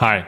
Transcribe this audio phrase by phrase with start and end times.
[0.00, 0.24] Hi,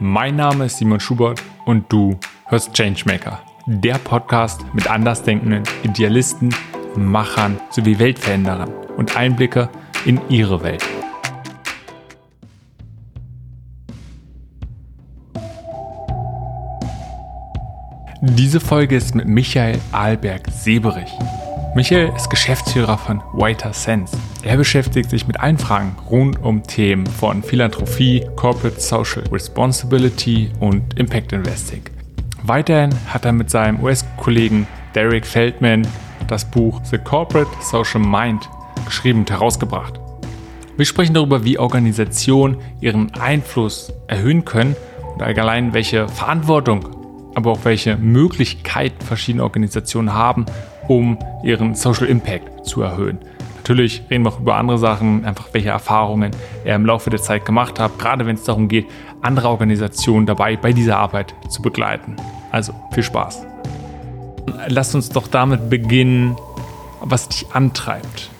[0.00, 6.54] mein Name ist Simon Schubert und du hörst Changemaker, der Podcast mit andersdenkenden Idealisten,
[6.96, 9.68] Machern sowie Weltveränderern und Einblicke
[10.06, 10.82] in ihre Welt.
[18.22, 21.12] Diese Folge ist mit Michael Ahlberg-Seberich.
[21.74, 24.14] Michael ist Geschäftsführer von Whiter Sense.
[24.42, 30.98] Er beschäftigt sich mit allen Fragen rund um Themen von Philanthropie, Corporate Social Responsibility und
[30.98, 31.82] Impact Investing.
[32.42, 35.88] Weiterhin hat er mit seinem US-Kollegen Derek Feldman
[36.28, 38.50] das Buch The Corporate Social Mind
[38.84, 39.98] geschrieben und herausgebracht.
[40.76, 44.76] Wir sprechen darüber, wie Organisationen ihren Einfluss erhöhen können
[45.14, 46.86] und allgemein welche Verantwortung,
[47.34, 50.44] aber auch welche Möglichkeiten verschiedene Organisationen haben,
[50.88, 53.18] um ihren Social Impact zu erhöhen.
[53.56, 56.32] Natürlich reden wir auch über andere Sachen, einfach welche Erfahrungen
[56.64, 58.86] er im Laufe der Zeit gemacht hat, gerade wenn es darum geht,
[59.20, 62.16] andere Organisationen dabei bei dieser Arbeit zu begleiten.
[62.50, 63.46] Also viel Spaß.
[64.66, 66.36] Lass uns doch damit beginnen,
[67.00, 68.30] was dich antreibt.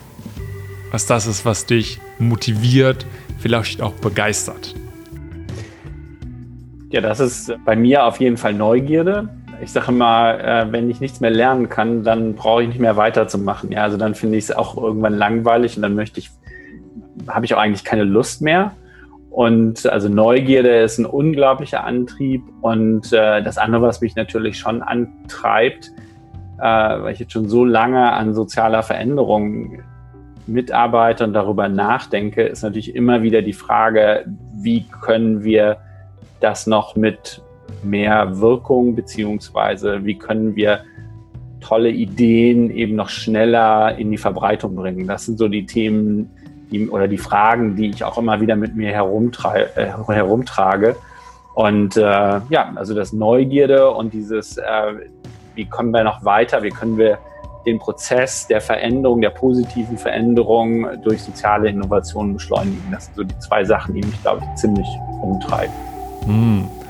[0.90, 3.06] Was das ist, was dich motiviert,
[3.38, 4.74] vielleicht auch begeistert.
[6.90, 9.28] Ja, das ist bei mir auf jeden Fall Neugierde
[9.62, 12.96] ich sage mal, äh, wenn ich nichts mehr lernen kann, dann brauche ich nicht mehr
[12.96, 13.70] weiterzumachen.
[13.70, 16.30] Ja, also dann finde ich es auch irgendwann langweilig und dann möchte ich,
[17.28, 18.72] habe ich auch eigentlich keine Lust mehr.
[19.30, 22.42] Und also Neugierde ist ein unglaublicher Antrieb.
[22.60, 25.92] Und äh, das andere, was mich natürlich schon antreibt,
[26.58, 29.80] äh, weil ich jetzt schon so lange an sozialer Veränderung
[30.48, 34.24] mitarbeite und darüber nachdenke, ist natürlich immer wieder die Frage,
[34.54, 35.76] wie können wir
[36.40, 37.41] das noch mit
[37.82, 40.84] mehr Wirkung, beziehungsweise wie können wir
[41.60, 45.06] tolle Ideen eben noch schneller in die Verbreitung bringen.
[45.06, 46.30] Das sind so die Themen
[46.70, 49.68] die, oder die Fragen, die ich auch immer wieder mit mir herumtrage.
[49.76, 50.96] Äh, herumtrage.
[51.54, 54.62] Und äh, ja, also das Neugierde und dieses, äh,
[55.54, 57.18] wie kommen wir noch weiter, wie können wir
[57.66, 62.82] den Prozess der Veränderung, der positiven Veränderung durch soziale Innovationen beschleunigen.
[62.90, 64.88] Das sind so die zwei Sachen, die mich, glaube ich, ziemlich
[65.20, 65.74] umtreiben.
[66.26, 66.81] Mm.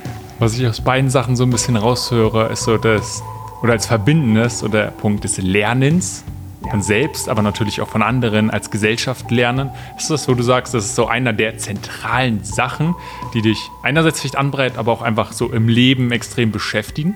[0.43, 3.23] Was ich aus beiden Sachen so ein bisschen raushöre, ist so das,
[3.63, 6.25] oder als Verbindendes oder Punkt des Lernens
[6.69, 9.71] von selbst, aber natürlich auch von anderen als Gesellschaft lernen.
[9.97, 12.97] Ist das, wo du sagst, das ist so einer der zentralen Sachen,
[13.35, 17.15] die dich einerseits vielleicht anbreitet, aber auch einfach so im Leben extrem beschäftigen?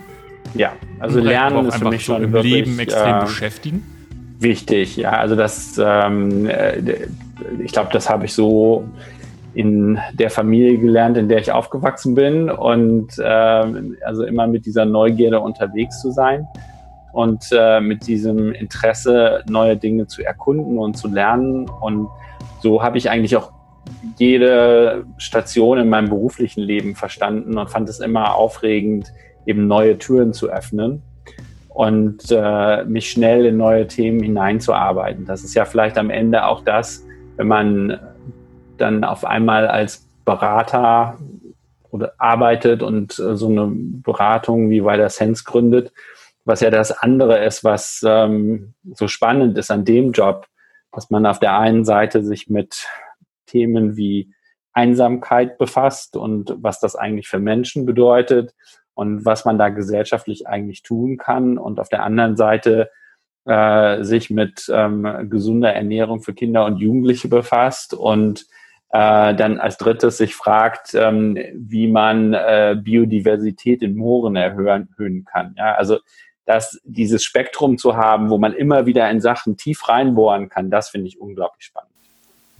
[0.54, 3.82] Ja, also Lernen ist für mich schon so im wirklich, Leben extrem äh, beschäftigen.
[4.38, 5.10] Wichtig, ja.
[5.10, 7.08] Also das, ähm, äh,
[7.58, 8.88] ich glaube, das habe ich so
[9.56, 13.24] in der Familie gelernt, in der ich aufgewachsen bin und äh,
[14.04, 16.46] also immer mit dieser Neugierde unterwegs zu sein
[17.14, 21.70] und äh, mit diesem Interesse, neue Dinge zu erkunden und zu lernen.
[21.80, 22.08] Und
[22.60, 23.50] so habe ich eigentlich auch
[24.18, 29.10] jede Station in meinem beruflichen Leben verstanden und fand es immer aufregend,
[29.46, 31.00] eben neue Türen zu öffnen
[31.70, 35.24] und äh, mich schnell in neue Themen hineinzuarbeiten.
[35.24, 37.06] Das ist ja vielleicht am Ende auch das,
[37.36, 37.98] wenn man
[38.76, 41.18] dann auf einmal als Berater
[41.90, 45.92] oder arbeitet und äh, so eine Beratung wie Wider Sense gründet,
[46.44, 50.46] was ja das andere ist, was ähm, so spannend ist an dem Job,
[50.92, 52.86] dass man auf der einen Seite sich mit
[53.46, 54.32] Themen wie
[54.72, 58.54] Einsamkeit befasst und was das eigentlich für Menschen bedeutet
[58.94, 62.90] und was man da gesellschaftlich eigentlich tun kann und auf der anderen Seite
[63.46, 68.46] äh, sich mit ähm, gesunder Ernährung für Kinder und Jugendliche befasst und
[68.90, 75.24] äh, dann als drittes sich fragt, ähm, wie man äh, Biodiversität in Mooren erhöhen, erhöhen
[75.24, 75.54] kann.
[75.58, 75.98] Ja, also
[76.46, 80.90] dass dieses Spektrum zu haben, wo man immer wieder in Sachen tief reinbohren kann, das
[80.90, 81.90] finde ich unglaublich spannend.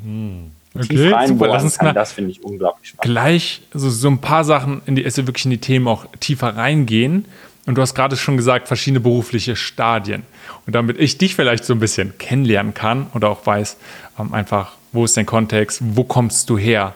[0.02, 0.50] Hm.
[0.74, 3.02] Okay, tief reinbohren uns kann, das finde ich unglaublich spannend.
[3.02, 6.56] Gleich so, so ein paar Sachen, in die also wirklich in die Themen auch tiefer
[6.56, 7.26] reingehen.
[7.66, 10.22] Und du hast gerade schon gesagt, verschiedene berufliche Stadien.
[10.66, 13.76] Und damit ich dich vielleicht so ein bisschen kennenlernen kann oder auch weiß,
[14.18, 15.80] ähm, einfach wo ist dein Kontext?
[15.82, 16.94] Wo kommst du her?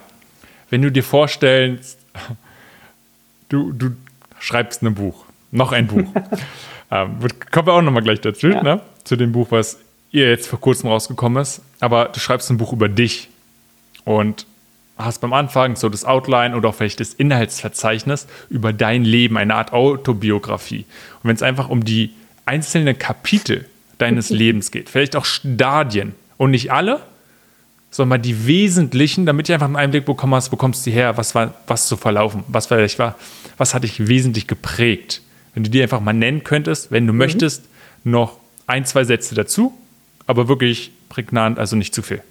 [0.70, 1.98] Wenn du dir vorstellst,
[3.48, 3.90] du, du
[4.38, 6.08] schreibst ein Buch, noch ein Buch.
[6.90, 7.18] ähm,
[7.50, 8.62] kommen wir auch nochmal gleich dazu, ja.
[8.62, 8.80] ne?
[9.04, 9.78] zu dem Buch, was
[10.12, 11.62] ihr jetzt vor kurzem rausgekommen ist.
[11.80, 13.28] Aber du schreibst ein Buch über dich
[14.04, 14.46] und
[15.04, 19.54] hast beim Anfang so das Outline oder auch vielleicht das Inhaltsverzeichnis über dein Leben, eine
[19.54, 20.84] Art Autobiografie.
[21.22, 22.12] Und wenn es einfach um die
[22.46, 23.66] einzelnen Kapitel
[23.98, 27.00] deines Lebens geht, vielleicht auch Stadien und nicht alle,
[27.90, 31.16] sondern mal die wesentlichen, damit ich einfach einen Einblick bekommen hast, wo kommst du her,
[31.16, 33.16] was war, was zu verlaufen, was vielleicht war,
[33.56, 35.22] was hat dich wesentlich geprägt.
[35.54, 37.18] Wenn du die einfach mal nennen könntest, wenn du mhm.
[37.18, 37.64] möchtest,
[38.04, 39.76] noch ein, zwei Sätze dazu,
[40.26, 42.22] aber wirklich prägnant, also nicht zu viel.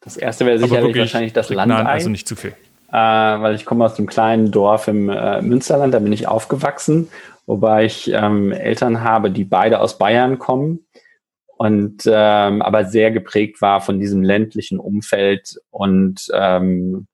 [0.00, 1.72] Das erste wäre sicherlich wahrscheinlich das Land.
[1.72, 2.54] Also nicht zu viel.
[2.90, 7.08] äh, weil ich komme aus einem kleinen Dorf im äh, Münsterland, da bin ich aufgewachsen,
[7.46, 10.86] wobei ich ähm, Eltern habe, die beide aus Bayern kommen
[11.56, 17.06] und ähm, aber sehr geprägt war von diesem ländlichen Umfeld und ähm,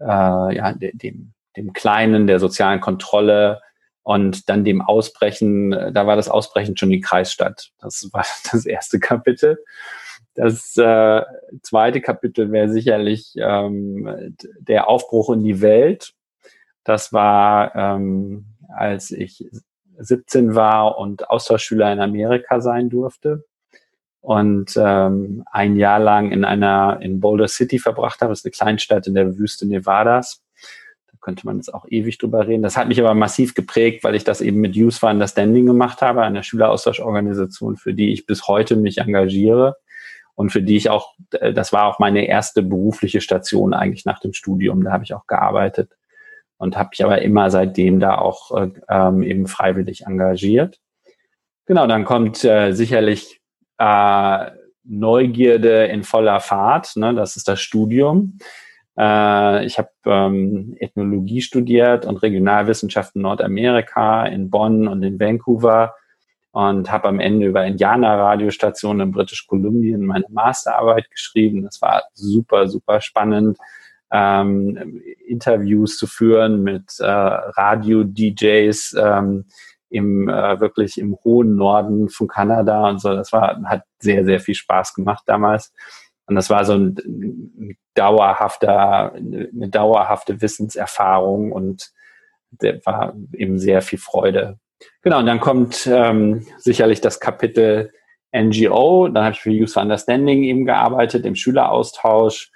[0.00, 0.04] äh,
[0.56, 3.60] ja, de dem, dem Kleinen, der sozialen Kontrolle
[4.02, 7.70] und dann dem Ausbrechen, da war das Ausbrechen schon die Kreisstadt.
[7.80, 9.58] Das war das erste Kapitel.
[10.34, 11.22] Das äh,
[11.62, 16.14] zweite Kapitel wäre sicherlich ähm, der Aufbruch in die Welt.
[16.84, 19.46] Das war, ähm, als ich
[19.98, 23.44] 17 war und Austauschschüler in Amerika sein durfte
[24.20, 28.32] und ähm, ein Jahr lang in einer in Boulder City verbracht habe.
[28.32, 30.42] Das ist eine Kleinstadt in der Wüste Nevadas.
[31.08, 32.62] Da könnte man jetzt auch ewig drüber reden.
[32.62, 36.00] Das hat mich aber massiv geprägt, weil ich das eben mit Youth for Understanding gemacht
[36.00, 39.76] habe, einer Schüleraustauschorganisation, für die ich bis heute mich engagiere
[40.34, 44.20] und für die ich auch, äh, das war auch meine erste berufliche Station eigentlich nach
[44.20, 44.84] dem Studium.
[44.84, 45.90] Da habe ich auch gearbeitet
[46.56, 50.78] und habe mich aber immer seitdem da auch äh, ähm, eben freiwillig engagiert.
[51.66, 53.40] Genau, dann kommt äh, sicherlich
[53.78, 54.50] äh,
[54.84, 56.96] Neugierde in voller Fahrt.
[56.96, 57.14] Ne?
[57.14, 58.38] Das ist das Studium.
[58.98, 65.94] Äh, ich habe ähm, Ethnologie studiert und Regionalwissenschaften Nordamerika in Bonn und in Vancouver
[66.52, 71.62] und habe am Ende über Indianer-Radiostationen in British Columbia meine Masterarbeit geschrieben.
[71.62, 73.58] Das war super, super spannend,
[74.12, 79.46] ähm, Interviews zu führen mit äh, Radio-DJs ähm,
[79.88, 83.14] im äh, wirklich im hohen Norden von Kanada und so.
[83.14, 85.72] Das war hat sehr, sehr viel Spaß gemacht damals.
[86.26, 91.90] Und das war so ein, ein dauerhafter, eine dauerhafte Wissenserfahrung und
[92.50, 94.58] der war eben sehr viel Freude
[95.02, 97.92] Genau, und dann kommt ähm, sicherlich das Kapitel
[98.34, 99.08] NGO.
[99.08, 102.50] Dann habe ich für Youth for Understanding eben gearbeitet, im Schüleraustausch,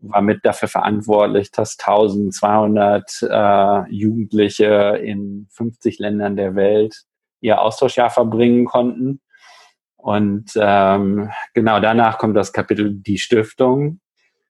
[0.00, 7.02] war mit dafür verantwortlich, dass 1200 äh, Jugendliche in 50 Ländern der Welt
[7.40, 9.20] ihr Austauschjahr verbringen konnten.
[9.96, 14.00] Und ähm, genau danach kommt das Kapitel Die Stiftung.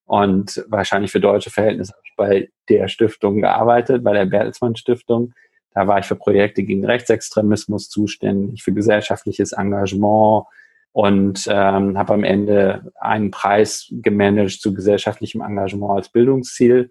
[0.05, 5.35] Und wahrscheinlich für deutsche Verhältnisse habe ich bei der Stiftung gearbeitet, bei der Bertelsmann Stiftung.
[5.73, 10.47] Da war ich für Projekte gegen Rechtsextremismus zuständig, für gesellschaftliches Engagement
[10.93, 16.91] und ähm, habe am Ende einen Preis gemanagt zu gesellschaftlichem Engagement als Bildungsziel.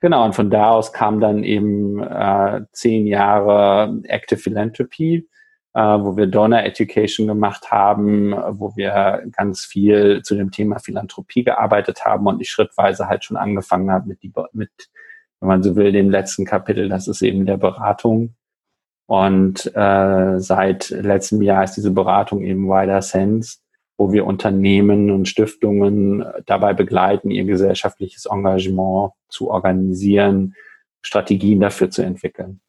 [0.00, 5.28] Genau, und von da aus kam dann eben äh, zehn Jahre Active Philanthropy,
[5.74, 11.44] äh, wo wir Donor Education gemacht haben, wo wir ganz viel zu dem Thema Philanthropie
[11.44, 14.70] gearbeitet haben und ich schrittweise halt schon angefangen habe mit, die, mit
[15.40, 18.34] wenn man so will, dem letzten Kapitel, das ist eben der Beratung.
[19.06, 23.58] Und äh, seit letztem Jahr ist diese Beratung eben Wider Sense,
[23.98, 30.54] wo wir Unternehmen und Stiftungen dabei begleiten, ihr gesellschaftliches Engagement zu organisieren,
[31.02, 32.60] Strategien dafür zu entwickeln.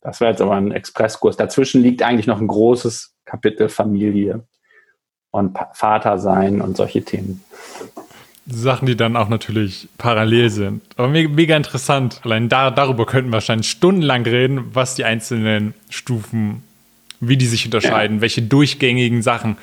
[0.00, 1.36] Das wäre jetzt aber ein Expresskurs.
[1.36, 4.46] Dazwischen liegt eigentlich noch ein großes Kapitel Familie
[5.30, 7.42] und Vater sein und solche Themen.
[8.50, 10.82] Sachen, die dann auch natürlich parallel sind.
[10.96, 12.20] Aber mega, interessant.
[12.24, 16.62] Allein da, darüber könnten wir wahrscheinlich stundenlang reden, was die einzelnen Stufen,
[17.20, 19.58] wie die sich unterscheiden, welche durchgängigen Sachen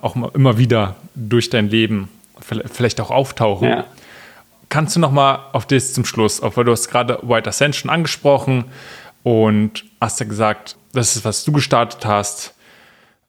[0.00, 2.08] auch immer wieder durch dein Leben
[2.40, 3.68] vielleicht auch auftauchen.
[3.68, 3.84] Ja.
[4.68, 7.90] Kannst du noch mal auf das zum Schluss, auch weil du hast gerade White Ascension
[7.90, 8.64] angesprochen
[9.22, 12.54] und hast ja gesagt, das ist, was du gestartet hast.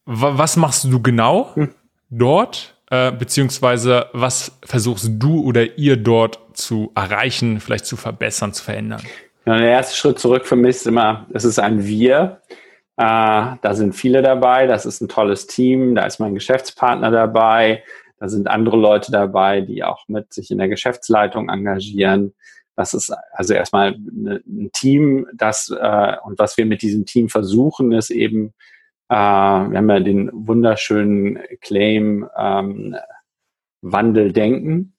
[0.05, 1.69] Was machst du genau hm.
[2.09, 2.74] dort?
[2.91, 9.01] Äh, beziehungsweise was versuchst du oder ihr dort zu erreichen, vielleicht zu verbessern, zu verändern?
[9.45, 12.41] Ja, der erste Schritt zurück für mich ist immer, es ist ein Wir.
[12.97, 13.03] Äh,
[13.61, 17.83] da sind viele dabei, das ist ein tolles Team, da ist mein Geschäftspartner dabei,
[18.19, 22.33] da sind andere Leute dabei, die auch mit sich in der Geschäftsleitung engagieren.
[22.75, 27.91] Das ist also erstmal ein Team, das äh, und was wir mit diesem Team versuchen,
[27.93, 28.53] ist eben
[29.09, 32.95] äh, wir haben ja den wunderschönen Claim ähm,
[33.81, 34.95] Wandel denken.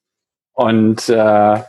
[0.52, 1.60] Und äh,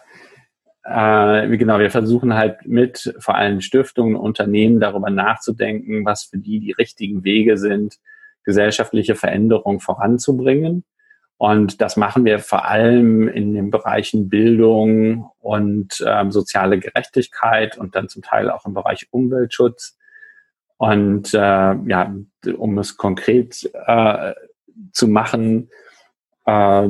[0.84, 6.60] äh, genau, wir versuchen halt mit vor allem Stiftungen, Unternehmen darüber nachzudenken, was für die
[6.60, 7.98] die richtigen Wege sind,
[8.44, 10.86] gesellschaftliche Veränderung voranzubringen.
[11.38, 17.96] Und das machen wir vor allem in den Bereichen Bildung und ähm, soziale Gerechtigkeit und
[17.96, 19.98] dann zum Teil auch im Bereich Umweltschutz.
[20.78, 22.16] Und äh, ja,
[22.56, 24.34] um es konkret äh,
[24.92, 25.70] zu machen,
[26.46, 26.90] äh,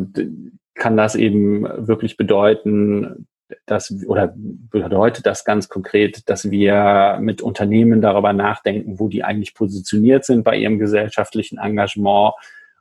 [0.75, 3.27] kann das eben wirklich bedeuten,
[3.65, 9.53] dass oder bedeutet das ganz konkret, dass wir mit Unternehmen darüber nachdenken, wo die eigentlich
[9.53, 12.33] positioniert sind bei ihrem gesellschaftlichen Engagement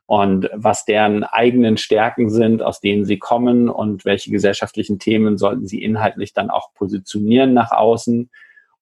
[0.06, 5.66] und was deren eigenen Stärken sind, aus denen sie kommen und welche gesellschaftlichen Themen sollten
[5.66, 8.30] sie inhaltlich dann auch positionieren nach außen.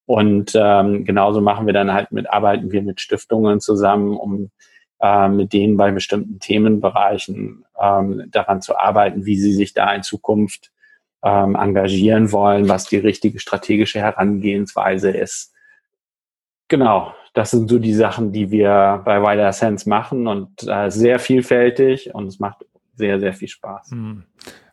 [0.07, 4.51] Und ähm, genauso machen wir dann halt mit, arbeiten wir mit Stiftungen zusammen, um
[5.01, 10.03] äh, mit denen bei bestimmten Themenbereichen ähm, daran zu arbeiten, wie sie sich da in
[10.03, 10.71] Zukunft
[11.23, 15.53] ähm, engagieren wollen, was die richtige strategische Herangehensweise ist.
[16.69, 21.19] Genau, das sind so die Sachen, die wir bei Wider Sense machen und äh, sehr
[21.19, 23.91] vielfältig und es macht sehr, sehr viel Spaß.
[23.91, 24.25] Hm.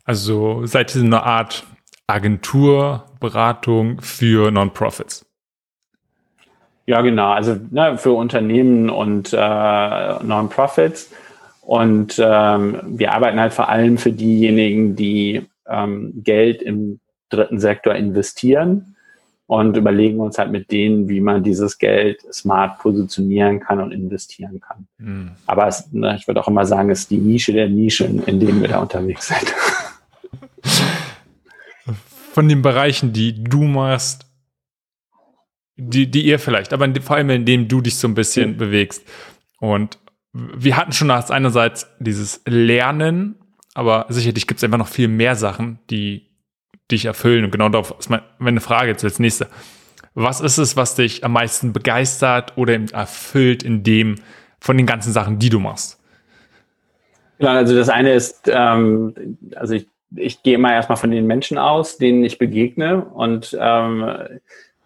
[0.03, 1.65] Also seid ihr eine Art
[3.21, 5.25] Agenturberatung für Non-Profits?
[6.87, 7.31] Ja, genau.
[7.31, 11.11] Also ne, für Unternehmen und äh, Non-Profits.
[11.61, 16.99] Und ähm, wir arbeiten halt vor allem für diejenigen, die ähm, Geld im
[17.29, 18.95] dritten Sektor investieren
[19.45, 24.59] und überlegen uns halt mit denen, wie man dieses Geld smart positionieren kann und investieren
[24.59, 24.87] kann.
[24.97, 25.31] Mhm.
[25.45, 28.39] Aber es, ne, ich würde auch immer sagen, es ist die Nische der Nischen, in
[28.39, 29.53] denen wir da unterwegs sind.
[32.33, 34.25] Von den Bereichen, die du machst,
[35.75, 38.57] die, die ihr vielleicht, aber vor allem in dem du dich so ein bisschen mhm.
[38.57, 39.03] bewegst.
[39.59, 39.97] Und
[40.33, 43.35] wir hatten schon einerseits dieses Lernen,
[43.73, 46.29] aber sicherlich gibt es einfach noch viel mehr Sachen, die
[46.89, 47.45] dich erfüllen.
[47.45, 49.47] Und genau darauf ist meine Frage jetzt als nächste.
[50.13, 54.15] Was ist es, was dich am meisten begeistert oder erfüllt in dem,
[54.59, 55.99] von den ganzen Sachen, die du machst?
[57.39, 61.57] Ja, also das eine ist, ähm, also ich, ich gehe immer erstmal von den Menschen
[61.57, 64.09] aus, denen ich begegne und ähm,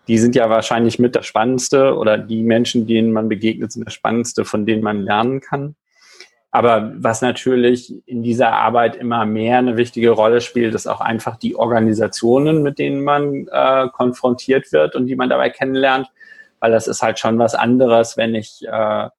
[0.07, 3.93] die sind ja wahrscheinlich mit das Spannendste oder die Menschen, denen man begegnet, sind das
[3.93, 5.75] Spannendste, von denen man lernen kann.
[6.51, 11.35] Aber was natürlich in dieser Arbeit immer mehr eine wichtige Rolle spielt, ist auch einfach
[11.35, 16.07] die Organisationen, mit denen man äh, konfrontiert wird und die man dabei kennenlernt.
[16.59, 19.09] Weil das ist halt schon was anderes, wenn ich äh,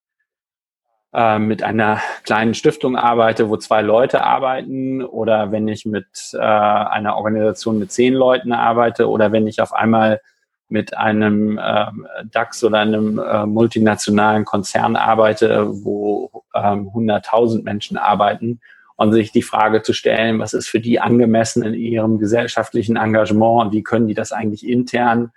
[1.16, 6.38] äh, mit einer kleinen Stiftung arbeite, wo zwei Leute arbeiten, oder wenn ich mit äh,
[6.38, 10.20] einer Organisation mit zehn Leuten arbeite, oder wenn ich auf einmal
[10.68, 11.86] mit einem äh,
[12.30, 18.60] DAX oder einem äh, multinationalen Konzern arbeite, wo ähm, 100.000 Menschen arbeiten
[18.96, 23.66] und sich die Frage zu stellen, was ist für die angemessen in ihrem gesellschaftlichen Engagement
[23.66, 25.30] und wie können die das eigentlich intern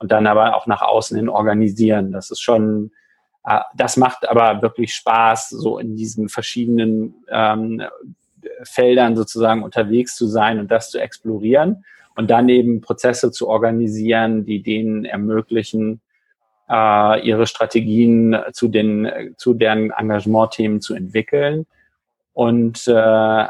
[0.00, 2.10] und dann aber auch nach außen hin organisieren.
[2.10, 2.90] Das ist schon,
[3.74, 7.82] das macht aber wirklich Spaß, so in diesen verschiedenen ähm,
[8.62, 11.84] Feldern sozusagen unterwegs zu sein und das zu explorieren
[12.16, 16.00] und dann eben Prozesse zu organisieren, die denen ermöglichen,
[16.68, 21.66] äh, ihre Strategien zu den zu deren Engagementthemen zu entwickeln.
[22.32, 23.46] Und äh,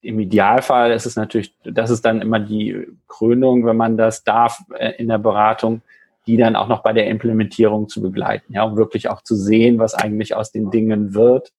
[0.00, 4.58] im Idealfall ist es natürlich, das ist dann immer die Krönung, wenn man das darf
[4.76, 5.82] äh, in der Beratung,
[6.28, 9.78] die dann auch noch bei der Implementierung zu begleiten, ja, um wirklich auch zu sehen,
[9.78, 11.52] was eigentlich aus den Dingen wird,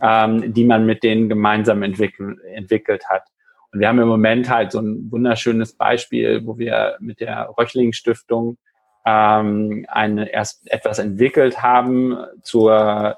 [0.00, 3.24] ähm, die man mit denen gemeinsam entwickelt, entwickelt hat.
[3.72, 7.92] Und wir haben im Moment halt so ein wunderschönes Beispiel, wo wir mit der Röchling
[7.92, 8.58] Stiftung
[9.04, 13.16] ähm, eine, erst etwas entwickelt haben zur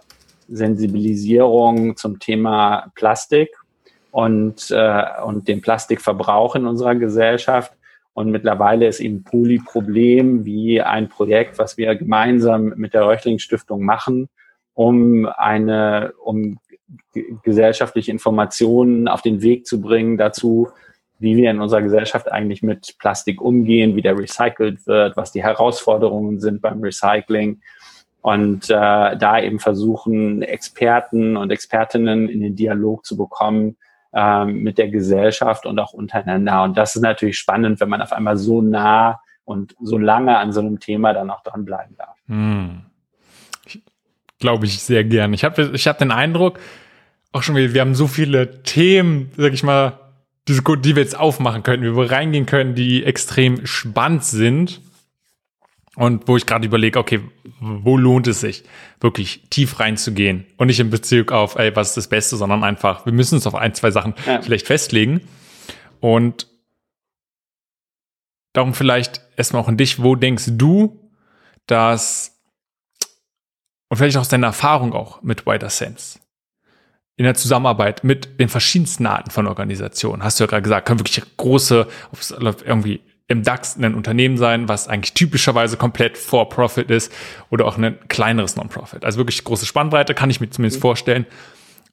[0.48, 3.50] Sensibilisierung zum Thema Plastik
[4.10, 7.74] und, äh, und dem Plastikverbrauch in unserer Gesellschaft.
[8.18, 13.84] Und mittlerweile ist eben Polyproblem wie ein Projekt, was wir gemeinsam mit der Röchling Stiftung
[13.84, 14.28] machen,
[14.74, 16.58] um eine, um
[17.44, 20.66] gesellschaftliche Informationen auf den Weg zu bringen dazu,
[21.20, 25.44] wie wir in unserer Gesellschaft eigentlich mit Plastik umgehen, wie der recycelt wird, was die
[25.44, 27.60] Herausforderungen sind beim Recycling.
[28.20, 33.76] Und äh, da eben versuchen, Experten und Expertinnen in den Dialog zu bekommen
[34.12, 36.62] äh, mit der Gesellschaft und auch untereinander.
[36.62, 40.52] Und das ist natürlich spannend, wenn man auf einmal so nah und so lange an
[40.52, 42.16] so einem Thema dann auch dranbleiben darf.
[42.26, 42.82] Hm.
[44.38, 45.32] Glaube ich sehr gern.
[45.32, 46.60] Ich habe ich hab den Eindruck,
[47.32, 49.98] auch schon wir haben so viele Themen, sag ich mal,
[50.48, 54.80] die wir jetzt aufmachen könnten, wie wir reingehen können, die extrem spannend sind.
[55.98, 57.20] Und wo ich gerade überlege, okay,
[57.58, 58.62] wo lohnt es sich,
[59.00, 63.04] wirklich tief reinzugehen und nicht in Bezug auf, ey, was ist das Beste, sondern einfach,
[63.04, 64.40] wir müssen uns auf ein, zwei Sachen ja.
[64.40, 65.22] vielleicht festlegen.
[65.98, 66.46] Und
[68.52, 71.10] darum vielleicht erstmal auch an dich, wo denkst du,
[71.66, 72.40] dass
[73.88, 76.20] und vielleicht auch aus deiner Erfahrung auch mit Wider Sense.
[77.16, 80.22] In der Zusammenarbeit mit den verschiedensten Arten von Organisationen.
[80.22, 81.88] Hast du ja gerade gesagt, können wirklich große,
[82.64, 87.12] irgendwie im DAX ein Unternehmen sein, was eigentlich typischerweise komplett for Profit ist
[87.50, 89.04] oder auch ein kleineres Non-Profit.
[89.04, 90.82] Also wirklich große Spannbreite, kann ich mir zumindest mhm.
[90.82, 91.26] vorstellen.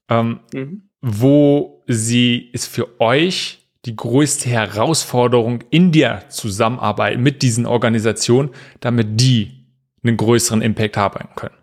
[0.10, 0.90] Ähm, mhm.
[1.02, 8.50] Wo sie ist für euch die größte Herausforderung in der Zusammenarbeit mit diesen Organisationen,
[8.80, 9.68] damit die
[10.04, 11.56] einen größeren Impact haben können?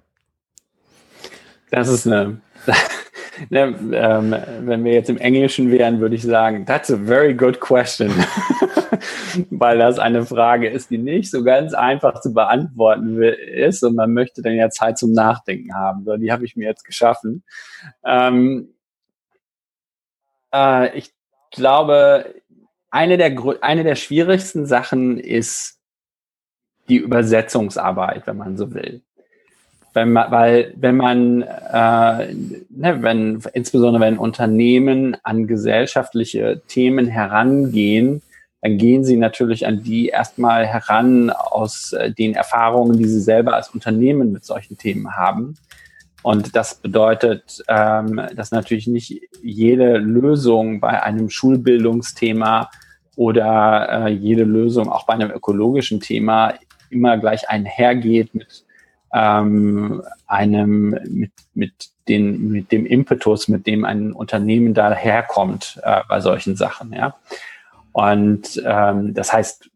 [1.71, 2.41] Das ist eine,
[3.51, 7.61] ne, ähm, wenn wir jetzt im Englischen wären, würde ich sagen, that's a very good
[7.61, 8.11] question.
[9.51, 14.13] Weil das eine Frage ist, die nicht so ganz einfach zu beantworten ist und man
[14.13, 16.05] möchte dann ja Zeit zum Nachdenken haben.
[16.05, 17.43] So, die habe ich mir jetzt geschaffen.
[18.05, 18.75] Ähm,
[20.53, 21.13] äh, ich
[21.51, 22.35] glaube,
[22.91, 25.81] eine der, eine der schwierigsten Sachen ist
[26.89, 29.03] die Übersetzungsarbeit, wenn man so will.
[29.95, 32.35] Wenn man, weil wenn man, äh,
[32.71, 38.23] ne, wenn insbesondere wenn Unternehmen an gesellschaftliche Themen herangehen,
[38.63, 43.55] dann gehen sie natürlich an die erstmal heran aus äh, den Erfahrungen, die sie selber
[43.55, 45.57] als Unternehmen mit solchen Themen haben.
[46.23, 52.71] Und das bedeutet, ähm, dass natürlich nicht jede Lösung bei einem Schulbildungsthema
[53.17, 56.55] oder äh, jede Lösung auch bei einem ökologischen Thema
[56.91, 58.65] immer gleich einhergeht mit
[59.13, 61.73] ähm, einem mit, mit,
[62.09, 66.93] den, mit dem Impetus, mit dem ein Unternehmen daherkommt äh, bei solchen Sachen.
[66.93, 67.15] Ja.
[67.93, 69.71] Und ähm, das heißt,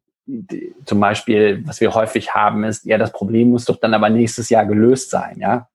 [0.84, 4.48] zum Beispiel, was wir häufig haben, ist, ja, das Problem muss doch dann aber nächstes
[4.48, 5.68] Jahr gelöst sein, ja.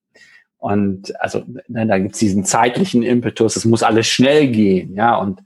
[0.58, 5.16] Und also ne, da gibt's diesen zeitlichen Impetus, es muss alles schnell gehen, ja.
[5.16, 5.40] Und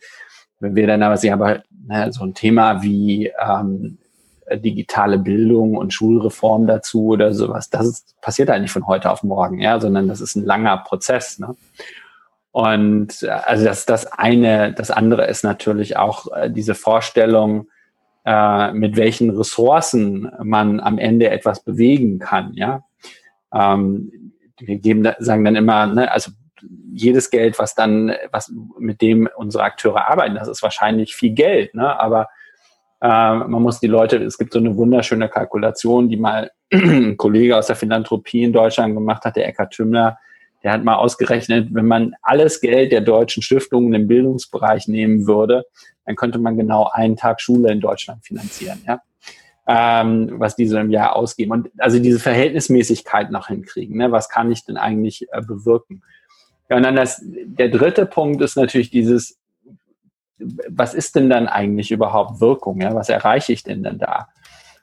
[0.58, 4.05] wenn wir dann aber sehen, aber ne, so ein Thema wie ähm, äh,
[4.54, 7.70] digitale Bildung und Schulreform dazu oder sowas.
[7.70, 11.38] Das ist, passiert eigentlich von heute auf morgen, ja, sondern das ist ein langer Prozess.
[11.38, 11.56] Ne?
[12.52, 17.68] Und äh, also das das eine, das andere ist natürlich auch äh, diese Vorstellung,
[18.24, 22.84] äh, mit welchen Ressourcen man am Ende etwas bewegen kann, ja.
[23.52, 26.30] Ähm, wir geben, sagen dann immer, ne, also
[26.92, 31.74] jedes Geld, was dann, was mit dem unsere Akteure arbeiten, das ist wahrscheinlich viel Geld,
[31.74, 32.00] ne?
[32.00, 32.45] Aber äh,
[33.00, 37.66] man muss die Leute, es gibt so eine wunderschöne Kalkulation, die mal ein Kollege aus
[37.66, 40.18] der Philanthropie in Deutschland gemacht hat, der Eckhard Tümmler,
[40.62, 45.64] der hat mal ausgerechnet, wenn man alles Geld der deutschen Stiftungen im Bildungsbereich nehmen würde,
[46.04, 49.00] dann könnte man genau einen Tag Schule in Deutschland finanzieren, ja.
[49.68, 51.50] Ähm, was die so im Jahr ausgeben.
[51.50, 53.96] Und also diese Verhältnismäßigkeit noch hinkriegen.
[53.96, 54.12] Ne?
[54.12, 56.02] Was kann ich denn eigentlich äh, bewirken?
[56.68, 59.40] Ja, und dann das, der dritte Punkt ist natürlich dieses,
[60.38, 62.80] was ist denn dann eigentlich überhaupt Wirkung?
[62.80, 62.94] Ja?
[62.94, 64.28] Was erreiche ich denn dann da?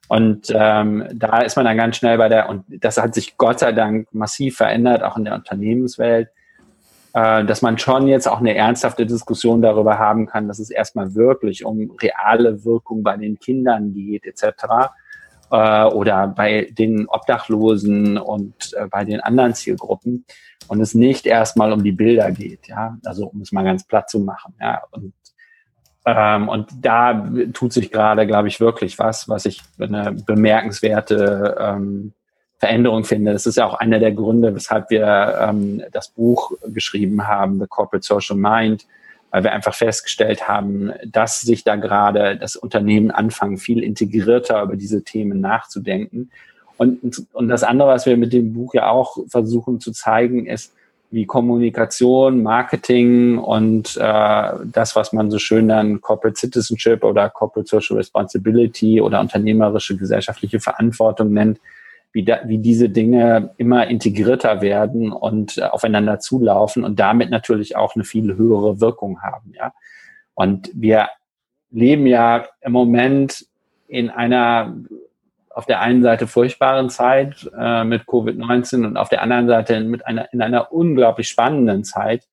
[0.08, 3.60] Und ähm, da ist man dann ganz schnell bei der, und das hat sich Gott
[3.60, 6.30] sei Dank massiv verändert, auch in der Unternehmenswelt,
[7.14, 11.16] äh, dass man schon jetzt auch eine ernsthafte Diskussion darüber haben kann, dass es erstmal
[11.16, 14.92] wirklich um reale Wirkung bei den Kindern geht, etc.
[15.52, 20.26] Äh, oder bei den Obdachlosen und äh, bei den anderen Zielgruppen
[20.68, 24.10] und es nicht erstmal um die Bilder geht, ja, also um es mal ganz platt
[24.10, 25.14] zu machen, ja, und
[26.06, 32.14] ähm, und da tut sich gerade, glaube ich, wirklich was, was ich eine bemerkenswerte ähm,
[32.60, 33.34] Veränderung finde.
[33.34, 37.68] Das ist ja auch einer der Gründe, weshalb wir ähm, das Buch geschrieben haben, The
[37.68, 38.86] Corporate Social Mind,
[39.32, 44.76] weil wir einfach festgestellt haben, dass sich da gerade das Unternehmen anfangen, viel integrierter über
[44.76, 46.32] diese Themen nachzudenken.
[46.78, 50.74] Und, und das andere, was wir mit dem Buch ja auch versuchen zu zeigen, ist,
[51.14, 57.70] wie Kommunikation, Marketing und äh, das, was man so schön dann Corporate Citizenship oder Corporate
[57.70, 61.60] Social Responsibility oder unternehmerische gesellschaftliche Verantwortung nennt,
[62.14, 67.76] wie, da, wie diese Dinge immer integrierter werden und äh, aufeinander zulaufen und damit natürlich
[67.76, 69.54] auch eine viel höhere Wirkung haben.
[69.56, 69.72] Ja?
[70.34, 71.10] Und wir
[71.70, 73.46] leben ja im Moment
[73.88, 74.76] in einer
[75.54, 80.06] auf der einen Seite furchtbaren Zeit äh, mit Covid-19 und auf der anderen Seite mit
[80.06, 82.28] einer, in einer unglaublich spannenden Zeit,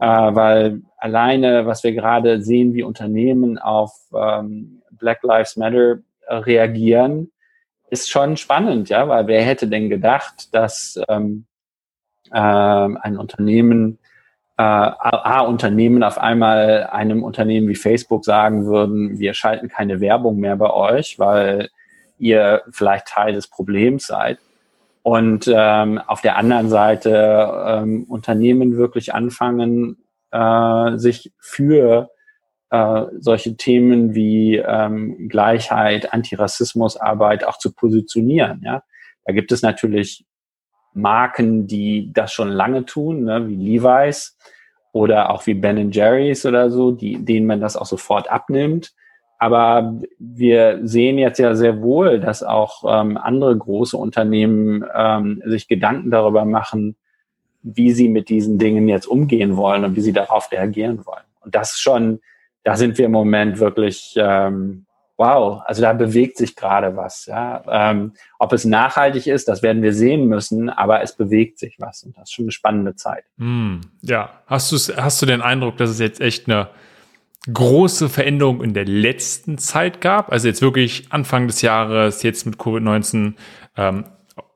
[0.00, 7.30] äh, weil alleine, was wir gerade sehen, wie Unternehmen auf ähm, Black Lives Matter reagieren,
[7.90, 11.46] ist schon spannend, ja, weil wer hätte denn gedacht, dass ähm,
[12.30, 13.98] äh, ein Unternehmen,
[14.56, 20.36] äh, A, Unternehmen auf einmal einem Unternehmen wie Facebook sagen würden, wir schalten keine Werbung
[20.36, 21.68] mehr bei euch, weil
[22.20, 24.38] ihr vielleicht Teil des Problems seid.
[25.02, 29.96] Und ähm, auf der anderen Seite ähm, Unternehmen wirklich anfangen,
[30.30, 32.10] äh, sich für
[32.70, 38.60] äh, solche Themen wie ähm, Gleichheit, Antirassismusarbeit auch zu positionieren.
[38.62, 38.82] Ja?
[39.24, 40.26] Da gibt es natürlich
[40.92, 44.36] Marken, die das schon lange tun, ne, wie Levi's
[44.92, 48.92] oder auch wie Ben Jerry's oder so, die, denen man das auch sofort abnimmt.
[49.40, 55.66] Aber wir sehen jetzt ja sehr wohl, dass auch ähm, andere große Unternehmen ähm, sich
[55.66, 56.94] Gedanken darüber machen,
[57.62, 61.24] wie sie mit diesen Dingen jetzt umgehen wollen und wie sie darauf reagieren wollen.
[61.40, 62.20] Und das schon,
[62.64, 64.84] da sind wir im Moment wirklich ähm,
[65.20, 67.26] wow, also da bewegt sich gerade was.
[67.26, 67.62] Ja?
[67.68, 72.04] Ähm, ob es nachhaltig ist, das werden wir sehen müssen, aber es bewegt sich was
[72.04, 73.24] und das ist schon eine spannende Zeit.
[73.36, 76.68] Mm, ja, hast, hast du den Eindruck, dass es jetzt echt eine
[77.52, 80.32] große Veränderung in der letzten Zeit gab?
[80.32, 83.34] Also jetzt wirklich Anfang des Jahres, jetzt mit Covid-19,
[83.76, 84.04] ähm,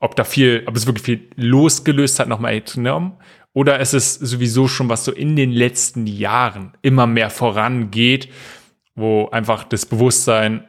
[0.00, 3.18] ob da viel, ob es wirklich viel losgelöst hat, nochmal enorm?
[3.52, 8.28] Oder ist es sowieso schon, was so in den letzten Jahren immer mehr vorangeht,
[8.96, 10.66] wo einfach das Bewusstsein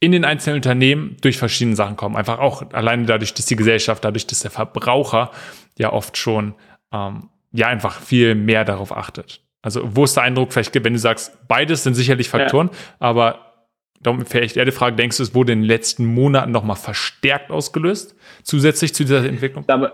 [0.00, 2.16] in den einzelnen Unternehmen durch verschiedene Sachen kommen.
[2.16, 5.30] Einfach auch alleine dadurch, dass die Gesellschaft, dadurch, dass der Verbraucher
[5.78, 6.54] ja oft schon
[6.92, 9.43] ähm, ja einfach viel mehr darauf achtet.
[9.64, 12.78] Also wo ist der Eindruck vielleicht, wenn du sagst, beides sind sicherlich Faktoren, ja.
[13.00, 13.54] aber
[14.02, 17.50] darum vielleicht eher die Frage, denkst du, es wurde in den letzten Monaten nochmal verstärkt
[17.50, 19.62] ausgelöst, zusätzlich zu dieser Entwicklung?
[19.62, 19.92] Ich glaube,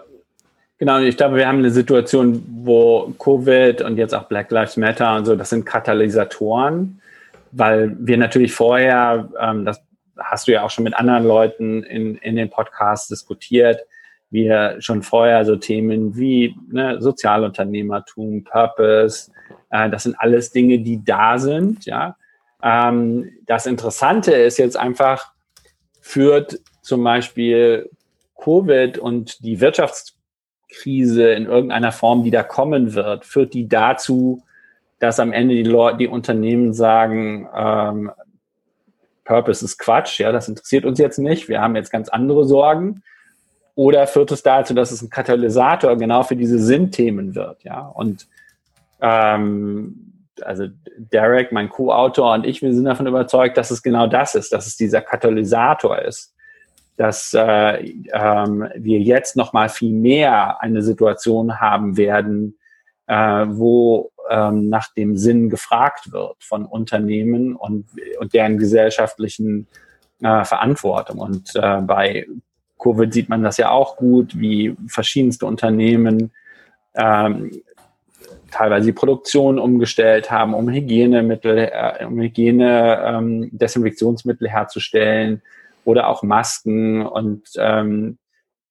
[0.79, 5.17] genau, ich glaube, wir haben eine Situation, wo Covid und jetzt auch Black Lives Matter
[5.17, 7.01] und so, das sind Katalysatoren,
[7.53, 9.81] weil wir natürlich vorher, ähm, das
[10.19, 13.79] hast du ja auch schon mit anderen Leuten in, in den Podcasts diskutiert,
[14.31, 19.31] wir schon vorher so Themen wie ne, Sozialunternehmertum, Purpose,
[19.71, 21.87] äh, das sind alles Dinge, die da sind.
[21.87, 22.17] Ja,
[22.63, 25.33] ähm, das Interessante ist jetzt einfach,
[26.01, 27.91] führt zum Beispiel
[28.43, 34.43] Covid und die Wirtschaftskrise in irgendeiner Form, die da kommen wird, führt die dazu,
[34.99, 38.11] dass am Ende die Leute, die Unternehmen sagen, ähm,
[39.25, 43.03] Purpose ist Quatsch, ja, das interessiert uns jetzt nicht, wir haben jetzt ganz andere Sorgen.
[43.77, 47.81] Oder führt es dazu, dass es ein Katalysator genau für diese Sinnthemen wird, ja?
[47.87, 48.27] Und
[49.01, 54.35] ähm, also Derek, mein Co-Autor und ich, wir sind davon überzeugt, dass es genau das
[54.35, 56.35] ist, dass es dieser Katalysator ist,
[56.97, 62.59] dass äh, ähm, wir jetzt noch mal viel mehr eine Situation haben werden,
[63.07, 67.87] äh, wo ähm, nach dem Sinn gefragt wird von Unternehmen und,
[68.19, 69.67] und deren gesellschaftlichen
[70.23, 71.19] äh, Verantwortung.
[71.19, 72.27] Und äh, bei
[72.79, 76.33] Covid sieht man das ja auch gut, wie verschiedenste Unternehmen
[76.95, 77.51] ähm,
[78.51, 85.43] teilweise die Produktion umgestellt haben, um Hygienemittel, äh, um Hygiene, ähm, Desinfektionsmittel herzustellen
[85.85, 88.19] oder auch Masken und ähm,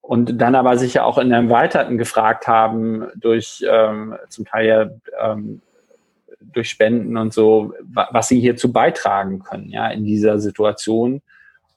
[0.01, 4.65] und dann aber sich ja auch in einem Erweiterten gefragt haben, durch ähm, zum Teil
[4.65, 5.61] ja ähm,
[6.41, 11.21] durch Spenden und so, was sie hierzu beitragen können, ja, in dieser Situation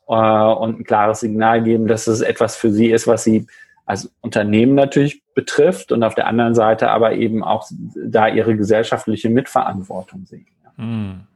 [0.08, 3.46] äh, und ein klares Signal geben, dass es etwas für sie ist, was sie
[3.84, 9.30] als Unternehmen natürlich betrifft und auf der anderen Seite aber eben auch da ihre gesellschaftliche
[9.30, 10.46] Mitverantwortung sehen.
[10.76, 11.26] Mm.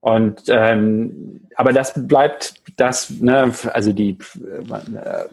[0.00, 5.28] Und ähm, aber das bleibt das, ne, also die, äh,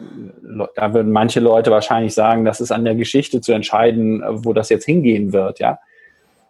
[0.76, 4.68] da würden manche Leute wahrscheinlich sagen, das ist an der Geschichte zu entscheiden, wo das
[4.68, 5.80] jetzt hingehen wird, ja.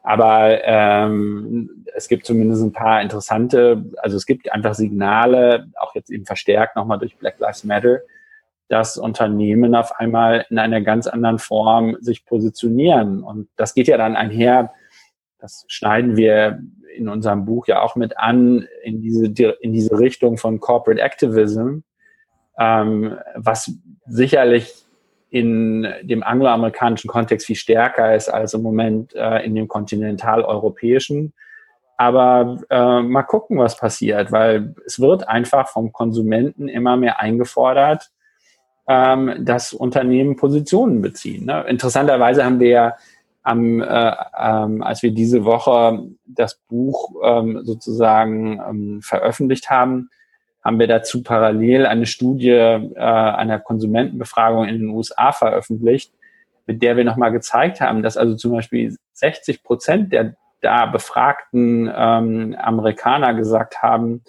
[0.03, 6.11] Aber ähm, es gibt zumindest ein paar interessante, also es gibt einfach Signale, auch jetzt
[6.11, 8.01] eben verstärkt nochmal durch Black Lives Matter,
[8.71, 13.25] dass Unternehmen auf einmal in einer ganz anderen Form sich positionieren.
[13.25, 14.73] Und das geht ja dann einher,
[15.41, 16.61] das schneiden wir
[16.95, 19.27] in unserem Buch ja auch mit an, in diese,
[19.61, 21.79] in diese Richtung von Corporate Activism,
[22.61, 23.73] ähm, was
[24.07, 24.73] sicherlich
[25.31, 31.33] in dem angloamerikanischen Kontext viel stärker ist als im Moment äh, in dem kontinentaleuropäischen.
[31.97, 38.13] Aber äh, mal gucken, was passiert, weil es wird einfach vom Konsumenten immer mehr eingefordert,
[38.89, 41.47] ähm, dass Unternehmen Positionen beziehen.
[41.47, 41.65] Ne?
[41.69, 42.97] Interessanterweise haben wir ja
[43.43, 50.11] am, äh, ähm, als wir diese Woche das Buch ähm, sozusagen ähm, veröffentlicht haben,
[50.63, 56.13] haben wir dazu parallel eine Studie äh, einer Konsumentenbefragung in den USA veröffentlicht,
[56.67, 61.91] mit der wir nochmal gezeigt haben, dass also zum Beispiel 60 Prozent der da befragten
[61.95, 64.23] ähm, Amerikaner gesagt haben,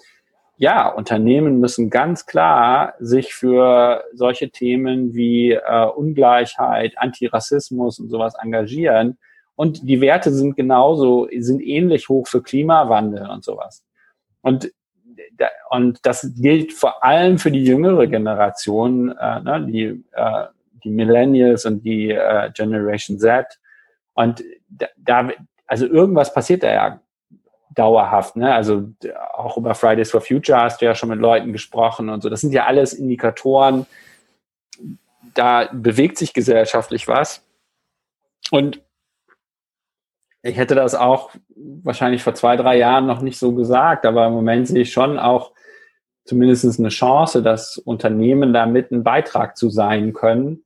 [0.62, 8.34] ja, Unternehmen müssen ganz klar sich für solche Themen wie äh, Ungleichheit, Antirassismus und sowas
[8.40, 9.18] engagieren.
[9.56, 13.82] Und die Werte sind genauso, sind ähnlich hoch für Klimawandel und sowas.
[14.40, 14.72] Und
[15.70, 20.46] und das gilt vor allem für die jüngere Generation, äh, ne, die, äh,
[20.84, 23.46] die Millennials und die äh, Generation Z.
[24.14, 24.44] Und
[24.96, 25.28] da,
[25.66, 27.00] also irgendwas passiert da ja
[27.74, 28.36] dauerhaft.
[28.36, 28.54] Ne?
[28.54, 28.90] Also
[29.34, 32.28] auch über Fridays for Future hast du ja schon mit Leuten gesprochen und so.
[32.28, 33.86] Das sind ja alles Indikatoren.
[35.34, 37.44] Da bewegt sich gesellschaftlich was.
[38.50, 38.82] Und
[40.42, 44.32] ich hätte das auch wahrscheinlich vor zwei, drei Jahren noch nicht so gesagt, aber im
[44.32, 45.52] Moment sehe ich schon auch
[46.24, 50.64] zumindest eine Chance, dass Unternehmen damit einen Beitrag zu sein können.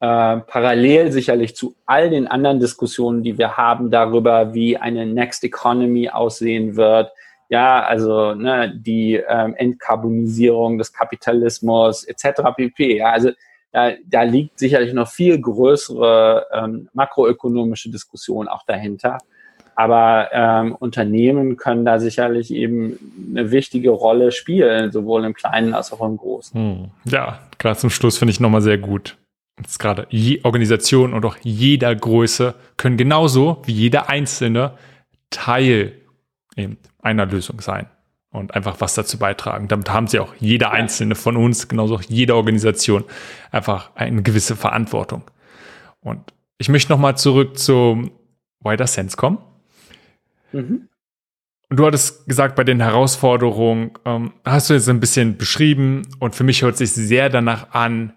[0.00, 5.42] Äh, parallel sicherlich zu all den anderen Diskussionen, die wir haben darüber, wie eine Next
[5.42, 7.10] Economy aussehen wird,
[7.48, 12.42] ja, also ne, die ähm, Entkarbonisierung des Kapitalismus etc.
[12.56, 12.98] pp.
[12.98, 13.30] Ja, also
[13.72, 19.18] da, da liegt sicherlich noch viel größere ähm, makroökonomische Diskussion auch dahinter.
[19.74, 22.98] Aber ähm, Unternehmen können da sicherlich eben
[23.30, 26.60] eine wichtige Rolle spielen, sowohl im Kleinen als auch im Großen.
[26.60, 26.90] Hm.
[27.04, 29.16] Ja, gerade zum Schluss finde ich nochmal sehr gut.
[29.60, 34.74] Jetzt gerade je Organisation und auch jeder Größe können genauso wie jeder einzelne
[35.30, 36.00] Teil
[36.56, 37.86] eben einer Lösung sein
[38.30, 39.68] und einfach was dazu beitragen.
[39.68, 43.04] Damit haben sie auch jeder einzelne von uns, genauso auch jede Organisation,
[43.50, 45.22] einfach eine gewisse Verantwortung.
[46.00, 48.10] Und ich möchte nochmal zurück zum
[48.60, 49.38] Wider Sense kommen.
[50.52, 50.88] Mhm.
[51.70, 56.34] Und du hattest gesagt, bei den Herausforderungen ähm, hast du jetzt ein bisschen beschrieben und
[56.34, 58.14] für mich hört sich sehr danach an,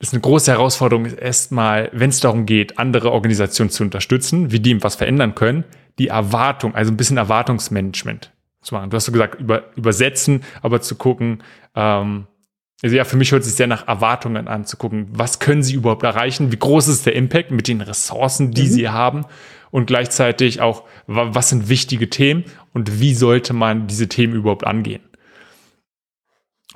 [0.00, 4.60] ist eine große Herausforderung ist erstmal, wenn es darum geht, andere Organisationen zu unterstützen, wie
[4.60, 5.64] die was verändern können,
[5.98, 8.32] die Erwartung, also ein bisschen Erwartungsmanagement
[8.62, 8.90] zu machen.
[8.90, 11.42] Du hast so gesagt, über, übersetzen, aber zu gucken,
[11.74, 12.26] ähm,
[12.80, 15.74] also ja, für mich hört sich sehr nach Erwartungen an, zu gucken, was können sie
[15.74, 18.68] überhaupt erreichen, wie groß ist der Impact mit den Ressourcen, die mhm.
[18.68, 19.26] sie haben
[19.72, 25.02] und gleichzeitig auch, was sind wichtige Themen und wie sollte man diese Themen überhaupt angehen.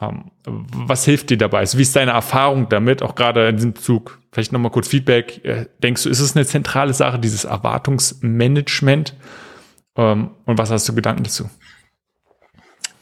[0.00, 1.58] Ähm, was hilft dir dabei?
[1.58, 4.20] Also wie ist deine Erfahrung damit, auch gerade in diesem Zug?
[4.32, 5.44] Vielleicht nochmal kurz Feedback.
[5.44, 9.14] Äh, denkst du, ist es eine zentrale Sache, dieses Erwartungsmanagement?
[9.96, 11.48] Ähm, und was hast du Gedanken dazu?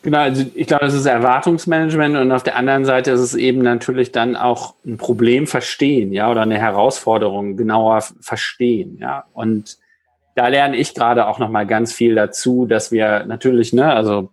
[0.02, 3.60] Genau, also ich glaube, es ist Erwartungsmanagement und auf der anderen Seite ist es eben
[3.60, 9.24] natürlich dann auch ein Problem verstehen, ja, oder eine Herausforderung genauer verstehen, ja.
[9.34, 9.76] Und
[10.36, 14.30] da lerne ich gerade auch nochmal ganz viel dazu, dass wir natürlich, ne, also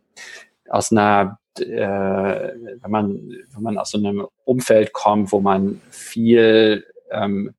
[0.69, 7.53] aus einer, wenn man, wenn man aus so einem Umfeld kommt, wo man viel ähm,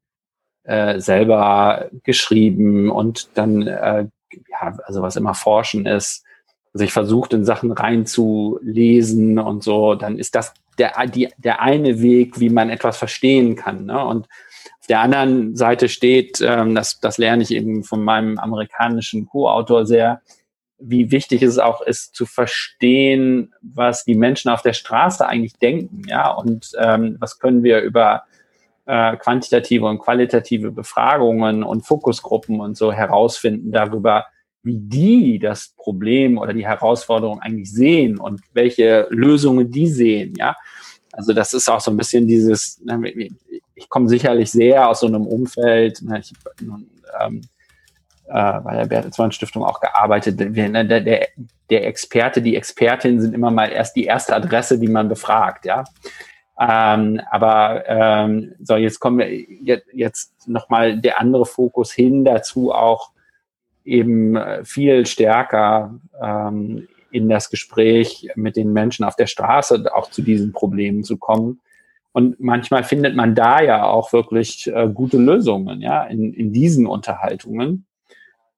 [0.65, 4.07] äh, selber geschrieben und dann, äh,
[4.51, 6.25] ja, also was immer Forschen ist,
[6.75, 12.39] sich versucht, in Sachen reinzulesen und so, dann ist das der, die, der eine Weg,
[12.39, 13.87] wie man etwas verstehen kann.
[13.87, 14.05] Ne?
[14.05, 14.27] Und
[14.81, 19.87] auf der anderen Seite steht, ähm, das, das lerne ich eben von meinem amerikanischen Co-Autor
[19.87, 20.23] sehr,
[20.79, 26.03] wie wichtig es auch ist, zu verstehen, was die Menschen auf der Straße eigentlich denken,
[26.07, 28.23] ja, und ähm, was können wir über
[28.87, 34.27] äh, quantitative und qualitative Befragungen und Fokusgruppen und so herausfinden darüber,
[34.63, 40.57] wie die das Problem oder die Herausforderung eigentlich sehen und welche Lösungen die sehen, ja.
[41.13, 43.01] Also das ist auch so ein bisschen dieses, ne,
[43.75, 46.33] ich komme sicherlich sehr aus so einem Umfeld, ne, ich
[47.21, 47.43] ähm,
[48.29, 50.39] äh, bei der Bertelsmann Stiftung auch gearbeitet.
[50.39, 51.29] Ne, der, der,
[51.71, 55.85] der Experte, die Expertin sind immer mal erst die erste Adresse, die man befragt, ja.
[56.61, 62.73] Ähm, aber ähm, so, jetzt kommen wir jetzt, jetzt nochmal der andere Fokus hin dazu
[62.73, 63.13] auch
[63.85, 70.11] eben äh, viel stärker ähm, in das Gespräch mit den Menschen auf der Straße auch
[70.11, 71.61] zu diesen Problemen zu kommen.
[72.13, 76.87] Und manchmal findet man da ja auch wirklich äh, gute Lösungen, ja, in, in diesen
[76.87, 77.87] Unterhaltungen.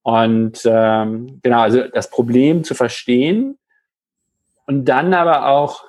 [0.03, 3.59] Und ähm, genau, also das Problem zu verstehen
[4.67, 5.85] und dann aber auch,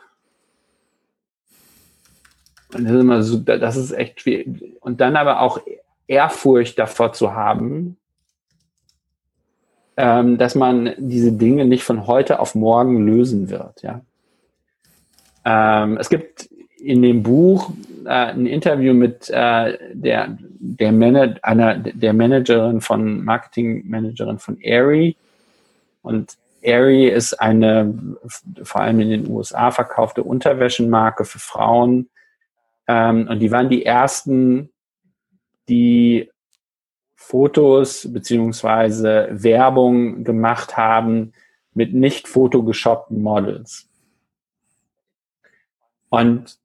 [2.73, 5.61] und das ist immer so, das ist echt schwierig, und dann aber auch
[6.07, 7.97] Ehrfurcht davor zu haben,
[9.97, 13.81] ähm, dass man diese Dinge nicht von heute auf morgen lösen wird.
[13.81, 14.01] Ja?
[15.45, 16.49] Ähm, es gibt
[16.83, 17.71] in dem Buch
[18.05, 25.15] äh, ein Interview mit äh, der, der, Mana einer, der Managerin von, Marketingmanagerin von Aerie.
[26.01, 27.93] Und Aerie ist eine
[28.63, 32.09] vor allem in den USA verkaufte Unterwäschenmarke für Frauen.
[32.87, 34.69] Ähm, und die waren die ersten,
[35.69, 36.29] die
[37.15, 41.33] Fotos beziehungsweise Werbung gemacht haben
[41.73, 43.87] mit nicht fotogeshoppten Models.
[46.09, 46.59] Und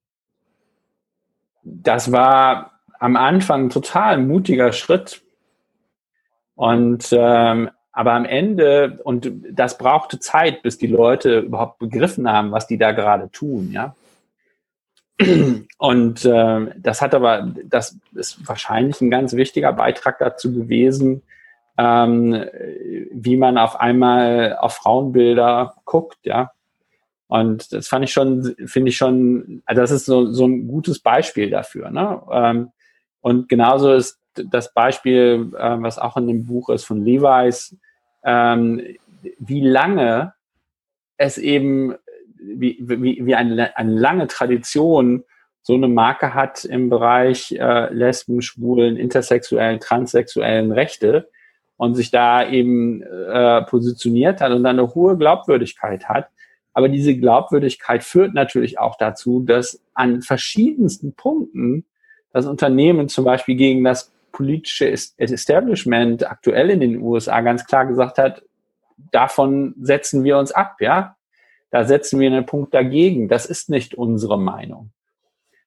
[1.67, 5.23] das war am Anfang ein total mutiger Schritt.
[6.55, 12.53] Und ähm, aber am Ende, und das brauchte Zeit, bis die Leute überhaupt begriffen haben,
[12.53, 13.95] was die da gerade tun, ja.
[15.79, 21.23] Und äh, das hat aber, das ist wahrscheinlich ein ganz wichtiger Beitrag dazu gewesen,
[21.79, 22.45] ähm,
[23.13, 26.53] wie man auf einmal auf Frauenbilder guckt, ja.
[27.29, 31.01] Und das fand ich schon, finde ich schon, also das ist so, so ein gutes
[31.01, 31.91] Beispiel dafür.
[31.91, 32.23] Ne?
[32.31, 32.71] Ähm,
[33.21, 37.77] und genauso ist das Beispiel, äh, was auch in dem Buch ist von Levi's,
[38.25, 38.83] ähm,
[39.39, 40.35] wie lange
[41.17, 41.97] es eben
[42.39, 45.25] wie, wie, wie eine, eine lange Tradition
[45.63, 51.29] so eine Marke hat im Bereich äh, Lesben, Schwulen, intersexuellen, transsexuellen Rechte.
[51.77, 56.29] und sich da eben äh, positioniert hat und dann eine hohe Glaubwürdigkeit hat.
[56.77, 61.87] Aber diese Glaubwürdigkeit führt natürlich auch dazu, dass an verschiedensten Punkten
[62.35, 68.19] das Unternehmen zum Beispiel gegen das politische Establishment aktuell in den USA ganz klar gesagt
[68.19, 68.43] hat,
[69.11, 71.17] davon setzen wir uns ab, ja.
[71.71, 73.29] Da setzen wir einen Punkt dagegen.
[73.29, 74.91] Das ist nicht unsere Meinung.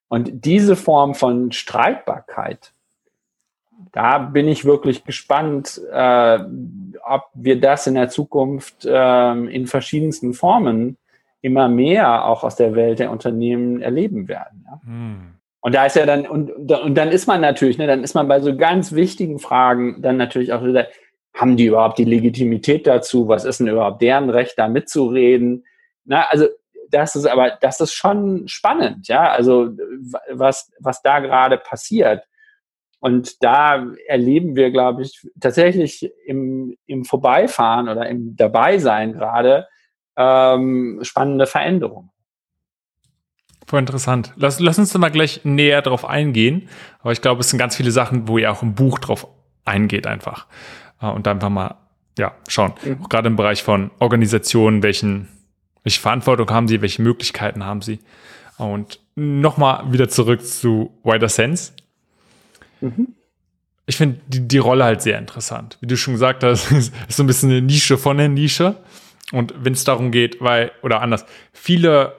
[0.09, 2.71] Und diese Form von Streitbarkeit,
[3.93, 6.39] da bin ich wirklich gespannt, äh,
[7.01, 10.98] ob wir das in der Zukunft äh, in verschiedensten Formen
[11.41, 14.65] immer mehr auch aus der Welt der Unternehmen erleben werden.
[14.65, 14.81] Ja?
[14.83, 15.39] Hm.
[15.61, 18.27] Und da ist ja dann, und, und dann ist man natürlich, ne, dann ist man
[18.27, 20.87] bei so ganz wichtigen Fragen dann natürlich auch wieder,
[21.33, 23.27] haben die überhaupt die Legitimität dazu?
[23.27, 25.65] Was ist denn überhaupt deren Recht, da mitzureden?
[26.05, 26.47] Na, also
[26.89, 29.29] das ist aber, das ist schon spannend, ja.
[29.31, 29.69] Also
[30.31, 32.23] was, was da gerade passiert.
[32.99, 39.67] Und da erleben wir, glaube ich, tatsächlich im, im Vorbeifahren oder im Dabeisein gerade
[40.19, 42.11] ähm, spannende Veränderungen.
[43.65, 44.33] Voll interessant.
[44.35, 46.67] Lass, lass uns da mal gleich näher drauf eingehen.
[46.99, 49.27] Aber ich glaube, es sind ganz viele Sachen, wo ihr auch im Buch drauf
[49.63, 50.47] eingeht einfach.
[51.01, 51.75] Äh, und da einfach mal,
[52.17, 52.73] ja, schauen.
[52.83, 53.03] Mhm.
[53.03, 55.29] Auch gerade im Bereich von Organisationen, welchen,
[55.83, 57.99] welche Verantwortung haben sie, welche Möglichkeiten haben sie.
[58.57, 61.71] Und nochmal wieder zurück zu Wider Sense.
[62.81, 63.15] Mhm.
[63.85, 65.77] Ich finde die, die Rolle halt sehr interessant.
[65.79, 68.75] Wie du schon gesagt hast, ist so ein bisschen eine Nische von der Nische.
[69.31, 72.13] Und wenn es darum geht, weil, oder anders, viele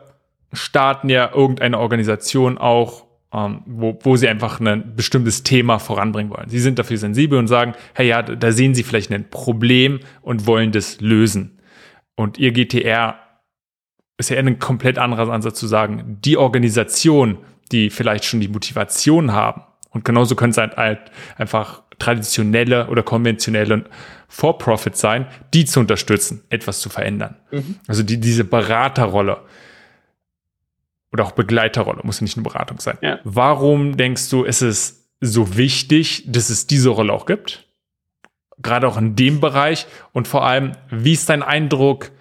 [0.53, 6.49] starten ja irgendeine Organisation auch, ähm, wo, wo sie einfach ein bestimmtes Thema voranbringen wollen.
[6.49, 10.47] Sie sind dafür sensibel und sagen, hey ja, da sehen sie vielleicht ein Problem und
[10.47, 11.61] wollen das lösen.
[12.17, 13.17] Und ihr GTR
[14.19, 17.39] ist ja ein komplett anderer Ansatz zu sagen, die Organisation,
[17.73, 23.03] die vielleicht schon die Motivation haben, und genauso können es halt, halt einfach traditionelle oder
[23.03, 23.85] konventionelle
[24.31, 27.37] For-Profit sein, die zu unterstützen, etwas zu verändern.
[27.51, 27.81] Mhm.
[27.89, 29.43] Also die, diese Beraterrolle
[31.13, 32.97] oder auch Begleiterrolle, muss ja nicht eine Beratung sein.
[33.03, 33.19] Ja.
[33.25, 37.67] Warum denkst du, ist es so wichtig, dass es diese Rolle auch gibt?
[38.59, 42.13] Gerade auch in dem Bereich und vor allem, wie ist dein Eindruck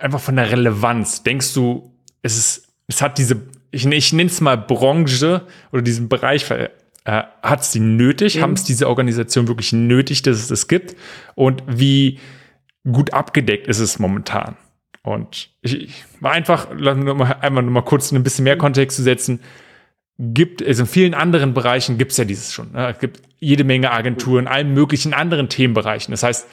[0.00, 1.22] einfach von der Relevanz?
[1.22, 6.08] Denkst du, es ist, es hat diese, ich, ich nenne es mal Branche oder diesen
[6.08, 6.44] Bereich,
[7.08, 8.36] äh, hat es die nötig?
[8.36, 8.42] Mhm.
[8.42, 10.94] Haben es diese Organisation wirklich nötig, dass es das gibt?
[11.34, 12.18] Und wie
[12.84, 14.58] gut abgedeckt ist es momentan?
[15.02, 18.60] Und ich, ich war einfach, nur mal, einmal nur mal kurz ein bisschen mehr mhm.
[18.60, 19.40] Kontext zu setzen.
[20.18, 22.72] Gibt, also in vielen anderen Bereichen gibt es ja dieses schon.
[22.72, 22.90] Ne?
[22.90, 26.12] Es gibt jede Menge Agenturen, in allen möglichen anderen Themenbereichen.
[26.12, 26.46] Das heißt,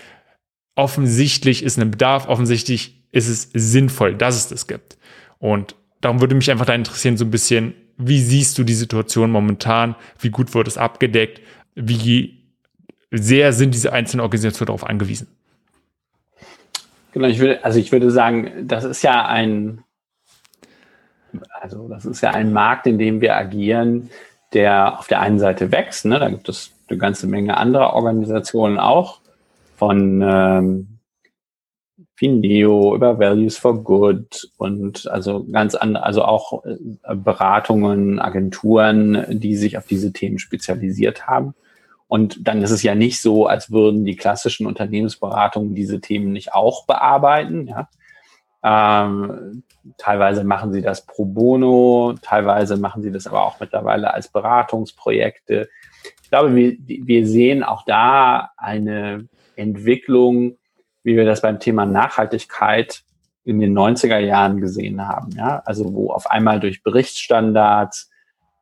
[0.75, 4.97] offensichtlich ist ein Bedarf, offensichtlich ist es sinnvoll, dass es das gibt.
[5.37, 9.31] Und darum würde mich einfach da interessieren, so ein bisschen, wie siehst du die Situation
[9.31, 9.95] momentan?
[10.19, 11.41] Wie gut wird es abgedeckt?
[11.75, 12.43] Wie
[13.11, 15.27] sehr sind diese einzelnen Organisationen darauf angewiesen?
[17.13, 19.83] Genau, ich würde, also ich würde sagen, das ist ja ein,
[21.61, 24.09] also das ist ja ein Markt, in dem wir agieren,
[24.53, 26.05] der auf der einen Seite wächst.
[26.05, 26.19] Ne?
[26.19, 29.21] Da gibt es eine ganze Menge anderer Organisationen auch,
[29.77, 30.94] von ähm,
[32.15, 39.55] Fineo über Values for Good und also ganz andere, also auch äh, Beratungen, Agenturen, die
[39.55, 41.53] sich auf diese Themen spezialisiert haben.
[42.07, 46.53] Und dann ist es ja nicht so, als würden die klassischen Unternehmensberatungen diese Themen nicht
[46.53, 47.67] auch bearbeiten.
[47.67, 47.89] Ja?
[48.63, 49.63] Ähm,
[49.97, 55.69] teilweise machen sie das pro bono, teilweise machen sie das aber auch mittlerweile als Beratungsprojekte.
[56.23, 60.57] Ich glaube, wir, wir sehen auch da eine Entwicklung,
[61.05, 63.03] wie wir das beim Thema Nachhaltigkeit
[63.45, 65.31] in den 90er Jahren gesehen haben.
[65.37, 65.61] Ja?
[65.65, 68.09] Also wo auf einmal durch Berichtsstandards,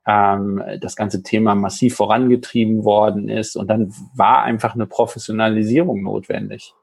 [0.06, 3.56] ähm, das ganze Thema massiv vorangetrieben worden ist.
[3.56, 6.74] Und dann war einfach eine Professionalisierung notwendig.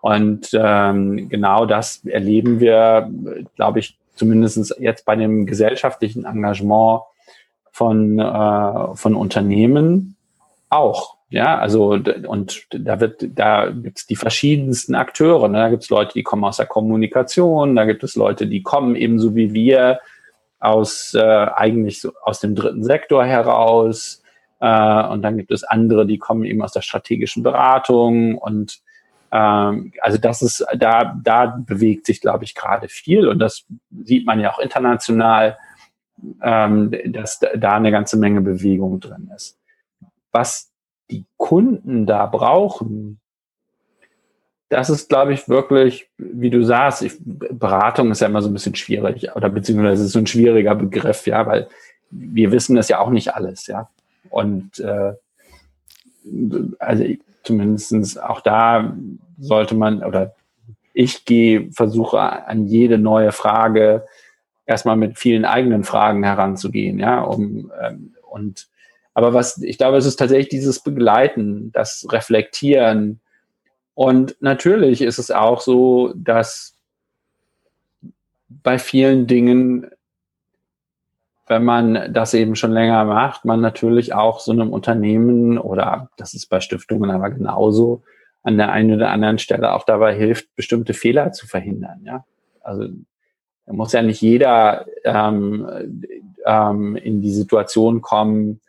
[0.00, 3.10] Und ähm, genau das erleben wir,
[3.56, 7.02] glaube ich, zumindest jetzt bei dem gesellschaftlichen Engagement
[7.72, 10.16] von, äh, von Unternehmen
[10.68, 11.16] auch.
[11.30, 15.48] Ja, also und da wird, da gibt's die verschiedensten Akteure.
[15.48, 15.58] Ne?
[15.58, 19.36] Da gibt's Leute, die kommen aus der Kommunikation, da gibt es Leute, die kommen ebenso
[19.36, 20.00] wie wir
[20.58, 24.24] aus äh, eigentlich so aus dem dritten Sektor heraus.
[24.58, 28.80] Äh, und dann gibt es andere, die kommen eben aus der strategischen Beratung und
[29.30, 33.66] ähm, also das ist, da, da bewegt sich, glaube ich, gerade viel und das
[34.02, 35.56] sieht man ja auch international,
[36.42, 39.58] ähm, dass da eine ganze Menge Bewegung drin ist.
[40.32, 40.69] Was
[41.10, 43.20] die Kunden da brauchen,
[44.70, 48.52] das ist, glaube ich, wirklich, wie du sagst, ich, Beratung ist ja immer so ein
[48.52, 51.68] bisschen schwierig oder beziehungsweise ist so ein schwieriger Begriff, ja, weil
[52.10, 53.90] wir wissen das ja auch nicht alles, ja.
[54.30, 55.12] Und äh,
[56.78, 57.04] also
[57.42, 58.96] zumindest auch da
[59.40, 60.34] sollte man oder
[60.92, 64.06] ich gehe, versuche an jede neue Frage
[64.66, 68.68] erstmal mit vielen eigenen Fragen heranzugehen, ja, um ähm, und
[69.14, 73.20] aber was ich glaube, es ist tatsächlich dieses Begleiten, das Reflektieren
[73.94, 76.76] und natürlich ist es auch so, dass
[78.48, 79.90] bei vielen Dingen,
[81.46, 86.34] wenn man das eben schon länger macht, man natürlich auch so einem Unternehmen oder das
[86.34, 88.02] ist bei Stiftungen aber genauso
[88.42, 92.00] an der einen oder anderen Stelle auch dabei hilft, bestimmte Fehler zu verhindern.
[92.04, 92.24] Ja,
[92.62, 92.88] also
[93.66, 96.04] da muss ja nicht jeder ähm,
[96.46, 98.60] ähm, in die Situation kommen,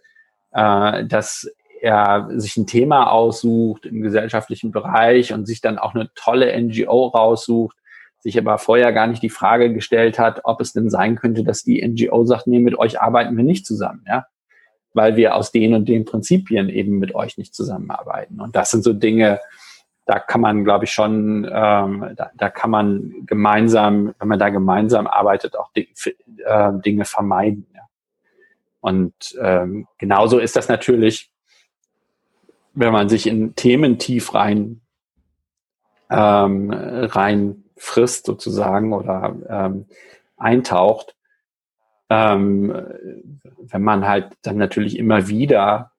[0.51, 1.49] äh, dass
[1.81, 7.07] er sich ein Thema aussucht im gesellschaftlichen Bereich und sich dann auch eine tolle NGO
[7.07, 7.77] raussucht,
[8.19, 11.63] sich aber vorher gar nicht die Frage gestellt hat, ob es denn sein könnte, dass
[11.63, 14.27] die NGO sagt, nee, mit euch arbeiten wir nicht zusammen, ja,
[14.93, 18.39] weil wir aus den und den Prinzipien eben mit euch nicht zusammenarbeiten.
[18.39, 19.39] Und das sind so Dinge,
[20.05, 24.49] da kann man, glaube ich, schon, ähm, da, da kann man gemeinsam, wenn man da
[24.49, 25.83] gemeinsam arbeitet, auch äh,
[26.85, 27.67] Dinge vermeiden.
[27.73, 27.81] Ja.
[28.81, 31.31] Und ähm, genauso ist das natürlich,
[32.73, 34.81] wenn man sich in Themen tief rein
[36.09, 39.85] ähm, rein frisst sozusagen oder ähm,
[40.37, 41.15] eintaucht,
[42.09, 42.73] ähm,
[43.59, 45.91] wenn man halt dann natürlich immer wieder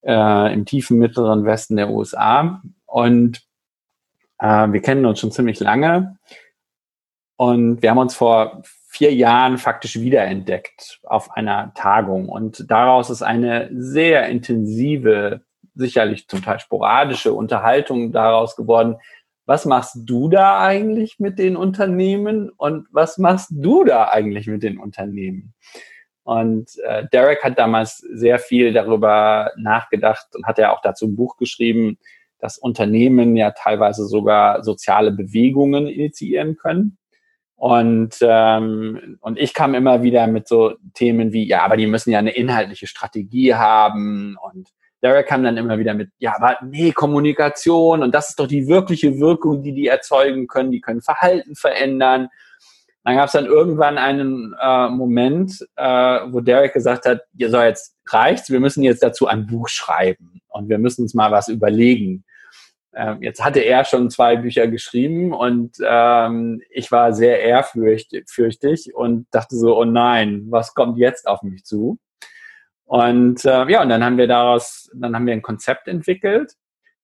[0.03, 2.61] äh, im tiefen mittleren Westen der USA.
[2.85, 3.41] Und
[4.39, 6.17] äh, wir kennen uns schon ziemlich lange.
[7.35, 12.27] Und wir haben uns vor vier Jahren faktisch wiederentdeckt auf einer Tagung.
[12.27, 15.41] Und daraus ist eine sehr intensive,
[15.75, 18.97] sicherlich zum Teil sporadische Unterhaltung daraus geworden.
[19.45, 24.63] Was machst du da eigentlich mit den Unternehmen und was machst du da eigentlich mit
[24.63, 25.53] den Unternehmen?
[26.23, 31.15] Und äh, Derek hat damals sehr viel darüber nachgedacht und hat ja auch dazu ein
[31.15, 31.97] Buch geschrieben,
[32.39, 36.97] dass Unternehmen ja teilweise sogar soziale Bewegungen initiieren können.
[37.55, 42.11] Und, ähm, und ich kam immer wieder mit so Themen wie, ja, aber die müssen
[42.11, 44.37] ja eine inhaltliche Strategie haben.
[44.41, 44.69] Und
[45.03, 48.67] Derek kam dann immer wieder mit, ja, aber nee, Kommunikation und das ist doch die
[48.67, 50.71] wirkliche Wirkung, die die erzeugen können.
[50.71, 52.29] Die können Verhalten verändern.
[53.09, 57.63] Dann gab es dann irgendwann einen äh, Moment, äh, wo Derek gesagt hat, ihr soll
[57.63, 61.47] jetzt reicht's, wir müssen jetzt dazu ein Buch schreiben und wir müssen uns mal was
[61.47, 62.23] überlegen.
[62.93, 69.25] Ähm, jetzt hatte er schon zwei Bücher geschrieben und ähm, ich war sehr ehrfürchtig und
[69.31, 71.97] dachte so, oh nein, was kommt jetzt auf mich zu?
[72.85, 76.53] Und äh, ja, und dann haben wir daraus, dann haben wir ein Konzept entwickelt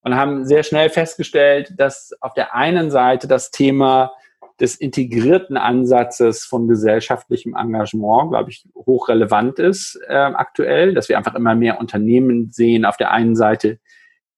[0.01, 4.12] und haben sehr schnell festgestellt, dass auf der einen Seite das Thema
[4.60, 11.36] des integrierten Ansatzes von gesellschaftlichem Engagement, glaube ich, hochrelevant ist äh, aktuell, dass wir einfach
[11.36, 13.80] immer mehr Unternehmen sehen auf der einen Seite,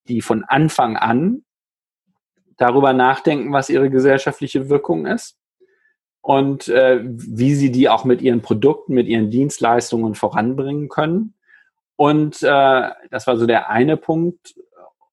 [0.08, 1.44] die von Anfang an
[2.58, 5.38] darüber nachdenken, was ihre gesellschaftliche Wirkung ist.
[6.22, 11.36] und äh, wie sie die auch mit ihren Produkten, mit ihren Dienstleistungen voranbringen können.
[11.96, 14.56] Und äh, das war so der eine Punkt.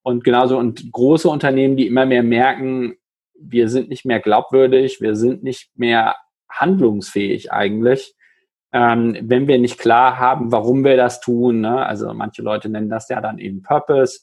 [0.02, 2.96] Und genauso und große Unternehmen, die immer mehr merken,
[3.50, 6.16] wir sind nicht mehr glaubwürdig, wir sind nicht mehr
[6.48, 8.14] handlungsfähig eigentlich,
[8.72, 11.60] ähm, wenn wir nicht klar haben, warum wir das tun.
[11.60, 11.84] Ne?
[11.84, 14.20] Also manche Leute nennen das ja dann eben Purpose,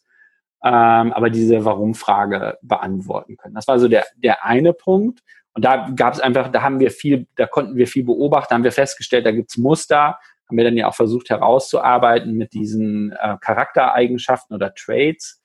[0.63, 3.55] ähm, aber diese Warum-Frage beantworten können.
[3.55, 5.21] Das war so der, der eine Punkt.
[5.53, 8.63] Und da gab es einfach, da haben wir viel, da konnten wir viel beobachten, haben
[8.63, 10.17] wir festgestellt, da gibt's Muster,
[10.47, 15.40] haben wir dann ja auch versucht herauszuarbeiten mit diesen äh, Charaktereigenschaften oder Traits.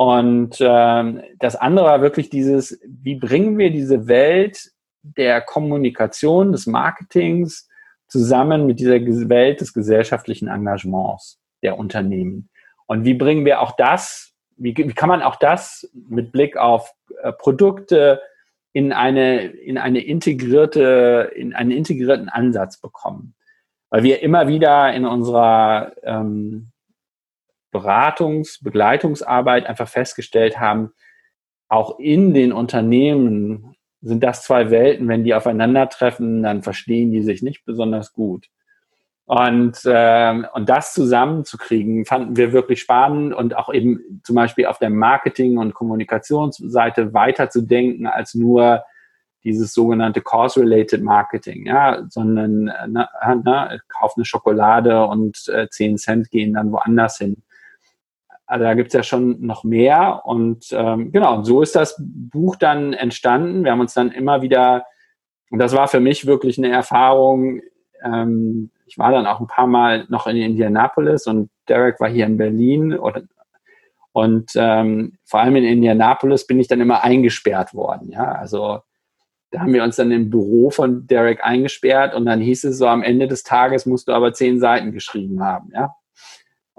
[0.00, 4.70] Und ähm, das andere war wirklich dieses, wie bringen wir diese Welt
[5.02, 7.68] der Kommunikation, des Marketings
[8.08, 12.48] zusammen mit dieser Welt des gesellschaftlichen Engagements der Unternehmen.
[12.86, 16.94] Und wie bringen wir auch das, wie, wie kann man auch das mit Blick auf
[17.22, 18.22] äh, Produkte
[18.72, 23.34] in eine, in eine integrierte, in einen integrierten Ansatz bekommen?
[23.90, 26.69] Weil wir immer wieder in unserer ähm,
[27.72, 30.92] Beratungs-, Begleitungsarbeit einfach festgestellt haben,
[31.68, 37.42] auch in den Unternehmen sind das zwei Welten, wenn die aufeinandertreffen, dann verstehen die sich
[37.42, 38.46] nicht besonders gut.
[39.26, 44.78] Und, ähm, und das zusammenzukriegen, fanden wir wirklich spannend und auch eben zum Beispiel auf
[44.78, 48.82] der Marketing- und Kommunikationsseite weiterzudenken als nur
[49.44, 53.08] dieses sogenannte Cause-Related Marketing, ja, sondern äh, na,
[53.44, 57.42] na, kauf eine Schokolade und äh, 10 Cent gehen dann woanders hin.
[58.50, 62.56] Also da gibt's ja schon noch mehr und ähm, genau, und so ist das Buch
[62.56, 63.62] dann entstanden.
[63.62, 64.86] Wir haben uns dann immer wieder,
[65.50, 67.60] und das war für mich wirklich eine Erfahrung,
[68.04, 72.26] ähm, ich war dann auch ein paar Mal noch in Indianapolis und Derek war hier
[72.26, 73.28] in Berlin und,
[74.10, 78.10] und ähm, vor allem in Indianapolis bin ich dann immer eingesperrt worden.
[78.10, 78.80] Ja, also
[79.52, 82.88] da haben wir uns dann im Büro von Derek eingesperrt und dann hieß es so,
[82.88, 85.70] am Ende des Tages musst du aber zehn Seiten geschrieben haben.
[85.72, 85.94] Ja,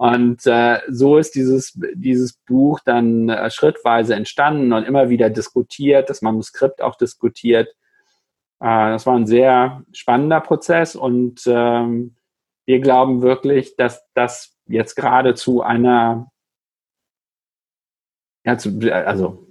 [0.02, 6.10] und äh, so ist dieses, dieses Buch dann äh, schrittweise entstanden und immer wieder diskutiert,
[6.10, 7.68] das Manuskript auch diskutiert.
[8.60, 12.16] Äh, das war ein sehr spannender Prozess und ähm,
[12.66, 16.32] wir glauben wirklich, dass das jetzt gerade zu einer,
[18.44, 19.46] ja, zu, also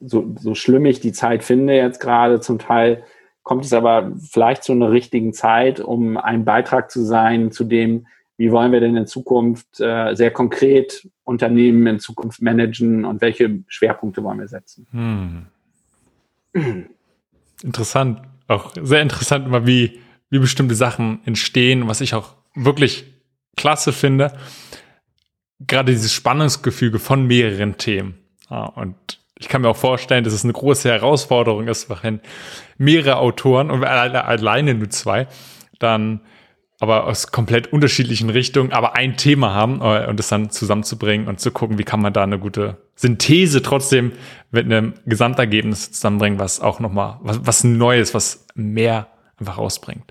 [0.00, 3.04] so, so schlimm ich die Zeit finde jetzt gerade zum Teil,
[3.42, 8.06] kommt es aber vielleicht zu einer richtigen Zeit, um ein Beitrag zu sein zu dem,
[8.40, 13.62] wie wollen wir denn in Zukunft äh, sehr konkret Unternehmen in Zukunft managen und welche
[13.68, 14.86] Schwerpunkte wollen wir setzen.
[16.54, 16.86] Hm.
[17.62, 23.04] Interessant, auch sehr interessant immer, wie, wie bestimmte Sachen entstehen, was ich auch wirklich
[23.58, 24.32] klasse finde.
[25.58, 28.14] Gerade dieses Spannungsgefüge von mehreren Themen.
[28.48, 32.20] Ja, und ich kann mir auch vorstellen, dass es eine große Herausforderung ist, wenn
[32.78, 35.28] mehrere Autoren und alleine nur zwei
[35.78, 36.22] dann
[36.80, 41.38] aber aus komplett unterschiedlichen Richtungen, aber ein Thema haben äh, und das dann zusammenzubringen und
[41.38, 44.12] zu gucken, wie kann man da eine gute Synthese trotzdem
[44.50, 49.08] mit einem Gesamtergebnis zusammenbringen, was auch nochmal, was, was Neues, was mehr
[49.38, 50.10] einfach rausbringt.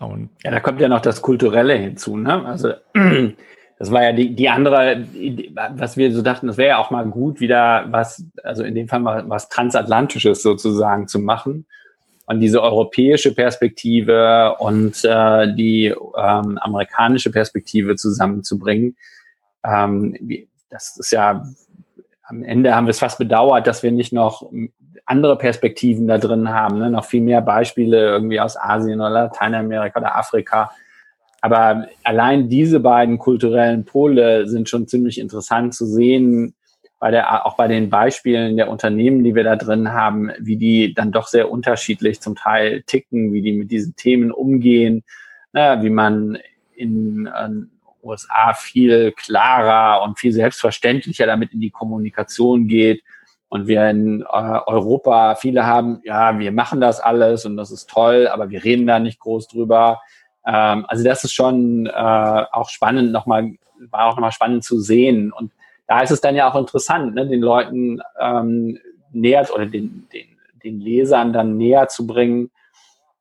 [0.00, 2.46] Und ja, da kommt ja noch das Kulturelle hinzu, ne?
[2.46, 2.72] Also
[3.78, 5.04] das war ja die, die andere,
[5.74, 8.88] was wir so dachten, das wäre ja auch mal gut, wieder was, also in dem
[8.88, 11.66] Fall mal was Transatlantisches sozusagen zu machen
[12.30, 18.96] und diese europäische Perspektive und äh, die ähm, amerikanische Perspektive zusammenzubringen.
[19.64, 21.42] Ähm, das ist ja,
[22.22, 24.48] am Ende haben wir es fast bedauert, dass wir nicht noch
[25.06, 26.88] andere Perspektiven da drin haben, ne?
[26.88, 30.70] noch viel mehr Beispiele irgendwie aus Asien oder Lateinamerika oder Afrika.
[31.40, 36.54] Aber allein diese beiden kulturellen Pole sind schon ziemlich interessant zu sehen,
[37.00, 40.92] bei der, auch bei den Beispielen der Unternehmen, die wir da drin haben, wie die
[40.92, 45.02] dann doch sehr unterschiedlich zum Teil ticken, wie die mit diesen Themen umgehen,
[45.54, 46.38] ne, wie man
[46.74, 47.48] in äh,
[48.06, 53.02] USA viel klarer und viel selbstverständlicher damit in die Kommunikation geht.
[53.48, 57.88] Und wir in äh, Europa, viele haben, ja, wir machen das alles und das ist
[57.88, 60.02] toll, aber wir reden da nicht groß drüber.
[60.46, 61.90] Ähm, also das ist schon äh,
[62.52, 63.54] auch spannend nochmal,
[63.90, 65.32] war auch nochmal spannend zu sehen.
[65.32, 65.50] Und
[65.90, 68.78] da ist es dann ja auch interessant, ne, den Leuten ähm,
[69.10, 70.28] näher oder den, den,
[70.62, 72.52] den Lesern dann näher zu bringen.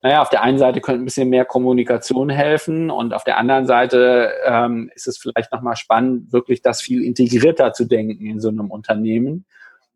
[0.03, 3.65] Naja, auf der einen Seite könnte ein bisschen mehr Kommunikation helfen und auf der anderen
[3.65, 8.49] Seite ähm, ist es vielleicht nochmal spannend, wirklich das viel integrierter zu denken in so
[8.49, 9.45] einem Unternehmen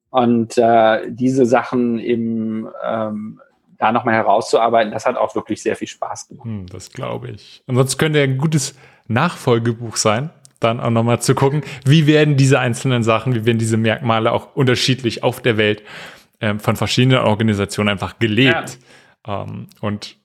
[0.09, 3.39] und äh, diese Sachen eben ähm,
[3.77, 6.45] da nochmal herauszuarbeiten, das hat auch wirklich sehr viel Spaß gemacht.
[6.45, 7.61] Hm, das glaube ich.
[7.67, 8.73] Ansonsten könnte ja ein gutes
[9.07, 10.31] Nachfolgebuch sein,
[10.63, 14.55] dann auch nochmal zu gucken, wie werden diese einzelnen Sachen, wie werden diese Merkmale auch
[14.55, 15.83] unterschiedlich auf der Welt
[16.41, 18.79] ähm, von verschiedenen Organisationen einfach gelebt.
[19.27, 20.17] Ähm, und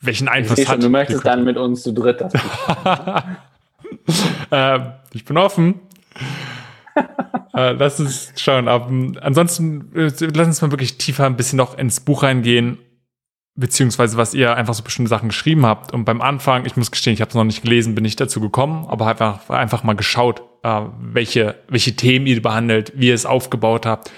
[0.00, 0.74] welchen Einfluss ich hat.
[0.74, 2.32] Schon, du möchtest dann mit uns zu dritt das
[4.50, 4.78] äh,
[5.12, 5.80] Ich bin offen.
[7.54, 8.68] äh, lass uns schauen.
[8.68, 8.90] Aber,
[9.20, 12.78] ansonsten, äh, lass uns mal wirklich tiefer ein bisschen noch ins Buch reingehen
[13.56, 15.92] beziehungsweise was ihr einfach so bestimmte Sachen geschrieben habt.
[15.92, 18.40] Und beim Anfang, ich muss gestehen, ich habe es noch nicht gelesen, bin nicht dazu
[18.40, 23.26] gekommen, aber einfach, einfach mal geschaut, äh, welche, welche Themen ihr behandelt, wie ihr es
[23.26, 24.10] aufgebaut habt.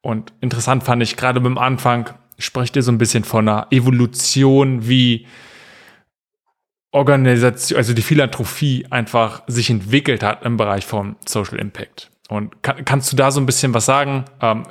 [0.00, 4.88] Und interessant fand ich, gerade beim Anfang sprecht ihr so ein bisschen von einer Evolution,
[4.88, 5.26] wie
[6.92, 12.10] Organisation, also die Philanthropie einfach sich entwickelt hat im Bereich von Social Impact.
[12.28, 14.24] Und kann, kannst du da so ein bisschen was sagen?
[14.40, 14.62] Ähm,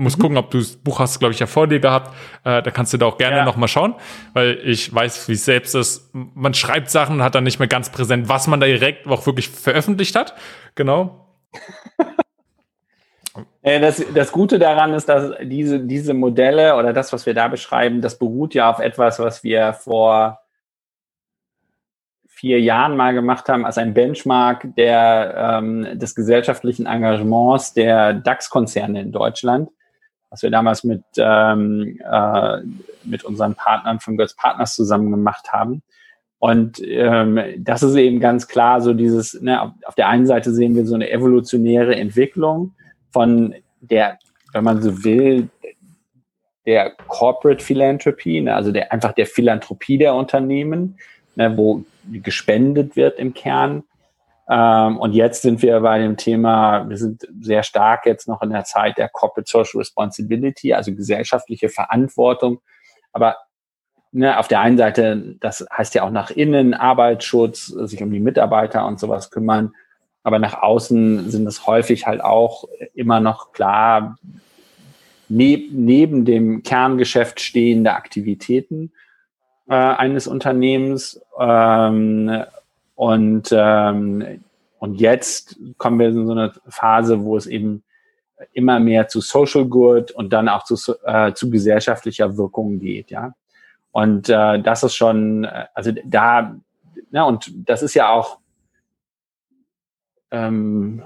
[0.00, 0.22] muss mhm.
[0.22, 2.14] gucken, ob du das Buch hast, glaube ich, ja vor dir gehabt.
[2.44, 3.44] Äh, da kannst du da auch gerne ja.
[3.44, 3.94] noch mal schauen,
[4.32, 6.10] weil ich weiß, wie es selbst ist.
[6.12, 9.26] Man schreibt Sachen und hat dann nicht mehr ganz präsent, was man da direkt auch
[9.26, 10.34] wirklich veröffentlicht hat.
[10.74, 11.26] Genau.
[13.62, 17.46] Äh, das, das Gute daran ist, dass diese, diese Modelle oder das, was wir da
[17.46, 20.40] beschreiben, das beruht ja auf etwas, was wir vor
[22.26, 29.02] vier Jahren mal gemacht haben, als ein Benchmark der, ähm, des gesellschaftlichen Engagements der DAX-Konzerne
[29.02, 29.68] in Deutschland
[30.30, 32.58] was wir damals mit, ähm, äh,
[33.04, 35.82] mit unseren Partnern von Götz Partners zusammen gemacht haben.
[36.38, 40.74] Und ähm, das ist eben ganz klar so dieses, ne, auf, der einen Seite sehen
[40.74, 42.72] wir so eine evolutionäre Entwicklung
[43.10, 44.18] von der,
[44.52, 45.50] wenn man so will,
[46.64, 50.96] der Corporate Philanthropy, ne, also der einfach der Philanthropie der Unternehmen,
[51.34, 53.82] ne, wo gespendet wird im Kern,
[54.50, 58.50] ähm, und jetzt sind wir bei dem Thema, wir sind sehr stark jetzt noch in
[58.50, 62.60] der Zeit der Corporate Social Responsibility, also gesellschaftliche Verantwortung.
[63.12, 63.36] Aber
[64.10, 68.18] ne, auf der einen Seite, das heißt ja auch nach innen, Arbeitsschutz, sich um die
[68.18, 69.72] Mitarbeiter und sowas kümmern.
[70.24, 74.18] Aber nach außen sind es häufig halt auch immer noch klar
[75.28, 78.90] neb, neben dem Kerngeschäft stehende Aktivitäten
[79.68, 81.20] äh, eines Unternehmens.
[81.38, 82.44] Ähm,
[83.00, 84.44] und, ähm,
[84.78, 87.82] und jetzt kommen wir in so eine Phase, wo es eben
[88.52, 90.76] immer mehr zu Social Good und dann auch zu,
[91.06, 93.32] äh, zu gesellschaftlicher Wirkung geht, ja.
[93.90, 96.54] Und äh, das ist schon, äh, also da,
[97.10, 98.36] na, und das ist ja auch,
[100.30, 101.02] ähm,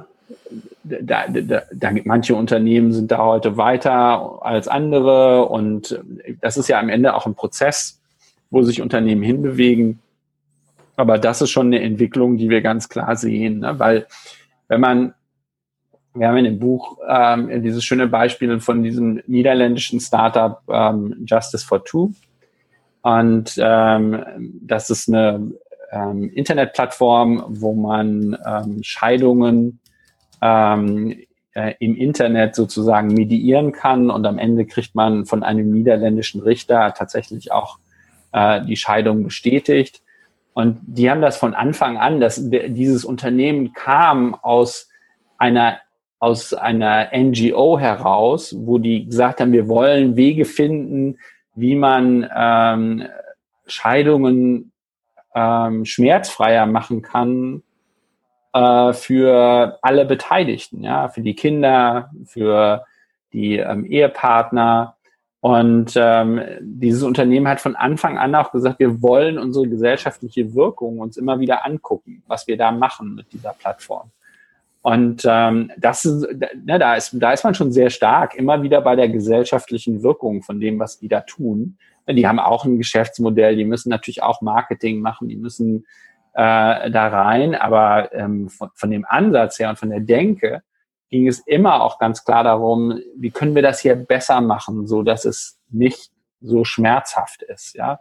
[0.82, 6.03] da, da, da, manche Unternehmen sind da heute weiter als andere und
[6.40, 8.01] das ist ja am Ende auch ein Prozess,
[8.51, 10.01] wo sich Unternehmen hinbewegen.
[10.97, 13.78] Aber das ist schon eine Entwicklung, die wir ganz klar sehen, ne?
[13.78, 14.07] weil
[14.68, 15.14] wenn man,
[16.14, 21.66] wir haben in dem Buch ähm, dieses schöne Beispiel von diesem niederländischen Startup ähm, Justice
[21.66, 22.12] for Two
[23.03, 24.24] und ähm,
[24.62, 25.53] das ist eine
[25.92, 29.80] ähm, Internetplattform, wo man ähm, Scheidungen
[30.40, 31.14] ähm,
[31.55, 36.95] äh, im Internet sozusagen mediieren kann und am Ende kriegt man von einem niederländischen Richter
[36.95, 37.78] tatsächlich auch
[38.32, 40.03] äh, die Scheidung bestätigt.
[40.55, 44.88] Und die haben das von Anfang an, dass dieses Unternehmen kam aus
[45.36, 45.78] einer
[46.20, 51.18] aus einer NGO heraus, wo die gesagt haben, wir wollen Wege finden,
[51.55, 53.07] wie man ähm,
[53.66, 54.72] Scheidungen
[55.34, 57.62] ähm, schmerzfreier machen kann
[58.55, 62.84] äh, für alle Beteiligten, ja, für die Kinder, für
[63.32, 64.93] die ähm, Ehepartner.
[65.45, 71.01] Und ähm, dieses Unternehmen hat von Anfang an auch gesagt, wir wollen unsere gesellschaftliche Wirkung
[71.01, 74.11] uns immer wieder angucken, was wir da machen mit dieser Plattform.
[74.80, 76.26] Und ähm, das ist,
[76.64, 80.42] ne, da ist, da ist man schon sehr stark, immer wieder bei der gesellschaftlichen Wirkung
[80.42, 81.76] von dem, was die da tun.
[82.09, 85.84] Die haben auch ein Geschäftsmodell, die müssen natürlich auch Marketing machen, die müssen
[86.32, 90.62] äh, da rein, aber ähm, von, von dem Ansatz her und von der Denke
[91.15, 95.05] ging es immer auch ganz klar darum, wie können wir das hier besser machen, so
[95.05, 96.11] dass es nicht
[96.41, 98.01] so schmerzhaft ist, ja.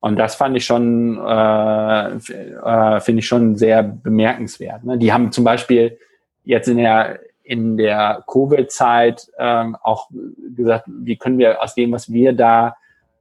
[0.00, 4.82] Und das fand ich schon, äh, äh, finde ich schon sehr bemerkenswert.
[4.82, 4.98] Ne?
[4.98, 5.96] Die haben zum Beispiel
[6.42, 10.10] jetzt in der in der Covid-Zeit ähm, auch
[10.56, 12.74] gesagt, wie können wir aus dem, was wir da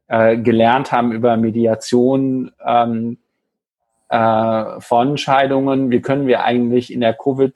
[0.08, 3.20] äh, gelernt haben über Mediation ähm,
[4.10, 7.54] äh, von Scheidungen, wie können wir eigentlich in der Covid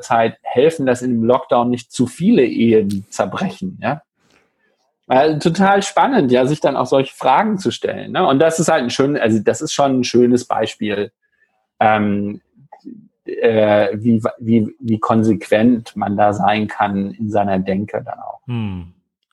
[0.00, 4.02] Zeit helfen, dass dem Lockdown nicht zu viele Ehen zerbrechen, ja.
[5.08, 8.12] Also, total spannend, ja, sich dann auch solche Fragen zu stellen.
[8.12, 8.26] Ne?
[8.26, 11.12] Und das ist halt ein schön, also das ist schon ein schönes Beispiel,
[11.78, 12.40] ähm,
[13.24, 18.40] äh, wie, wie, wie konsequent man da sein kann in seiner Denke dann auch.
[18.46, 18.92] Hm.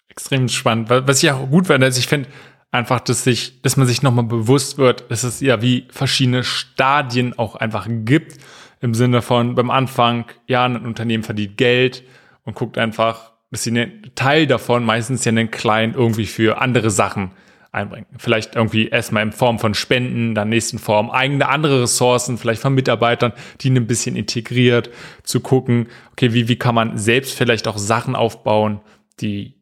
[0.09, 0.89] Extrem spannend.
[0.91, 2.29] Was ich auch gut finde, also ich finde
[2.71, 7.37] einfach, dass sich, dass man sich nochmal bewusst wird, dass es ja wie verschiedene Stadien
[7.37, 8.37] auch einfach gibt
[8.83, 12.03] im Sinne von beim Anfang, ja, ein Unternehmen verdient Geld
[12.43, 16.91] und guckt einfach, dass sie einen Teil davon meistens ja einen kleinen irgendwie für andere
[16.91, 17.31] Sachen
[17.71, 18.07] einbringen.
[18.17, 22.73] Vielleicht irgendwie erstmal in Form von Spenden, dann nächsten Form eigene andere Ressourcen, vielleicht von
[22.73, 23.31] Mitarbeitern,
[23.61, 24.89] die ein bisschen integriert,
[25.23, 28.81] zu gucken, okay, wie, wie kann man selbst vielleicht auch Sachen aufbauen,
[29.21, 29.55] die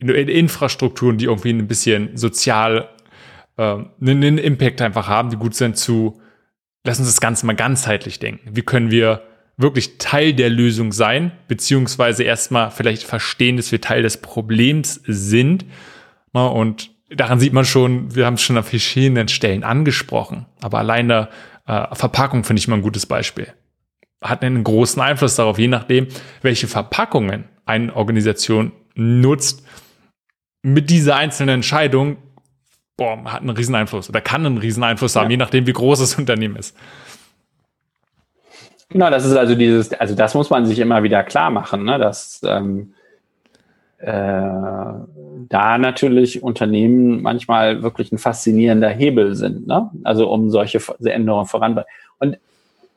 [0.00, 2.88] in Infrastrukturen, die irgendwie ein bisschen sozial
[3.56, 6.20] äh, einen Impact einfach haben, die gut sind, zu
[6.88, 8.50] lass uns das Ganze mal ganzheitlich denken.
[8.56, 9.22] Wie können wir
[9.58, 15.66] wirklich Teil der Lösung sein, beziehungsweise erstmal vielleicht verstehen, dass wir Teil des Problems sind.
[16.32, 21.28] Und daran sieht man schon, wir haben es schon an verschiedenen Stellen angesprochen, aber alleine
[21.66, 23.48] äh, Verpackung finde ich mal ein gutes Beispiel.
[24.22, 26.06] Hat einen großen Einfluss darauf, je nachdem,
[26.40, 29.64] welche Verpackungen eine Organisation nutzt,
[30.62, 32.16] mit dieser einzelnen Entscheidung,
[32.98, 35.30] boah, hat einen riesen Einfluss oder kann einen riesen Einfluss haben, ja.
[35.30, 36.76] je nachdem, wie groß das Unternehmen ist.
[38.90, 41.98] Genau, das ist also dieses, also das muss man sich immer wieder klar machen, ne,
[41.98, 42.92] dass ähm,
[43.98, 44.42] äh,
[45.48, 49.90] da natürlich Unternehmen manchmal wirklich ein faszinierender Hebel sind, ne?
[50.04, 51.88] Also um solche Änderungen voranbringen.
[52.18, 52.38] Und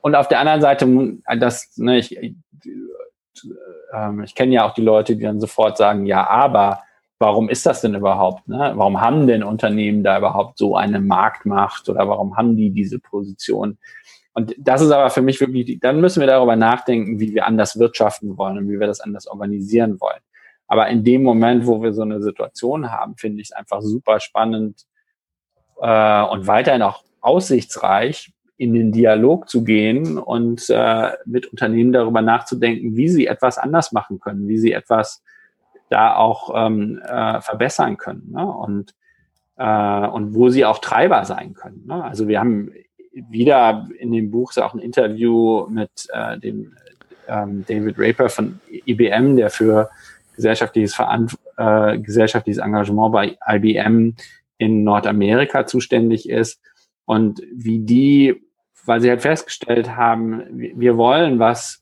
[0.02, 0.86] und auf der anderen Seite,
[1.38, 2.34] das, ne, ich, äh,
[4.24, 6.82] ich kenne ja auch die Leute, die dann sofort sagen, ja, aber
[7.22, 8.46] warum ist das denn überhaupt?
[8.48, 8.72] Ne?
[8.74, 13.78] Warum haben denn Unternehmen da überhaupt so eine Marktmacht oder warum haben die diese Position?
[14.34, 17.78] Und das ist aber für mich wirklich, dann müssen wir darüber nachdenken, wie wir anders
[17.78, 20.20] wirtschaften wollen und wie wir das anders organisieren wollen.
[20.66, 24.18] Aber in dem Moment, wo wir so eine Situation haben, finde ich es einfach super
[24.20, 24.82] spannend
[25.80, 32.22] äh, und weiterhin auch aussichtsreich, in den Dialog zu gehen und äh, mit Unternehmen darüber
[32.22, 35.22] nachzudenken, wie sie etwas anders machen können, wie sie etwas
[35.92, 38.46] da auch ähm, äh, verbessern können ne?
[38.46, 38.94] und,
[39.56, 41.84] äh, und wo sie auch Treiber sein können.
[41.86, 42.02] Ne?
[42.02, 42.72] Also wir haben
[43.12, 46.72] wieder in dem Buch ist auch ein Interview mit äh, dem
[47.28, 49.90] ähm, David Raper von IBM, der für
[50.34, 54.14] gesellschaftliches, Veranf äh, gesellschaftliches Engagement bei IBM
[54.56, 56.60] in Nordamerika zuständig ist
[57.04, 58.42] und wie die,
[58.86, 61.81] weil sie halt festgestellt haben, wir wollen was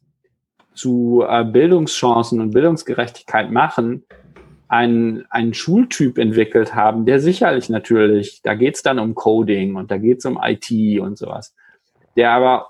[0.74, 4.04] zu äh, Bildungschancen und Bildungsgerechtigkeit machen,
[4.68, 9.90] einen, einen Schultyp entwickelt haben, der sicherlich natürlich, da geht es dann um Coding und
[9.90, 11.54] da geht es um IT und sowas,
[12.16, 12.68] der aber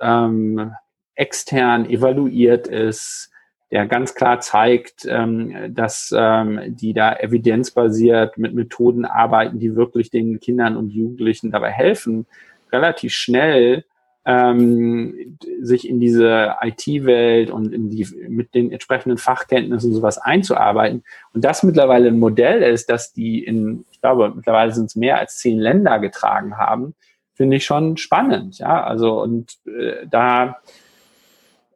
[0.00, 0.72] ähm,
[1.14, 3.30] extern evaluiert ist,
[3.70, 10.10] der ganz klar zeigt, ähm, dass ähm, die da evidenzbasiert mit Methoden arbeiten, die wirklich
[10.10, 12.26] den Kindern und Jugendlichen dabei helfen,
[12.70, 13.84] relativ schnell
[14.24, 21.02] ähm, sich in diese IT-Welt und in die, mit den entsprechenden Fachkenntnissen sowas einzuarbeiten.
[21.32, 25.18] Und das mittlerweile ein Modell ist, dass die in, ich glaube, mittlerweile sind es mehr
[25.18, 26.94] als zehn Länder getragen haben,
[27.34, 28.58] finde ich schon spannend.
[28.58, 30.58] Ja, also und äh, da,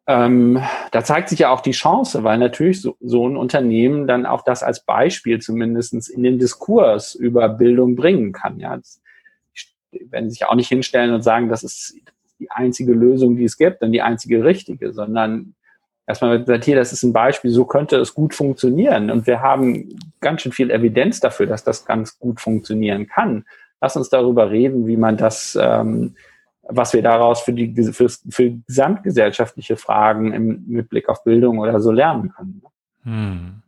[0.07, 4.25] ähm, da zeigt sich ja auch die Chance, weil natürlich so, so ein Unternehmen dann
[4.25, 8.61] auch das als Beispiel zumindestens in den Diskurs über Bildung bringen kann.
[8.61, 9.01] Ja, das,
[10.11, 11.97] werden sich auch nicht hinstellen und sagen, das ist
[12.39, 15.55] die einzige Lösung, die es gibt, dann die einzige richtige, sondern
[16.07, 19.11] erstmal gesagt, hier, das ist ein Beispiel, so könnte es gut funktionieren.
[19.11, 23.45] Und wir haben ganz schön viel Evidenz dafür, dass das ganz gut funktionieren kann.
[23.81, 26.15] Lass uns darüber reden, wie man das, ähm,
[26.63, 31.81] was wir daraus für die für, für gesamtgesellschaftliche Fragen im, mit Blick auf Bildung oder
[31.81, 32.63] so lernen können.
[33.03, 33.63] Hm.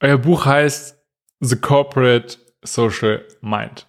[0.00, 0.98] Euer Buch heißt
[1.40, 3.86] The Corporate Social Mind.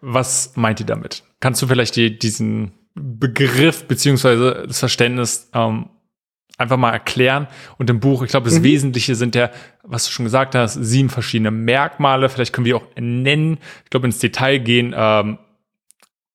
[0.00, 1.22] Was meint ihr damit?
[1.40, 5.90] Kannst du vielleicht die, diesen Begriff beziehungsweise das Verständnis ähm,
[6.58, 7.48] einfach mal erklären?
[7.78, 8.64] Und im Buch, ich glaube, das mhm.
[8.64, 9.50] Wesentliche sind ja,
[9.82, 12.28] was du schon gesagt hast, sieben verschiedene Merkmale.
[12.28, 13.58] Vielleicht können wir auch nennen.
[13.84, 15.38] Ich glaube, ins Detail gehen ähm,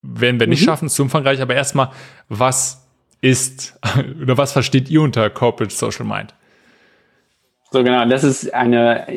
[0.02, 0.66] werden wir nicht mhm.
[0.66, 1.42] schaffen, zu umfangreich.
[1.42, 1.92] Aber erstmal,
[2.30, 2.88] was
[3.22, 3.80] ist
[4.22, 6.34] oder was versteht ihr unter Corporate Social Mind?
[7.72, 9.08] So genau, das ist eine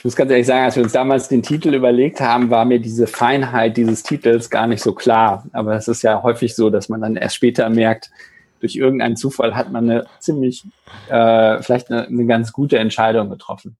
[0.00, 2.80] ich muss ganz ehrlich sagen, als wir uns damals den Titel überlegt haben, war mir
[2.80, 5.44] diese Feinheit dieses Titels gar nicht so klar.
[5.52, 8.10] Aber es ist ja häufig so, dass man dann erst später merkt,
[8.60, 10.64] durch irgendeinen Zufall hat man eine ziemlich,
[11.10, 13.76] äh, vielleicht eine, eine ganz gute Entscheidung getroffen.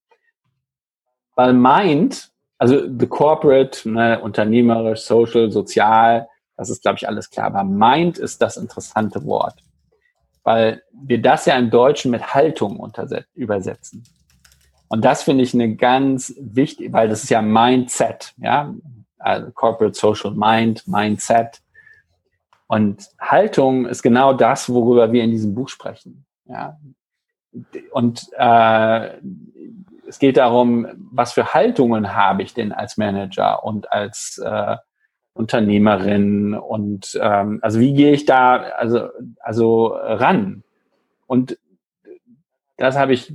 [1.37, 7.47] Weil Mind, also the corporate, ne, unternehmerisch, social, sozial, das ist, glaube ich, alles klar.
[7.47, 9.65] Aber Mind ist das interessante Wort.
[10.43, 12.79] Weil wir das ja im Deutschen mit Haltung
[13.35, 14.05] übersetzen.
[14.91, 18.75] Und das finde ich eine ganz wichtig, weil das ist ja Mindset, ja,
[19.19, 21.63] also Corporate Social Mind, Mindset.
[22.67, 26.27] Und Haltung ist genau das, worüber wir in diesem Buch sprechen.
[26.45, 26.79] Ja.
[27.93, 29.17] Und äh,
[30.07, 34.77] es geht darum, was für Haltungen habe ich denn als Manager und als, äh,
[35.33, 40.65] Unternehmerin und ähm, also wie gehe ich da also also ran?
[41.27, 41.57] Und
[42.77, 43.33] das habe ich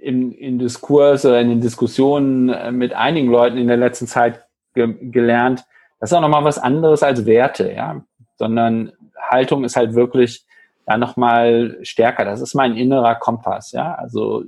[0.00, 4.44] in, in Diskurs oder in den Diskussionen äh, mit einigen Leuten in der letzten Zeit
[4.74, 5.64] ge gelernt.
[6.00, 8.02] Das ist auch nochmal was anderes als Werte, ja,
[8.36, 10.44] sondern Haltung ist halt wirklich
[10.86, 12.24] da nochmal stärker.
[12.24, 13.94] Das ist mein innerer Kompass, ja.
[13.94, 14.44] Also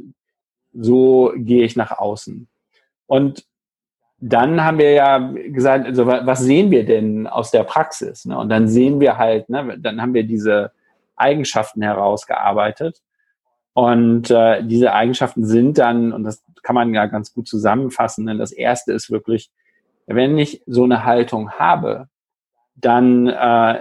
[0.72, 2.48] so gehe ich nach außen.
[3.06, 3.44] Und
[4.20, 8.26] dann haben wir ja gesagt, also was sehen wir denn aus der Praxis?
[8.26, 8.38] Ne?
[8.38, 10.72] Und dann sehen wir halt, ne, dann haben wir diese
[11.16, 13.00] Eigenschaften herausgearbeitet.
[13.80, 18.36] Und äh, diese Eigenschaften sind dann, und das kann man ja ganz gut zusammenfassen, denn
[18.36, 19.50] das erste ist wirklich,
[20.06, 22.08] wenn ich so eine Haltung habe,
[22.74, 23.80] dann äh,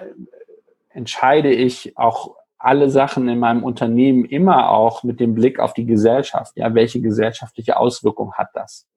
[0.87, 5.85] entscheide ich auch alle Sachen in meinem Unternehmen immer auch mit dem Blick auf die
[5.85, 6.53] Gesellschaft.
[6.55, 8.87] Ja, welche gesellschaftliche Auswirkung hat das?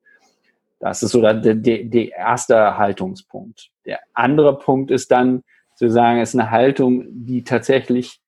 [0.79, 3.73] Das ist so der, der, der erste Haltungspunkt.
[3.87, 5.43] Der andere Punkt ist dann
[5.75, 8.21] zu sagen, es ist eine Haltung, die tatsächlich,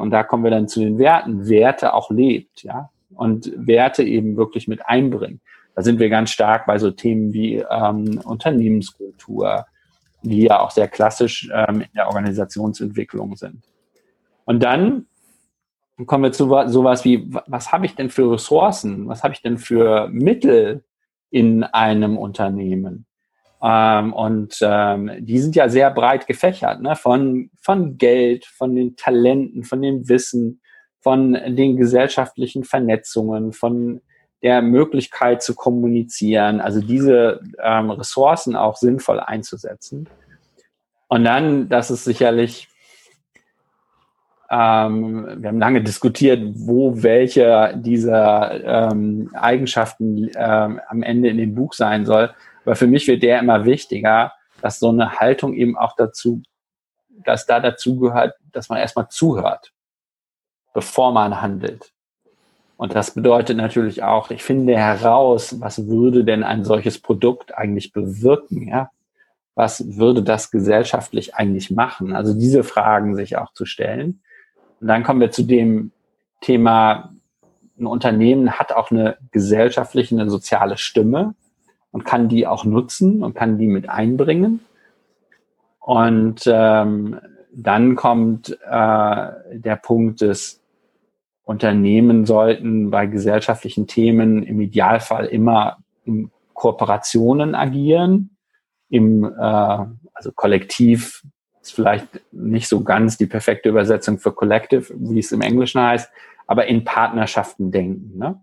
[0.00, 4.36] und da kommen wir dann zu den Werten, Werte auch lebt, ja, und Werte eben
[4.36, 5.40] wirklich mit einbringen.
[5.74, 9.66] Da sind wir ganz stark bei so Themen wie ähm, Unternehmenskultur,
[10.22, 13.62] die ja auch sehr klassisch ähm, in der Organisationsentwicklung sind.
[14.44, 15.06] Und dann
[16.06, 19.06] kommen wir zu sowas wie, was habe ich denn für Ressourcen?
[19.08, 20.82] Was habe ich denn für Mittel,
[21.30, 23.06] in einem Unternehmen.
[23.62, 26.96] Ähm, und ähm, die sind ja sehr breit gefächert, ne?
[26.96, 30.60] von, von Geld, von den Talenten, von dem Wissen,
[31.00, 34.00] von den gesellschaftlichen Vernetzungen, von
[34.42, 40.08] der Möglichkeit zu kommunizieren, also diese ähm, Ressourcen auch sinnvoll einzusetzen.
[41.08, 42.70] Und dann, das ist sicherlich
[44.50, 51.54] ähm, wir haben lange diskutiert, wo welche dieser ähm, Eigenschaften ähm, am Ende in dem
[51.54, 52.30] Buch sein soll.
[52.64, 56.42] Aber für mich wird der immer wichtiger, dass so eine Haltung eben auch dazu,
[57.24, 59.72] dass da dazu gehört, dass man erstmal zuhört,
[60.74, 61.92] bevor man handelt.
[62.76, 67.92] Und das bedeutet natürlich auch, ich finde heraus, was würde denn ein solches Produkt eigentlich
[67.92, 68.90] bewirken, ja?
[69.54, 72.14] Was würde das gesellschaftlich eigentlich machen?
[72.16, 74.22] Also diese Fragen sich auch zu stellen.
[74.80, 75.92] Und dann kommen wir zu dem
[76.40, 77.12] Thema,
[77.78, 81.34] ein Unternehmen hat auch eine gesellschaftliche, eine soziale Stimme
[81.92, 84.60] und kann die auch nutzen und kann die mit einbringen.
[85.80, 87.20] Und ähm,
[87.52, 90.60] dann kommt äh, der Punkt des
[91.42, 98.36] Unternehmen sollten bei gesellschaftlichen Themen im Idealfall immer in Kooperationen agieren,
[98.88, 101.26] im äh, also kollektiv
[101.60, 106.10] ist vielleicht nicht so ganz die perfekte Übersetzung für Collective, wie es im Englischen heißt,
[106.46, 108.18] aber in Partnerschaften denken.
[108.18, 108.40] Ne?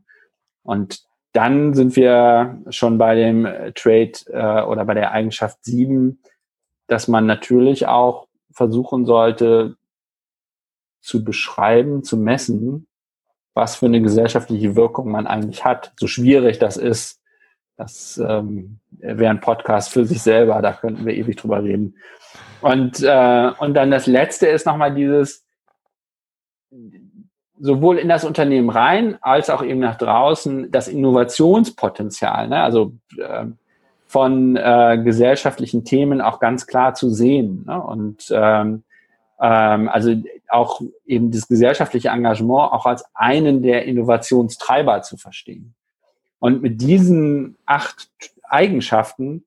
[0.63, 1.03] Und
[1.37, 3.43] dann sind wir schon bei dem
[3.75, 6.19] Trade äh, oder bei der Eigenschaft 7,
[6.87, 9.75] dass man natürlich auch versuchen sollte
[10.99, 12.87] zu beschreiben, zu messen,
[13.53, 15.93] was für eine gesellschaftliche Wirkung man eigentlich hat.
[15.99, 17.21] So schwierig das ist,
[17.75, 21.97] das ähm, wäre ein Podcast für sich selber, da könnten wir ewig drüber reden.
[22.61, 25.45] Und, äh, und dann das Letzte ist nochmal dieses,
[27.59, 32.61] sowohl in das Unternehmen rein als auch eben nach draußen das Innovationspotenzial, ne?
[32.61, 33.45] also äh,
[34.05, 37.65] von äh, gesellschaftlichen Themen auch ganz klar zu sehen.
[37.67, 37.81] Ne?
[37.81, 38.83] Und ähm,
[39.39, 40.15] ähm, also
[40.49, 45.73] auch eben das gesellschaftliche Engagement auch als einen der Innovationstreiber zu verstehen.
[46.39, 48.09] Und mit diesen acht
[48.43, 49.43] Eigenschaften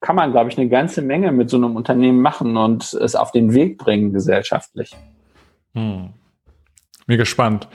[0.00, 3.32] kann man, glaube ich, eine ganze Menge mit so einem Unternehmen machen und es auf
[3.32, 4.94] den Weg bringen gesellschaftlich.
[5.74, 6.10] Hm.
[7.06, 7.68] Mega spannend.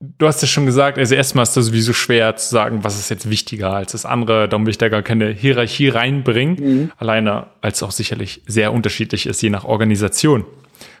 [0.00, 3.08] Du hast es schon gesagt, also erstmal ist das sowieso schwer zu sagen, was ist
[3.08, 4.48] jetzt wichtiger als das andere.
[4.48, 6.56] Darum will ich da gar keine Hierarchie reinbringen.
[6.60, 6.92] Mhm.
[6.98, 10.44] Alleine, als es auch sicherlich sehr unterschiedlich ist, je nach Organisation.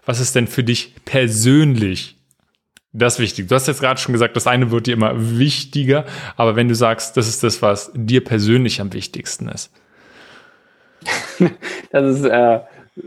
[0.04, 2.16] Was ist denn für dich persönlich
[2.92, 3.46] das wichtig?
[3.46, 6.04] Du hast jetzt gerade schon gesagt, das eine wird dir immer wichtiger.
[6.36, 9.70] Aber wenn du sagst, das ist das, was dir persönlich am wichtigsten ist.
[11.92, 12.60] das ist äh,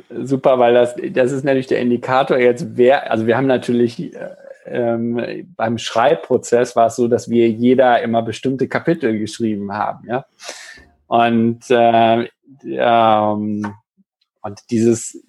[0.09, 4.29] super, weil das, das ist natürlich der Indikator jetzt, wer, also wir haben natürlich äh,
[4.65, 10.25] ähm, beim Schreibprozess war es so, dass wir jeder immer bestimmte Kapitel geschrieben haben, ja.
[11.07, 12.27] Und, äh,
[12.65, 13.73] ähm,
[14.41, 15.21] und dieses,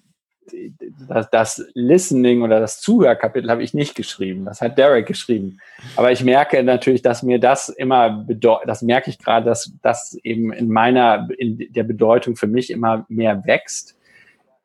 [1.09, 4.45] das, das Listening oder das Zuhörkapitel habe ich nicht geschrieben.
[4.45, 5.59] Das hat Derek geschrieben.
[5.95, 10.17] Aber ich merke natürlich, dass mir das immer bedeutet, das merke ich gerade, dass das
[10.23, 13.97] eben in meiner, in der Bedeutung für mich immer mehr wächst.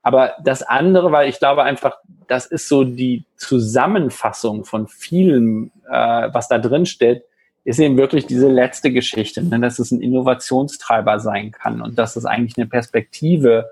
[0.09, 1.99] Aber das andere, weil ich glaube einfach,
[2.29, 7.25] das ist so die Zusammenfassung von vielen, äh, was da drin steht,
[7.65, 12.17] ist eben wirklich diese letzte Geschichte, ne, dass es ein Innovationstreiber sein kann und dass
[12.17, 13.69] es eigentlich eine Perspektive,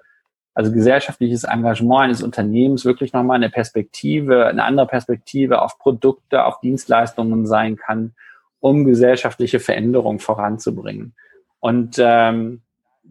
[0.52, 6.60] also gesellschaftliches Engagement eines Unternehmens wirklich nochmal eine Perspektive, eine andere Perspektive auf Produkte, auf
[6.60, 8.12] Dienstleistungen sein kann,
[8.60, 11.14] um gesellschaftliche Veränderung voranzubringen.
[11.60, 12.60] Und ähm,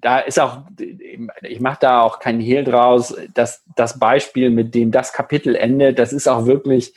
[0.01, 0.63] da ist auch,
[1.41, 5.99] ich mache da auch keinen Hehl draus, dass das Beispiel, mit dem das Kapitel endet,
[5.99, 6.93] das ist auch wirklich,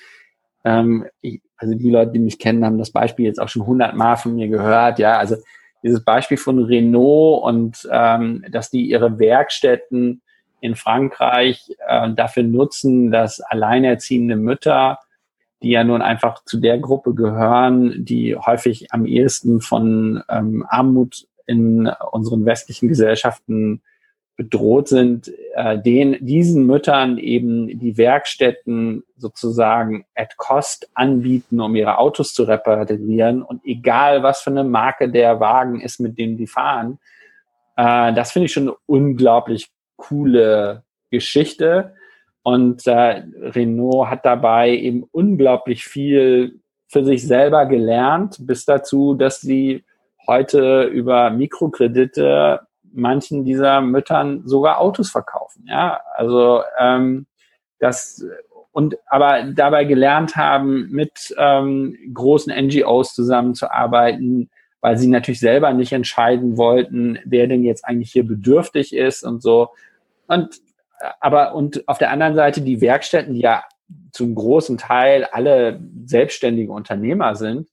[0.64, 4.16] ähm, ich, also die Leute, die mich kennen, haben das Beispiel jetzt auch schon hundertmal
[4.16, 5.36] von mir gehört, ja, also
[5.82, 10.22] dieses Beispiel von Renault und ähm, dass die ihre Werkstätten
[10.60, 14.98] in Frankreich äh, dafür nutzen, dass alleinerziehende Mütter,
[15.62, 21.26] die ja nun einfach zu der Gruppe gehören, die häufig am ehesten von ähm, Armut
[21.48, 23.82] in unseren westlichen Gesellschaften
[24.36, 31.98] bedroht sind, äh, den, diesen Müttern eben die Werkstätten sozusagen at cost anbieten, um ihre
[31.98, 33.42] Autos zu reparieren.
[33.42, 37.00] Und egal, was für eine Marke der Wagen ist, mit dem die fahren,
[37.76, 41.94] äh, das finde ich schon eine unglaublich coole Geschichte.
[42.44, 49.40] Und äh, Renault hat dabei eben unglaublich viel für sich selber gelernt, bis dazu, dass
[49.40, 49.84] sie
[50.28, 52.60] heute über Mikrokredite
[52.92, 55.64] manchen dieser Müttern sogar Autos verkaufen.
[55.66, 57.26] Ja, also ähm,
[57.80, 58.24] das
[58.72, 64.50] und aber dabei gelernt haben, mit ähm, großen NGOs zusammenzuarbeiten,
[64.80, 69.42] weil sie natürlich selber nicht entscheiden wollten, wer denn jetzt eigentlich hier bedürftig ist und
[69.42, 69.70] so.
[70.28, 70.60] Und
[71.20, 73.64] aber und auf der anderen Seite die Werkstätten, die ja
[74.12, 77.68] zum großen Teil alle selbstständige Unternehmer sind,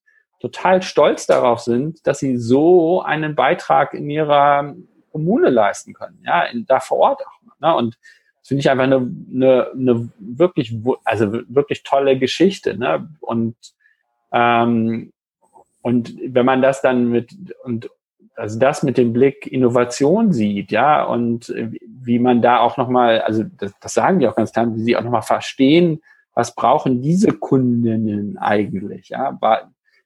[0.45, 4.75] total stolz darauf sind, dass sie so einen Beitrag in ihrer
[5.11, 7.59] Kommune leisten können, ja, in, da vor Ort auch.
[7.59, 7.75] Ne?
[7.75, 7.97] Und
[8.41, 12.77] das finde ich einfach eine, eine, eine wirklich, also wirklich tolle Geschichte.
[12.77, 13.09] Ne?
[13.21, 13.55] Und
[14.31, 15.11] ähm,
[15.81, 17.89] und wenn man das dann mit und
[18.35, 21.53] also das mit dem Blick Innovation sieht, ja, und
[21.85, 24.97] wie man da auch nochmal, also das, das sagen die auch ganz klar, wie sie
[24.97, 26.01] auch nochmal verstehen,
[26.33, 29.37] was brauchen diese Kundinnen eigentlich, ja,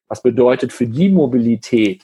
[0.09, 2.03] was bedeutet für die Mobilität,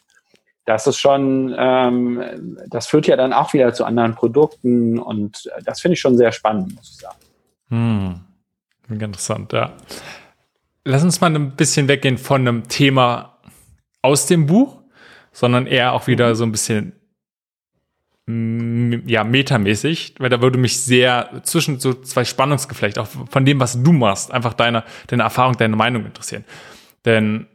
[0.65, 5.81] das ist schon, ähm, das führt ja dann auch wieder zu anderen Produkten und das
[5.81, 7.17] finde ich schon sehr spannend, muss ich sagen.
[7.69, 8.21] Hm.
[8.89, 9.73] Interessant, ja.
[10.83, 13.39] Lass uns mal ein bisschen weggehen von einem Thema
[14.01, 14.81] aus dem Buch,
[15.31, 16.35] sondern eher auch wieder mhm.
[16.35, 16.93] so ein bisschen
[18.27, 23.83] ja, metamäßig, weil da würde mich sehr zwischen so zwei Spannungsgeflecht, auch von dem, was
[23.83, 26.43] du machst, einfach deine, deine Erfahrung, deine Meinung interessieren.
[27.05, 27.45] Denn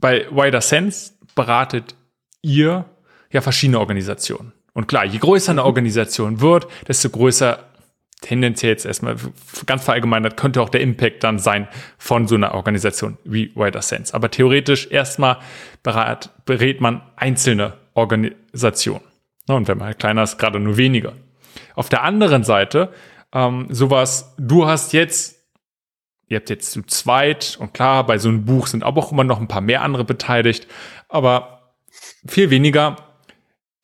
[0.00, 1.94] bei Wider Sense beratet
[2.42, 2.84] ihr
[3.30, 4.52] ja verschiedene Organisationen.
[4.72, 7.58] Und klar, je größer eine Organisation wird, desto größer
[8.20, 9.16] tendenziell jetzt erstmal
[9.66, 14.12] ganz verallgemeinert könnte auch der Impact dann sein von so einer Organisation wie Wider Sense.
[14.12, 15.38] Aber theoretisch erstmal
[15.82, 19.04] berät, berät man einzelne Organisationen.
[19.48, 21.14] Und wenn man halt kleiner ist, gerade nur weniger.
[21.74, 22.92] Auf der anderen Seite,
[23.32, 25.39] ähm, sowas, du hast jetzt,
[26.30, 29.24] ihr habt jetzt zu zweit und klar, bei so einem Buch sind aber auch immer
[29.24, 30.66] noch ein paar mehr andere beteiligt,
[31.08, 31.74] aber
[32.26, 32.96] viel weniger,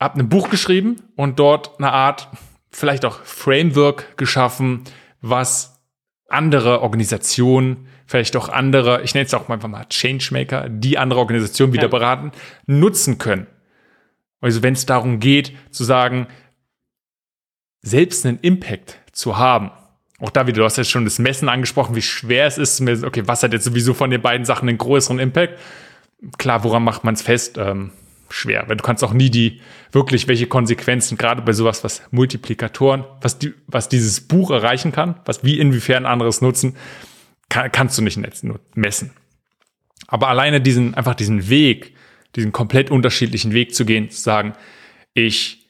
[0.00, 2.28] habe ein Buch geschrieben und dort eine Art,
[2.70, 4.84] vielleicht auch Framework geschaffen,
[5.20, 5.82] was
[6.28, 11.72] andere Organisationen, vielleicht auch andere, ich nenne es auch einfach mal Changemaker, die andere Organisationen
[11.72, 11.88] wieder ja.
[11.88, 12.30] beraten,
[12.66, 13.48] nutzen können.
[14.40, 16.28] Also wenn es darum geht, zu sagen,
[17.82, 19.72] selbst einen Impact zu haben.
[20.18, 23.22] Auch da wieder, du hast jetzt schon das Messen angesprochen, wie schwer es ist, okay,
[23.26, 25.58] was hat jetzt sowieso von den beiden Sachen einen größeren Impact?
[26.38, 27.58] Klar, woran macht man es fest?
[27.58, 27.92] Ähm,
[28.30, 29.60] schwer, weil du kannst auch nie die
[29.92, 35.20] wirklich welche Konsequenzen, gerade bei sowas, was Multiplikatoren, was, die, was dieses Buch erreichen kann,
[35.24, 36.76] was wie inwiefern anderes nutzen,
[37.48, 38.18] kann, kannst du nicht
[38.74, 39.12] messen.
[40.08, 41.94] Aber alleine diesen, einfach diesen Weg,
[42.34, 44.54] diesen komplett unterschiedlichen Weg zu gehen, zu sagen,
[45.14, 45.68] ich,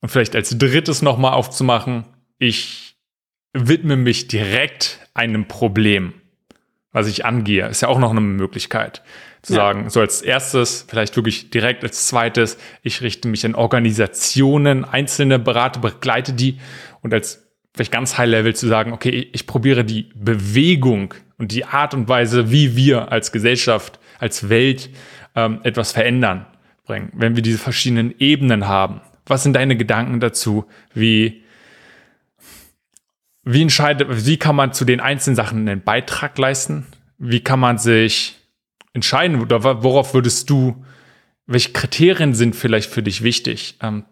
[0.00, 2.04] und vielleicht als drittes nochmal aufzumachen,
[2.38, 2.81] ich
[3.52, 6.14] widme mich direkt einem Problem,
[6.92, 9.02] was ich angehe, ist ja auch noch eine Möglichkeit
[9.42, 9.60] zu ja.
[9.60, 15.38] sagen, so als erstes, vielleicht wirklich direkt als zweites, ich richte mich an Organisationen, einzelne
[15.38, 16.58] Berater, begleite die
[17.00, 21.64] und als vielleicht ganz High Level zu sagen, okay, ich probiere die Bewegung und die
[21.64, 24.90] Art und Weise, wie wir als Gesellschaft, als Welt
[25.34, 26.46] ähm, etwas verändern
[26.84, 29.00] bringen, wenn wir diese verschiedenen Ebenen haben.
[29.26, 30.66] Was sind deine Gedanken dazu?
[30.94, 31.41] Wie,
[33.44, 36.86] wie entscheidet, wie kann man zu den einzelnen Sachen einen Beitrag leisten?
[37.18, 38.36] Wie kann man sich
[38.92, 40.84] entscheiden oder worauf würdest du,
[41.46, 44.04] welche Kriterien sind vielleicht für dich wichtig, ähm,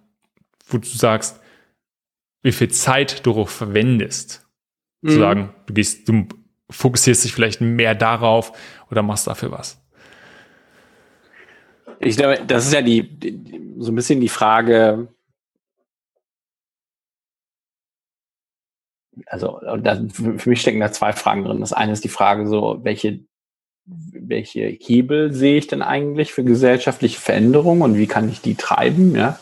[0.66, 1.41] wo du sagst,
[2.43, 4.47] wie viel Zeit du verwendest?
[5.03, 5.09] Mhm.
[5.09, 6.26] Zu sagen, du gehst, du
[6.70, 8.53] fokussierst dich vielleicht mehr darauf
[8.91, 9.81] oder machst dafür was?
[12.01, 15.09] Ich glaube, das ist ja die, die so ein bisschen die Frage,
[19.26, 21.60] also da, für mich stecken da zwei Fragen drin.
[21.60, 23.20] Das eine ist die Frage so, welche,
[23.84, 29.14] welche Hebel sehe ich denn eigentlich für gesellschaftliche Veränderungen und wie kann ich die treiben,
[29.14, 29.38] ja?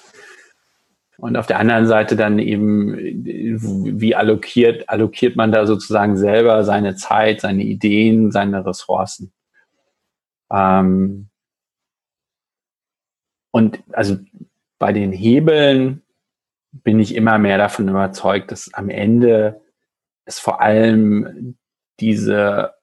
[1.21, 6.95] Und auf der anderen Seite dann eben, wie allokiert, allokiert man da sozusagen selber seine
[6.95, 9.33] Zeit, seine Ideen, seine Ressourcen.
[10.53, 11.29] Ähm
[13.51, 14.17] und also
[14.79, 16.03] bei den Hebeln
[16.71, 19.61] bin ich immer mehr davon überzeugt, dass am Ende
[20.29, 21.57] es vor allem
[22.01, 22.75] diese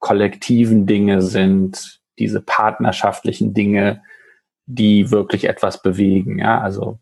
[0.00, 4.02] kollektiven Dinge sind, diese partnerschaftlichen Dinge,
[4.66, 6.38] die wirklich etwas bewegen.
[6.38, 6.98] Ja, also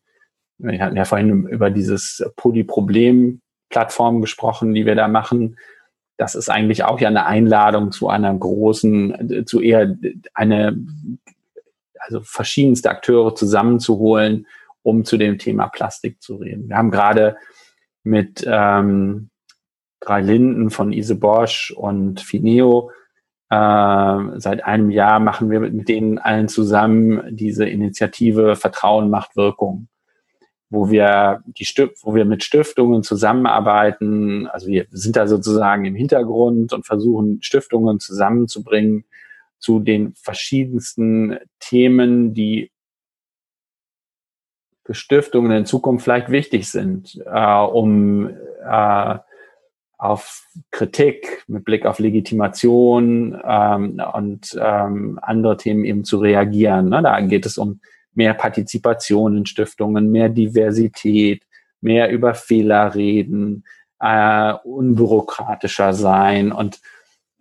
[0.58, 5.58] wir hatten ja vorhin über dieses Polyproblem-Plattform gesprochen, die wir da machen.
[6.16, 9.96] Das ist eigentlich auch ja eine Einladung zu einer großen, zu eher
[10.32, 10.78] eine,
[11.98, 14.46] also verschiedenste Akteure zusammenzuholen,
[14.82, 16.68] um zu dem Thema Plastik zu reden.
[16.68, 17.36] Wir haben gerade
[18.04, 19.30] mit ähm,
[20.00, 22.90] drei Linden von Ise Bosch und Fineo.
[23.50, 29.88] Äh, seit einem Jahr machen wir mit denen allen zusammen diese Initiative Vertrauen macht Wirkung,
[30.68, 34.46] wo wir die Stif wo wir mit Stiftungen zusammenarbeiten.
[34.48, 39.04] Also wir sind da sozusagen im Hintergrund und versuchen Stiftungen zusammenzubringen
[39.58, 42.70] zu den verschiedensten Themen, die
[44.84, 49.18] für Stiftungen in Zukunft vielleicht wichtig sind, äh, um äh,
[49.98, 56.88] auf Kritik mit Blick auf Legitimation ähm, und ähm, andere Themen eben zu reagieren.
[56.88, 57.02] Ne?
[57.02, 57.80] Da geht es um
[58.14, 61.44] mehr Partizipation in Stiftungen, mehr Diversität,
[61.80, 63.64] mehr über Fehler reden,
[64.00, 66.52] äh, unbürokratischer sein.
[66.52, 66.80] Und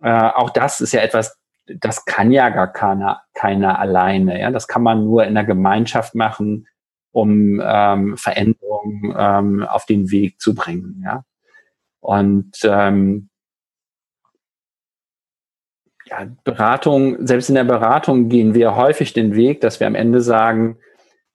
[0.02, 4.40] äh, auch das ist ja etwas, das kann ja gar keiner, keiner alleine.
[4.40, 4.50] Ja?
[4.50, 6.66] Das kann man nur in der Gemeinschaft machen,
[7.12, 11.02] um ähm, Veränderungen ähm, auf den Weg zu bringen.
[11.04, 11.24] Ja?
[12.08, 13.28] Und ähm,
[16.06, 20.22] ja, Beratung, selbst in der Beratung gehen wir häufig den Weg, dass wir am Ende
[20.22, 20.78] sagen,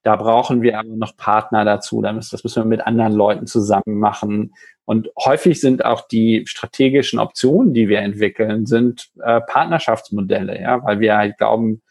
[0.01, 2.01] da brauchen wir aber noch Partner dazu.
[2.01, 4.55] Das müssen wir mit anderen Leuten zusammen machen.
[4.85, 10.99] Und häufig sind auch die strategischen Optionen, die wir entwickeln, sind äh, Partnerschaftsmodelle, ja, weil
[10.99, 11.83] wir halt glauben,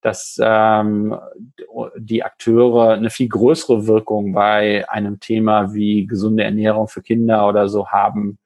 [0.00, 1.18] dass ähm,
[1.96, 7.68] die Akteure eine viel größere Wirkung bei einem Thema wie gesunde Ernährung für Kinder oder
[7.68, 8.38] so haben,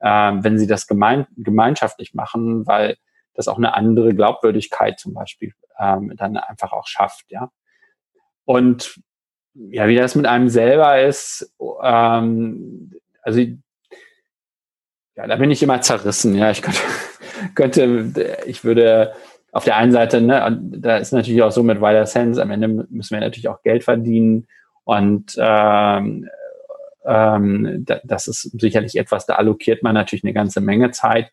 [0.00, 2.96] ähm, wenn sie das gemein gemeinschaftlich machen, weil
[3.34, 7.50] das auch eine andere Glaubwürdigkeit zum Beispiel ähm, dann einfach auch schafft, ja.
[8.44, 9.00] Und
[9.54, 12.92] ja, wie das mit einem selber ist, ähm,
[13.22, 16.50] also ja, da bin ich immer zerrissen, ja.
[16.50, 16.80] Ich könnte,
[17.54, 19.12] könnte ich würde
[19.52, 22.68] auf der einen Seite, ne, da ist natürlich auch so mit Wider Sense, am Ende
[22.68, 24.46] müssen wir natürlich auch Geld verdienen
[24.84, 26.28] und ähm,
[27.04, 31.32] ähm, das ist sicherlich etwas, da allokiert man natürlich eine ganze Menge Zeit,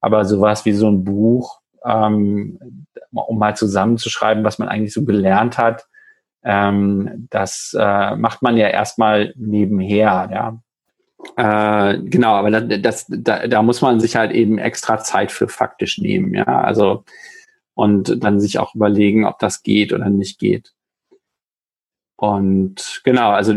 [0.00, 5.58] aber sowas wie so ein Buch, ähm, um mal zusammenzuschreiben, was man eigentlich so gelernt
[5.58, 5.86] hat,
[6.42, 10.58] ähm, das äh, macht man ja erstmal nebenher, ja.
[11.36, 15.48] Äh, genau, aber das, das, da, da muss man sich halt eben extra Zeit für
[15.48, 16.46] faktisch nehmen, ja.
[16.46, 17.04] Also
[17.74, 20.72] und dann sich auch überlegen, ob das geht oder nicht geht.
[22.16, 23.54] Und genau, also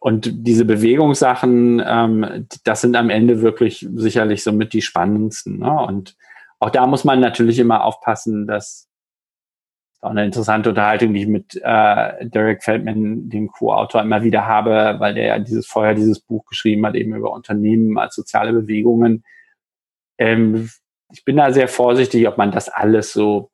[0.00, 5.60] und diese Bewegungssachen, ähm, das sind am Ende wirklich sicherlich somit die spannendsten.
[5.60, 5.72] Ne?
[5.72, 6.14] Und
[6.58, 8.90] auch da muss man natürlich immer aufpassen, dass
[10.02, 14.96] auch eine interessante Unterhaltung, die ich mit äh, Derek Feldman, dem Co-Autor, immer wieder habe,
[14.98, 19.24] weil der ja dieses vorher dieses Buch geschrieben hat, eben über Unternehmen als soziale Bewegungen.
[20.18, 20.68] Ähm,
[21.12, 23.50] ich bin da sehr vorsichtig, ob man das alles so,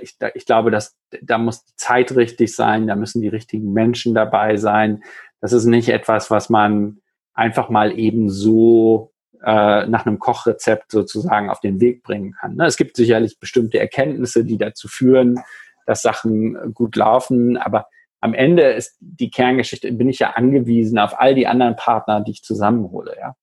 [0.00, 4.14] ich, ich glaube, dass da muss die Zeit richtig sein, da müssen die richtigen Menschen
[4.14, 5.02] dabei sein.
[5.40, 6.98] Das ist nicht etwas, was man
[7.34, 9.12] einfach mal eben so
[9.42, 12.56] äh, nach einem Kochrezept sozusagen auf den Weg bringen kann.
[12.56, 12.66] Ne?
[12.66, 15.40] Es gibt sicherlich bestimmte Erkenntnisse, die dazu führen,
[15.86, 17.86] dass Sachen gut laufen, aber
[18.20, 22.30] am Ende ist die Kerngeschichte, bin ich ja angewiesen auf all die anderen Partner, die
[22.30, 23.36] ich zusammenhole, ja.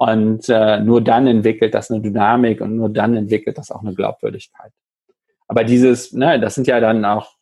[0.00, 3.92] Und äh, nur dann entwickelt das eine Dynamik und nur dann entwickelt das auch eine
[3.92, 4.72] Glaubwürdigkeit.
[5.46, 7.34] Aber dieses, ne, das sind ja dann auch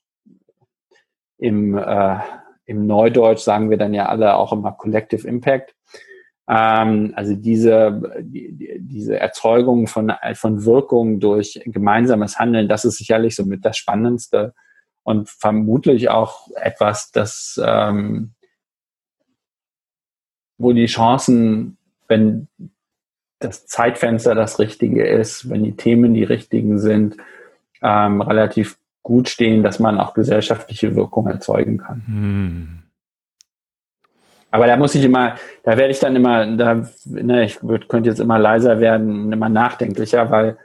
[1.39, 2.19] im, äh,
[2.65, 5.77] im Neudeutsch sagen wir dann ja alle auch immer Collective Impact.
[6.49, 13.37] Ähm, also diese, die, diese Erzeugung von, von Wirkung durch gemeinsames Handeln, das ist sicherlich
[13.37, 14.53] somit das Spannendste
[15.05, 18.33] und vermutlich auch etwas, das ähm,
[20.59, 21.78] wo die Chancen
[22.09, 22.49] wenn
[23.39, 27.17] das Zeitfenster das richtige ist, wenn die Themen die richtigen sind,
[27.83, 32.03] ähm, relativ gut stehen, dass man auch gesellschaftliche Wirkung erzeugen kann.
[32.07, 32.83] Hm.
[34.51, 38.09] Aber da muss ich immer, da werde ich dann immer, da, ne, ich würd, könnte
[38.09, 40.59] jetzt immer leiser werden, immer nachdenklicher, weil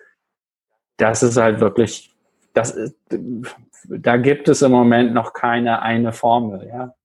[0.98, 2.12] das ist halt wirklich,
[2.54, 2.96] das ist,
[3.88, 6.96] da gibt es im Moment noch keine eine Formel, ja.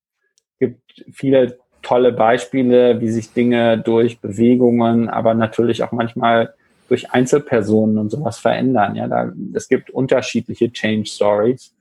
[0.53, 1.59] Es gibt viele
[1.89, 6.53] tolle Beispiele, wie sich Dinge durch Bewegungen, aber natürlich auch manchmal
[6.89, 8.95] durch Einzelpersonen und sowas verändern.
[8.95, 11.75] Ja, da, es gibt unterschiedliche Change Stories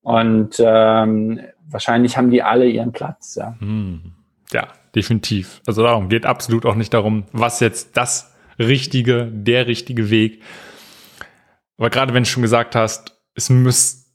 [0.00, 3.34] und ähm, wahrscheinlich haben die alle ihren Platz.
[3.34, 3.56] Ja.
[3.58, 4.12] Hm.
[4.52, 5.60] ja, definitiv.
[5.66, 10.42] Also darum geht absolut auch nicht darum, was jetzt das richtige, der richtige Weg.
[11.76, 14.06] Aber gerade wenn du schon gesagt hast, es muss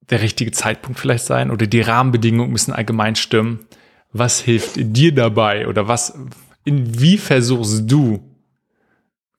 [0.00, 3.66] der richtige Zeitpunkt vielleicht sein oder die Rahmenbedingungen müssen allgemein stimmen.
[4.12, 6.18] Was hilft dir dabei oder was,
[6.64, 8.20] in wie versuchst du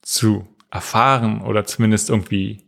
[0.02, 2.64] zu erfahren oder zumindest irgendwie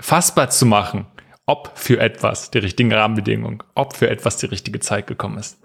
[0.00, 1.06] fassbar zu machen,
[1.46, 5.58] ob für etwas die richtigen Rahmenbedingungen, ob für etwas die richtige Zeit gekommen ist.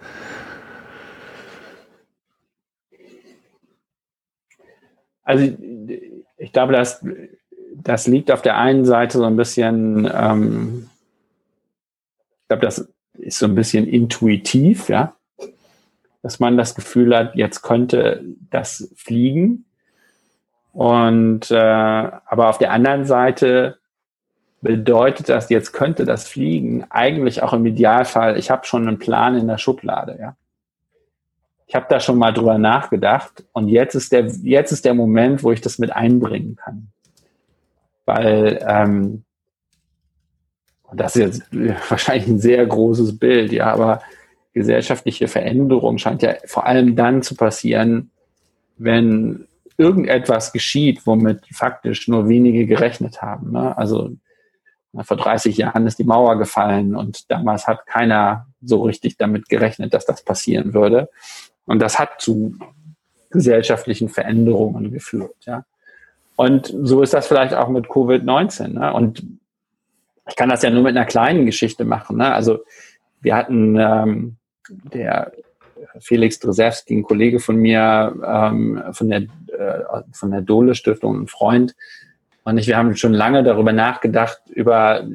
[5.23, 5.55] Also
[6.37, 7.05] ich glaube, das,
[7.75, 10.89] das liegt auf der einen Seite so ein bisschen, ähm,
[12.41, 15.15] ich glaube, das ist so ein bisschen intuitiv, ja,
[16.23, 19.65] dass man das Gefühl hat, jetzt könnte das fliegen.
[20.71, 23.77] Und äh, aber auf der anderen Seite
[24.61, 29.37] bedeutet das, jetzt könnte das Fliegen eigentlich auch im Idealfall, ich habe schon einen Plan
[29.37, 30.35] in der Schublade, ja.
[31.67, 35.43] Ich habe da schon mal drüber nachgedacht und jetzt ist der, jetzt ist der Moment,
[35.43, 36.89] wo ich das mit einbringen kann.
[38.05, 39.23] Weil, ähm,
[40.93, 41.21] das ist
[41.51, 41.51] jetzt
[41.89, 44.01] wahrscheinlich ein sehr großes Bild, ja, aber
[44.53, 48.11] gesellschaftliche Veränderung scheint ja vor allem dann zu passieren,
[48.77, 49.47] wenn
[49.77, 53.51] irgendetwas geschieht, womit faktisch nur wenige gerechnet haben.
[53.51, 53.75] Ne?
[53.77, 54.11] Also
[55.01, 59.93] vor 30 Jahren ist die Mauer gefallen und damals hat keiner so richtig damit gerechnet,
[59.93, 61.09] dass das passieren würde.
[61.65, 62.55] Und das hat zu
[63.31, 65.35] gesellschaftlichen Veränderungen geführt.
[65.45, 65.65] Ja?
[66.35, 68.67] Und so ist das vielleicht auch mit Covid-19.
[68.67, 68.93] Ne?
[68.93, 69.25] Und
[70.29, 72.17] ich kann das ja nur mit einer kleinen Geschichte machen.
[72.17, 72.31] Ne?
[72.31, 72.59] Also
[73.21, 74.35] wir hatten ähm,
[74.69, 75.31] der
[75.99, 81.27] Felix Dresewski, ein Kollege von mir ähm, von der äh, von der Dole Stiftung, ein
[81.27, 81.75] Freund
[82.43, 85.05] und ich, wir haben schon lange darüber nachgedacht, über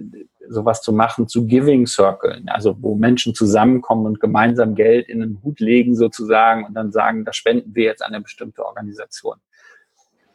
[0.49, 5.43] sowas zu machen zu Giving Circle, also wo Menschen zusammenkommen und gemeinsam Geld in einen
[5.43, 9.37] Hut legen sozusagen und dann sagen, das spenden wir jetzt an eine bestimmte Organisation.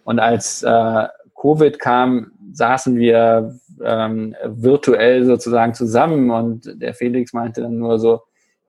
[0.04, 1.08] Und als äh,
[1.40, 8.22] Covid kam, saßen wir ähm, virtuell sozusagen zusammen und der Felix meinte dann nur so,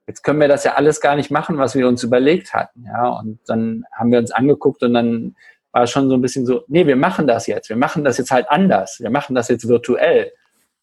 [0.07, 2.85] jetzt können wir das ja alles gar nicht machen, was wir uns überlegt hatten.
[2.85, 5.37] Ja, und dann haben wir uns angeguckt und dann
[5.73, 7.69] war schon so ein bisschen so, nee, wir machen das jetzt.
[7.69, 9.01] Wir machen das jetzt halt anders.
[9.01, 10.31] Wir machen das jetzt virtuell.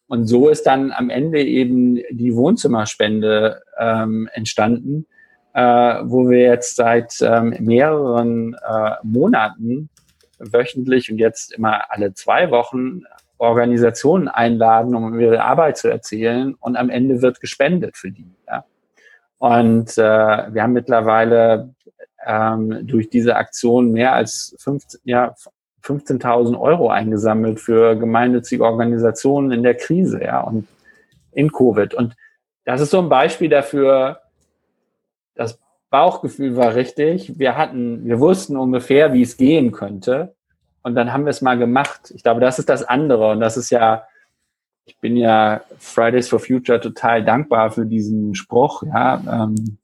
[0.06, 5.06] Und so ist dann am Ende eben die Wohnzimmerspende ähm, entstanden,
[5.54, 5.62] äh,
[6.04, 9.88] wo wir jetzt seit ähm, mehreren äh, Monaten
[10.38, 13.04] wöchentlich und jetzt immer alle zwei Wochen
[13.38, 18.26] Organisationen einladen, um ihre Arbeit zu erzählen und am Ende wird gespendet für die.
[18.46, 18.64] Ja.
[19.42, 21.74] Und äh, wir haben mittlerweile
[22.24, 25.34] ähm, durch diese Aktion mehr als 15, ja,
[25.82, 30.68] 15.000 Euro eingesammelt für gemeinnützige Organisationen in der Krise, ja, und
[31.32, 31.92] in Covid.
[31.92, 32.14] Und
[32.64, 34.20] das ist so ein Beispiel dafür,
[35.34, 35.58] das
[35.90, 37.36] Bauchgefühl war richtig.
[37.36, 40.36] Wir hatten, wir wussten ungefähr, wie es gehen könnte.
[40.84, 42.12] Und dann haben wir es mal gemacht.
[42.14, 43.32] Ich glaube, das ist das andere.
[43.32, 44.04] Und das ist ja,
[44.84, 49.78] ich bin ja Fridays for Future total dankbar für diesen Spruch, ja, ähm,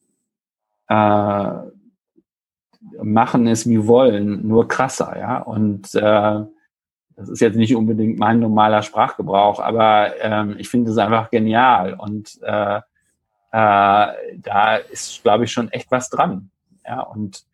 [0.88, 1.68] äh,
[3.02, 5.38] machen es wie wollen, nur krasser, ja.
[5.38, 6.44] Und äh,
[7.16, 11.94] das ist jetzt nicht unbedingt mein normaler Sprachgebrauch, aber ähm, ich finde es einfach genial.
[11.94, 12.80] Und äh, äh,
[13.50, 16.50] da ist, glaube ich, schon echt was dran.
[16.86, 17.44] Ja, und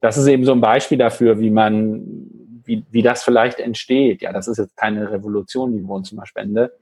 [0.00, 2.04] das ist eben so ein Beispiel dafür, wie man,
[2.64, 4.22] wie, wie das vielleicht entsteht.
[4.22, 6.72] Ja, das ist jetzt keine Revolution, die Wohnzimmerspende,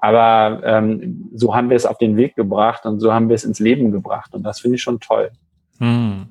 [0.00, 3.44] aber ähm, so haben wir es auf den Weg gebracht und so haben wir es
[3.44, 4.32] ins Leben gebracht.
[4.32, 5.30] Und das finde ich schon toll.
[5.78, 6.26] Hm.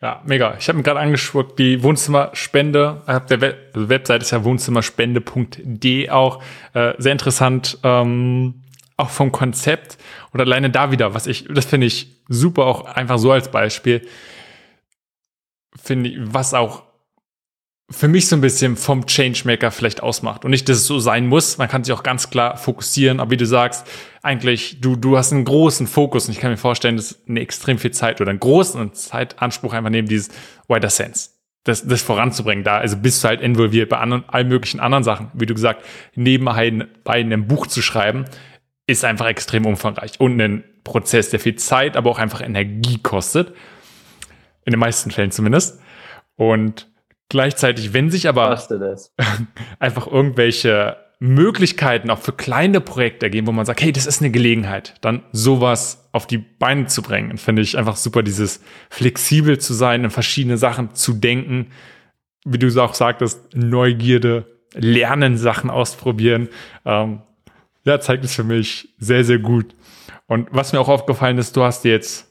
[0.00, 0.56] Ja, mega.
[0.58, 6.10] Ich habe mir gerade angeschaut, die Wohnzimmerspende, äh, der Web also Website ist ja wohnzimmerspende.de
[6.10, 6.42] auch.
[6.74, 8.62] Äh, sehr interessant, ähm,
[8.96, 9.98] auch vom Konzept.
[10.32, 14.06] Und alleine da wieder, was ich, das finde ich super, auch einfach so als Beispiel,
[15.74, 16.85] finde ich, was auch
[17.88, 20.44] für mich so ein bisschen vom Changemaker vielleicht ausmacht.
[20.44, 21.56] Und nicht, dass es so sein muss.
[21.58, 23.20] Man kann sich auch ganz klar fokussieren.
[23.20, 23.86] Aber wie du sagst,
[24.22, 26.26] eigentlich, du, du hast einen großen Fokus.
[26.26, 29.90] Und ich kann mir vorstellen, dass eine extrem viel Zeit oder einen großen Zeitanspruch einfach
[29.90, 30.30] neben dieses
[30.68, 31.30] Wider Sense.
[31.66, 32.64] das, das voranzubringen.
[32.64, 35.30] Da also bist du halt involviert bei anderen, allen möglichen anderen Sachen.
[35.34, 35.84] Wie du gesagt,
[36.14, 38.24] nebenbei bei einem Buch zu schreiben,
[38.88, 43.52] ist einfach extrem umfangreich und ein Prozess, der viel Zeit, aber auch einfach Energie kostet.
[44.64, 45.80] In den meisten Fällen zumindest.
[46.36, 46.88] Und
[47.28, 48.60] gleichzeitig, wenn sich aber
[49.78, 54.30] einfach irgendwelche Möglichkeiten auch für kleine Projekte ergeben, wo man sagt, hey, das ist eine
[54.30, 57.38] Gelegenheit, dann sowas auf die Beine zu bringen.
[57.38, 61.72] Finde ich einfach super, dieses flexibel zu sein, in verschiedene Sachen zu denken.
[62.44, 66.48] Wie du es auch sagtest, Neugierde, lernen, Sachen ausprobieren.
[66.84, 67.22] Ähm,
[67.84, 69.74] ja, zeigt es für mich sehr, sehr gut.
[70.26, 72.26] Und was mir auch aufgefallen ist, du hast jetzt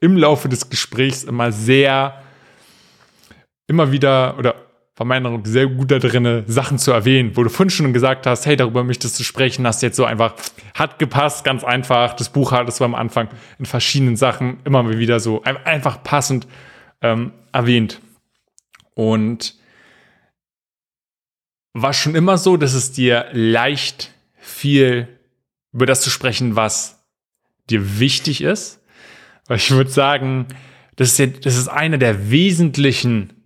[0.00, 2.22] im Laufe des Gesprächs immer sehr,
[3.70, 4.54] immer wieder oder
[4.94, 8.26] von meiner Meinung sehr gut da drin, Sachen zu erwähnen, wo du vorhin schon gesagt
[8.26, 10.34] hast, hey, darüber möchtest du sprechen, hast jetzt so einfach,
[10.74, 12.12] hat gepasst, ganz einfach.
[12.12, 13.28] Das Buch hat es am Anfang
[13.58, 16.46] in verschiedenen Sachen immer wieder so einfach passend
[17.00, 18.00] ähm, erwähnt.
[18.94, 19.54] Und
[21.72, 25.08] war schon immer so, dass es dir leicht viel
[25.72, 27.02] über das zu sprechen, was
[27.70, 28.82] dir wichtig ist.
[29.46, 30.46] Weil ich würde sagen,
[30.96, 33.39] das ist, ja, das ist eine der wesentlichen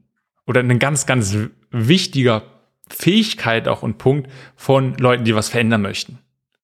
[0.46, 1.36] oder ein ganz, ganz
[1.70, 2.42] wichtiger
[2.88, 6.18] Fähigkeit auch und Punkt von Leuten, die was verändern möchten.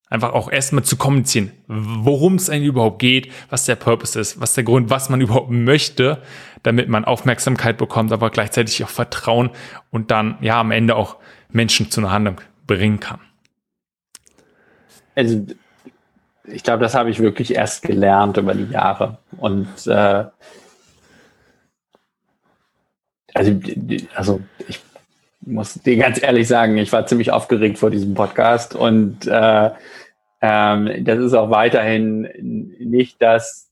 [0.09, 4.55] Einfach auch erstmal zu kommunizieren, worum es eigentlich überhaupt geht, was der Purpose ist, was
[4.55, 6.21] der Grund, was man überhaupt möchte,
[6.65, 9.51] damit man Aufmerksamkeit bekommt, aber gleichzeitig auch Vertrauen
[9.91, 11.17] und dann ja am Ende auch
[11.49, 13.21] Menschen zu einer Handlung bringen kann.
[15.15, 15.47] Also
[16.45, 20.25] ich glaube, das habe ich wirklich erst gelernt über die Jahre und äh,
[23.35, 23.61] also,
[24.15, 24.81] also ich
[25.41, 29.71] muss dir ganz ehrlich sagen, ich war ziemlich aufgeregt vor diesem Podcast und äh,
[30.41, 32.29] ähm, das ist auch weiterhin
[32.79, 33.71] nicht das.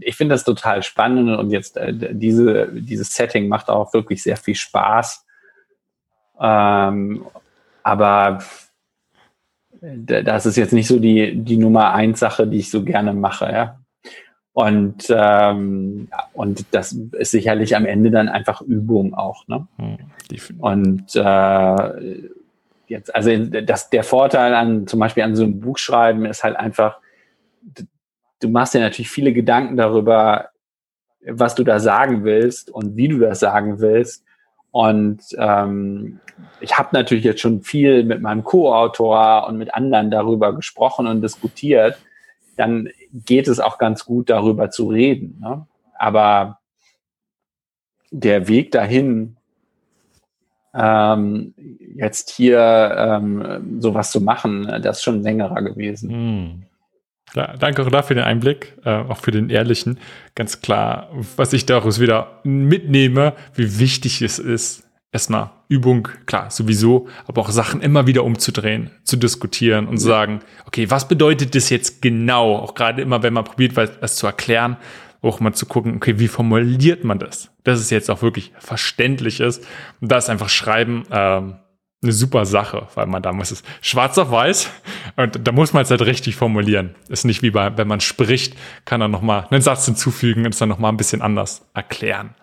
[0.00, 4.36] Ich finde das total spannend und jetzt äh, diese dieses Setting macht auch wirklich sehr
[4.36, 5.24] viel Spaß.
[6.40, 7.24] Ähm,
[7.82, 8.40] aber
[9.80, 13.46] das ist jetzt nicht so die die Nummer eins Sache, die ich so gerne mache.
[13.46, 13.77] Ja,
[14.58, 19.46] und, ähm, und das ist sicherlich am Ende dann einfach Übung auch.
[19.46, 19.68] Ne?
[19.76, 19.98] Hm,
[20.58, 22.28] und äh,
[22.88, 26.98] jetzt, also das, der Vorteil an zum Beispiel an so einem Buchschreiben ist halt einfach,
[28.40, 30.48] du machst dir natürlich viele Gedanken darüber,
[31.24, 34.24] was du da sagen willst und wie du das sagen willst.
[34.72, 36.18] Und ähm,
[36.60, 41.22] ich habe natürlich jetzt schon viel mit meinem Co-Autor und mit anderen darüber gesprochen und
[41.22, 41.96] diskutiert
[42.58, 45.38] dann geht es auch ganz gut, darüber zu reden.
[45.40, 45.66] Ne?
[45.96, 46.58] Aber
[48.10, 49.36] der Weg dahin,
[50.74, 51.54] ähm,
[51.94, 56.10] jetzt hier ähm, sowas zu machen, das ist schon längerer gewesen.
[56.10, 56.62] Hm.
[57.34, 59.98] Ja, danke auch dafür den Einblick, äh, auch für den ehrlichen.
[60.34, 67.08] Ganz klar, was ich daraus wieder mitnehme, wie wichtig es ist, erstmal Übung, klar, sowieso,
[67.26, 70.00] aber auch Sachen immer wieder umzudrehen, zu diskutieren und ja.
[70.00, 72.56] sagen, okay, was bedeutet das jetzt genau?
[72.56, 74.76] Auch gerade immer, wenn man probiert, was, was zu erklären,
[75.20, 77.50] auch mal zu gucken, okay, wie formuliert man das?
[77.64, 79.66] Dass es jetzt auch wirklich verständlich ist.
[80.00, 81.56] Und da ist einfach Schreiben ähm,
[82.02, 84.70] eine super Sache, weil man da muss es schwarz auf weiß
[85.16, 86.94] und da muss man es halt richtig formulieren.
[87.08, 90.58] Ist nicht wie bei, wenn man spricht, kann er nochmal einen Satz hinzufügen und es
[90.58, 92.34] dann nochmal ein bisschen anders erklären.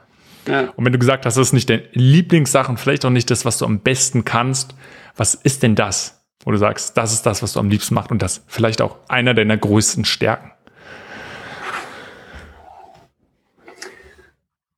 [0.47, 0.69] Ja.
[0.75, 3.57] Und wenn du gesagt hast, das ist nicht deine Lieblingssachen, vielleicht auch nicht das, was
[3.57, 4.75] du am besten kannst,
[5.15, 8.11] was ist denn das, wo du sagst, das ist das, was du am liebsten machst
[8.11, 10.51] und das vielleicht auch einer deiner größten Stärken?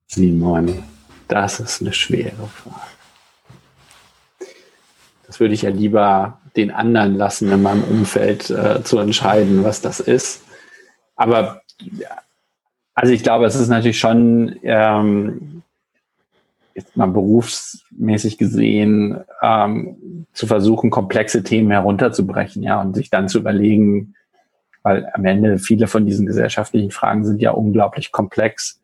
[0.08, 0.84] Simon,
[1.28, 2.82] das ist eine schwere Frage.
[5.28, 9.82] Das würde ich ja lieber den anderen lassen, in meinem Umfeld äh, zu entscheiden, was
[9.82, 10.44] das ist.
[11.16, 11.62] Aber
[12.96, 15.57] also ich glaube, es ist natürlich schon ähm,
[16.78, 23.40] jetzt mal berufsmäßig gesehen ähm, zu versuchen, komplexe Themen herunterzubrechen, ja, und sich dann zu
[23.40, 24.14] überlegen,
[24.84, 28.80] weil am Ende viele von diesen gesellschaftlichen Fragen sind ja unglaublich komplex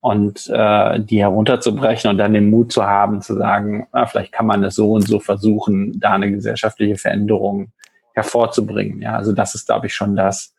[0.00, 4.46] und äh, die herunterzubrechen und dann den Mut zu haben, zu sagen, na, vielleicht kann
[4.46, 7.72] man es so und so versuchen, da eine gesellschaftliche Veränderung
[8.14, 9.02] hervorzubringen.
[9.02, 10.54] Ja, also das ist, glaube ich, schon das,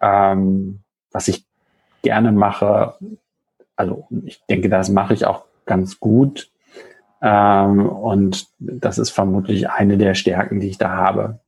[0.00, 0.80] ähm,
[1.12, 1.44] was ich
[2.02, 2.94] gerne mache.
[3.76, 6.50] Also ich denke, das mache ich auch ganz gut.
[7.22, 11.40] Ähm, und das ist vermutlich eine der Stärken, die ich da habe.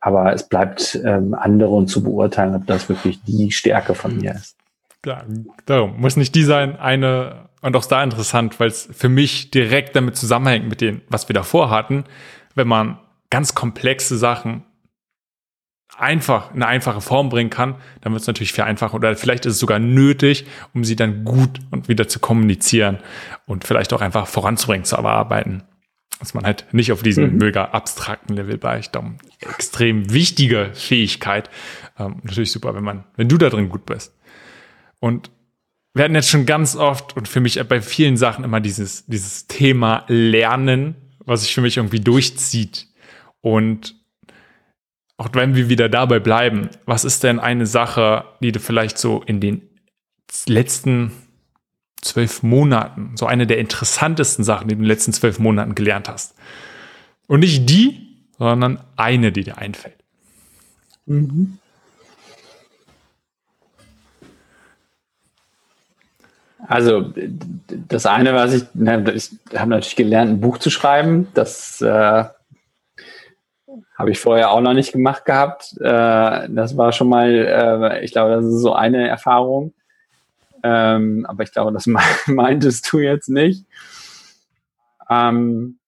[0.00, 4.56] Aber es bleibt ähm, anderen zu beurteilen, ob das wirklich die Stärke von mir ist.
[5.02, 5.24] Klar,
[5.66, 9.96] darum muss nicht die sein, eine und auch da interessant, weil es für mich direkt
[9.96, 12.04] damit zusammenhängt mit dem, was wir davor hatten,
[12.54, 12.98] wenn man
[13.30, 14.64] ganz komplexe Sachen
[15.98, 19.54] einfach eine einfache Form bringen kann, dann wird es natürlich viel einfacher oder vielleicht ist
[19.54, 22.98] es sogar nötig, um sie dann gut und wieder zu kommunizieren
[23.46, 25.62] und vielleicht auch einfach voranzubringen, zu arbeiten.
[26.20, 27.38] Dass man halt nicht auf diesem mhm.
[27.38, 28.96] mega abstrakten Level bleibt.
[29.40, 31.50] Extrem wichtige Fähigkeit.
[31.98, 34.14] Ähm, natürlich super, wenn man, wenn du da drin gut bist.
[35.00, 35.30] Und
[35.92, 39.46] wir hatten jetzt schon ganz oft und für mich bei vielen Sachen immer dieses, dieses
[39.46, 42.88] Thema Lernen, was sich für mich irgendwie durchzieht.
[43.40, 43.94] Und
[45.16, 49.22] auch wenn wir wieder dabei bleiben, was ist denn eine Sache, die du vielleicht so
[49.22, 49.62] in den
[50.46, 51.12] letzten
[52.02, 56.08] zwölf Monaten, so eine der interessantesten Sachen, die du in den letzten zwölf Monaten gelernt
[56.08, 56.34] hast?
[57.26, 59.96] Und nicht die, sondern eine, die dir einfällt.
[61.06, 61.58] Mhm.
[66.66, 67.12] Also
[67.88, 71.28] das eine, was ich, ich habe natürlich gelernt, ein Buch zu schreiben.
[71.34, 72.24] Das äh,
[73.96, 75.74] habe ich vorher auch noch nicht gemacht gehabt.
[75.80, 79.74] Äh, das war schon mal, äh, ich glaube, das ist so eine Erfahrung.
[80.62, 81.86] Ähm, aber ich glaube, das
[82.26, 83.64] meintest du jetzt nicht.
[85.10, 85.78] Ähm,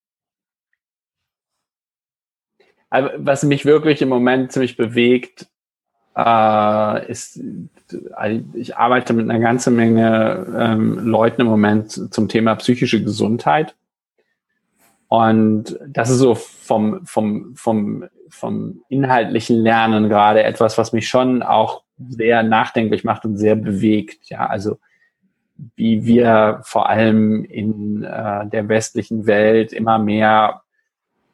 [2.90, 5.46] also was mich wirklich im Moment ziemlich bewegt,
[6.16, 7.40] äh, ist,
[8.54, 13.74] ich arbeite mit einer ganzen Menge ähm, Leuten im Moment zum Thema psychische Gesundheit.
[15.08, 21.42] Und das ist so vom, vom, vom, vom inhaltlichen Lernen gerade etwas, was mich schon
[21.42, 24.28] auch sehr nachdenklich macht und sehr bewegt.
[24.28, 24.78] Ja, also
[25.76, 30.62] wie wir vor allem in äh, der westlichen Welt immer mehr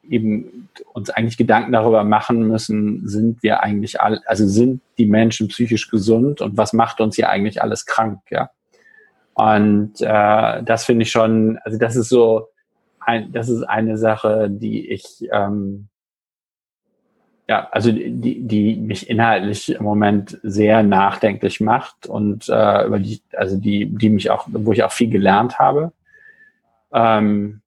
[0.09, 5.47] eben uns eigentlich Gedanken darüber machen müssen, sind wir eigentlich alle, also sind die Menschen
[5.47, 8.49] psychisch gesund und was macht uns hier eigentlich alles krank, ja.
[9.33, 12.49] Und äh, das finde ich schon, also das ist so,
[13.05, 15.89] ein, das ist eine Sache, die ich ähm,
[17.47, 23.21] ja, also die, die mich inhaltlich im Moment sehr nachdenklich macht und äh, über die,
[23.33, 25.91] also die, die mich auch, wo ich auch viel gelernt habe.
[26.93, 27.61] Ähm,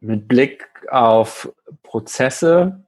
[0.00, 1.52] mit Blick auf
[1.82, 2.82] Prozesse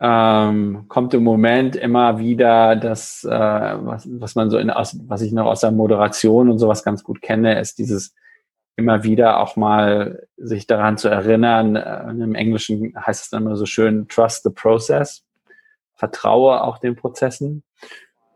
[0.00, 5.20] ähm, kommt im Moment immer wieder das, äh, was, was man so in, aus, was
[5.20, 8.14] ich noch aus der Moderation und sowas ganz gut kenne, ist dieses
[8.76, 11.76] immer wieder auch mal sich daran zu erinnern.
[11.76, 15.24] Äh, Im Englischen heißt es dann immer so schön, trust the process.
[15.94, 17.62] Vertraue auch den Prozessen.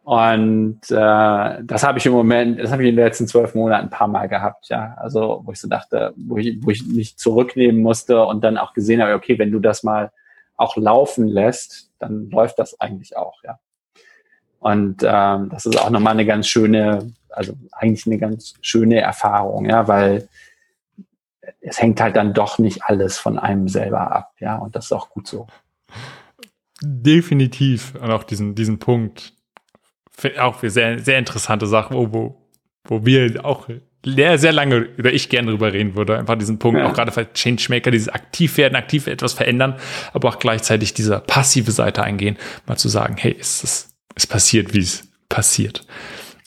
[0.03, 3.85] Und äh, das habe ich im Moment, das habe ich in den letzten zwölf Monaten
[3.85, 4.95] ein paar Mal gehabt, ja.
[4.97, 8.73] Also wo ich so dachte, wo ich, wo ich mich zurücknehmen musste und dann auch
[8.73, 10.11] gesehen habe, okay, wenn du das mal
[10.57, 13.59] auch laufen lässt, dann läuft das eigentlich auch, ja.
[14.61, 19.69] Und ähm, das ist auch nochmal eine ganz schöne also eigentlich eine ganz schöne Erfahrung,
[19.69, 20.29] ja, weil
[21.61, 24.93] es hängt halt dann doch nicht alles von einem selber ab, ja, und das ist
[24.93, 25.47] auch gut so.
[26.83, 27.95] Definitiv.
[27.97, 29.35] Und auch diesen, diesen Punkt,
[30.39, 32.49] auch für sehr, sehr interessante Sachen, wo, wo,
[32.85, 33.69] wo wir auch
[34.05, 36.19] sehr, sehr lange oder ich gerne drüber reden würde.
[36.19, 36.89] Einfach diesen Punkt, ja.
[36.89, 39.77] auch gerade für Changemaker, dieses aktiv werden, aktiv etwas verändern,
[40.15, 44.81] aber auch gleichzeitig diese passive Seite eingehen, mal zu sagen, hey, ist, es passiert, wie
[44.81, 45.87] es passiert.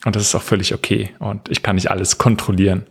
[0.06, 1.11] Und das ist auch völlig okay.
[1.19, 2.85] Und ich kann nicht alles kontrollieren.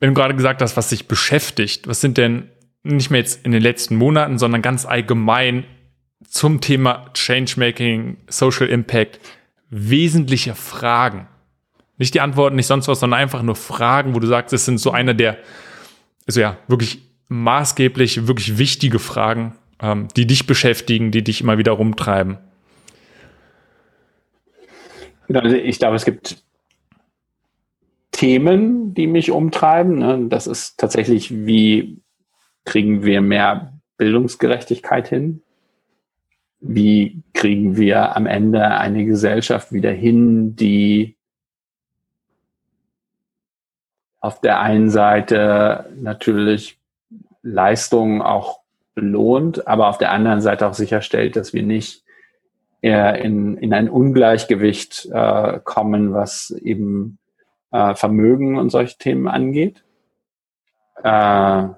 [0.00, 2.50] Wenn du gerade gesagt hast, was dich beschäftigt, was sind denn
[2.82, 5.64] nicht mehr jetzt in den letzten Monaten, sondern ganz allgemein
[6.28, 9.20] zum Thema Changemaking, Social Impact
[9.70, 11.28] wesentliche Fragen?
[11.96, 14.78] Nicht die Antworten, nicht sonst was, sondern einfach nur Fragen, wo du sagst, es sind
[14.78, 15.38] so einer der,
[16.26, 21.72] also ja, wirklich maßgeblich, wirklich wichtige Fragen, ähm, die dich beschäftigen, die dich immer wieder
[21.72, 22.38] rumtreiben.
[25.32, 26.42] Also ich glaube, es gibt
[28.12, 29.98] Themen, die mich umtreiben.
[29.98, 30.26] Ne?
[30.28, 32.00] Das ist tatsächlich, wie
[32.64, 35.42] kriegen wir mehr Bildungsgerechtigkeit hin?
[36.60, 41.16] Wie kriegen wir am Ende eine Gesellschaft wieder hin, die
[44.20, 46.80] auf der einen Seite natürlich
[47.42, 48.60] Leistungen auch
[49.00, 52.04] belohnt, aber auf der anderen Seite auch sicherstellt, dass wir nicht
[52.80, 57.18] in, in ein Ungleichgewicht äh, kommen, was eben
[57.72, 59.84] äh, Vermögen und solche Themen angeht.
[61.02, 61.68] Äh,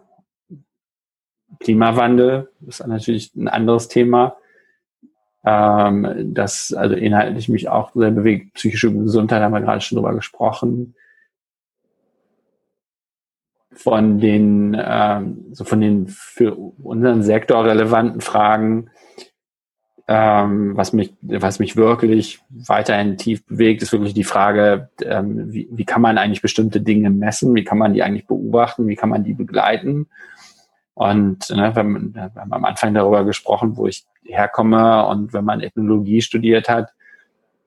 [1.59, 4.37] Klimawandel ist natürlich ein anderes Thema,
[5.45, 8.55] ähm, das also inhaltlich mich auch sehr bewegt.
[8.55, 10.95] Psychische Gesundheit haben wir gerade schon drüber gesprochen.
[13.73, 18.91] Von den, ähm, so von den für unseren Sektor relevanten Fragen
[20.13, 25.69] ähm, was mich, was mich wirklich weiterhin tief bewegt, ist wirklich die Frage, ähm, wie,
[25.71, 27.55] wie kann man eigentlich bestimmte Dinge messen?
[27.55, 28.89] Wie kann man die eigentlich beobachten?
[28.89, 30.09] Wie kann man die begleiten?
[30.95, 35.45] Und ne, wir, haben, wir haben am Anfang darüber gesprochen, wo ich herkomme und wenn
[35.45, 36.93] man Ethnologie studiert hat,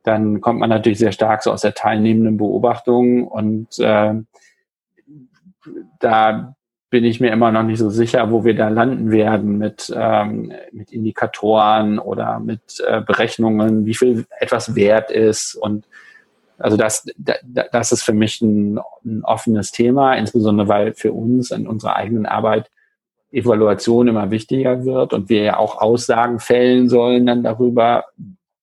[0.03, 4.15] dann kommt man natürlich sehr stark so aus der teilnehmenden Beobachtung und äh,
[5.99, 6.55] da
[6.89, 10.53] bin ich mir immer noch nicht so sicher, wo wir da landen werden mit, ähm,
[10.71, 15.55] mit Indikatoren oder mit äh, Berechnungen, wie viel etwas wert ist.
[15.55, 15.87] Und
[16.59, 21.67] also das, das ist für mich ein, ein offenes Thema, insbesondere weil für uns in
[21.67, 22.69] unserer eigenen Arbeit
[23.31, 28.05] Evaluation immer wichtiger wird und wir ja auch Aussagen fällen sollen dann darüber,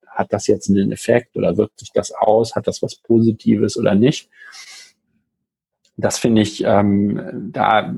[0.07, 3.97] hat das jetzt einen Effekt oder wirkt sich das aus, hat das was Positives oder
[3.97, 4.29] nicht.
[6.01, 7.95] Das finde ich ähm, da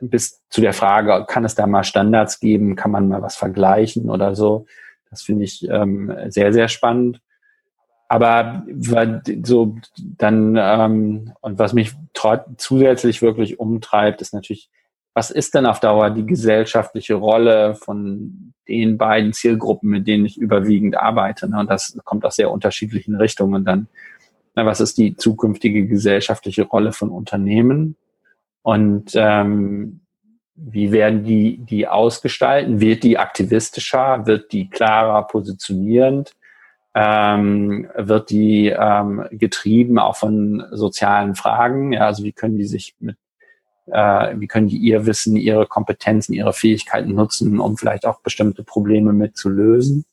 [0.00, 4.10] bis zu der Frage, kann es da mal Standards geben, kann man mal was vergleichen
[4.10, 4.66] oder so.
[5.10, 7.20] Das finde ich ähm, sehr, sehr spannend.
[8.08, 8.64] Aber
[9.42, 11.92] so dann, ähm, und was mich
[12.56, 14.70] zusätzlich wirklich umtreibt, ist natürlich,
[15.14, 20.38] was ist denn auf Dauer die gesellschaftliche Rolle von den beiden Zielgruppen, mit denen ich
[20.38, 21.48] überwiegend arbeite?
[21.48, 21.58] Ne?
[21.58, 23.88] Und das kommt aus sehr unterschiedlichen Richtungen dann.
[24.54, 27.96] Na, was ist die zukünftige gesellschaftliche Rolle von Unternehmen?
[28.62, 30.00] Und ähm,
[30.54, 32.80] wie werden die, die ausgestalten?
[32.80, 34.26] Wird die aktivistischer?
[34.26, 36.34] Wird die klarer positionierend?
[36.94, 41.92] Ähm, wird die ähm, getrieben auch von sozialen Fragen?
[41.92, 43.16] Ja, also wie können die sich mit
[43.86, 48.64] äh, wie können die ihr Wissen, ihre Kompetenzen, ihre Fähigkeiten nutzen, um vielleicht auch bestimmte
[48.64, 50.04] Probleme mit zu lösen.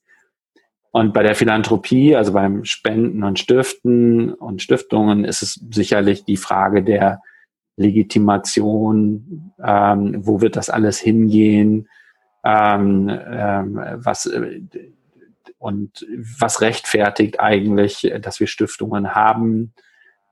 [0.91, 6.37] Und bei der Philanthropie, also beim Spenden und Stiften und Stiftungen, ist es sicherlich die
[6.37, 7.21] Frage der
[7.77, 11.87] Legitimation, ähm, wo wird das alles hingehen,
[12.43, 14.61] ähm, ähm, was äh,
[15.57, 16.05] und
[16.39, 19.73] was rechtfertigt eigentlich, dass wir Stiftungen haben.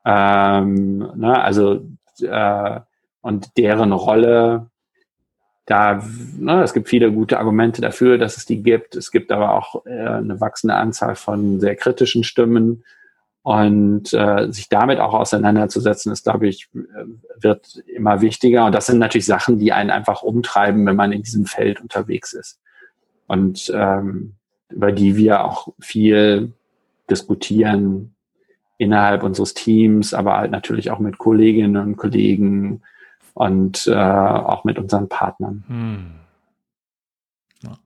[0.03, 1.85] Ähm, ne, also
[2.21, 2.79] äh,
[3.21, 4.69] und deren Rolle.
[5.69, 6.03] Da,
[6.39, 8.95] ne, es gibt viele gute Argumente dafür, dass es die gibt.
[8.95, 12.83] Es gibt aber auch äh, eine wachsende Anzahl von sehr kritischen Stimmen.
[13.43, 17.05] Und äh, sich damit auch auseinanderzusetzen, ist, glaube ich, äh,
[17.39, 18.65] wird immer wichtiger.
[18.65, 22.33] Und das sind natürlich Sachen, die einen einfach umtreiben, wenn man in diesem Feld unterwegs
[22.33, 22.59] ist.
[23.27, 24.33] Und ähm,
[24.69, 26.51] über die wir auch viel
[27.11, 28.15] diskutieren
[28.79, 32.81] innerhalb unseres Teams, aber halt natürlich auch mit Kolleginnen und Kollegen,
[33.39, 35.63] und äh, auch mit unseren Partnern.
[35.67, 36.11] Hm.
[37.63, 37.77] Ja.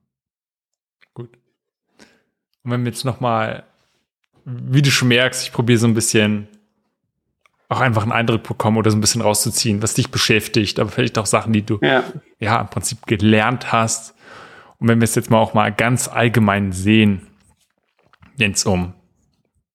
[1.13, 1.29] Gut.
[2.63, 3.63] Und wenn wir jetzt nochmal,
[4.45, 6.47] wie du schon merkst, ich probiere so ein bisschen
[7.69, 11.19] auch einfach einen Eindruck bekommen oder so ein bisschen rauszuziehen, was dich beschäftigt, aber vielleicht
[11.19, 12.03] auch Sachen, die du ja,
[12.39, 14.15] ja im Prinzip gelernt hast.
[14.79, 17.27] Und wenn wir es jetzt mal auch mal ganz allgemein sehen,
[18.37, 18.95] wenn es um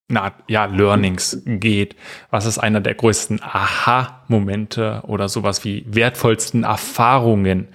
[0.08, 1.94] na, ja, Learnings geht.
[2.30, 7.68] Was ist einer der größten Aha-Momente oder sowas wie wertvollsten Erfahrungen,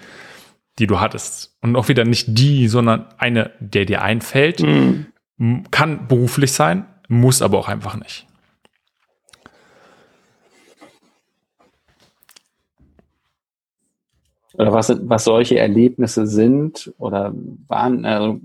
[0.79, 1.55] die du hattest?
[1.61, 4.61] Und auch wieder nicht die, sondern eine, der dir einfällt.
[4.61, 5.05] Mhm.
[5.69, 8.25] Kann beruflich sein, muss aber auch einfach nicht.
[14.55, 17.33] Oder was, was solche Erlebnisse sind oder
[17.67, 18.39] waren, also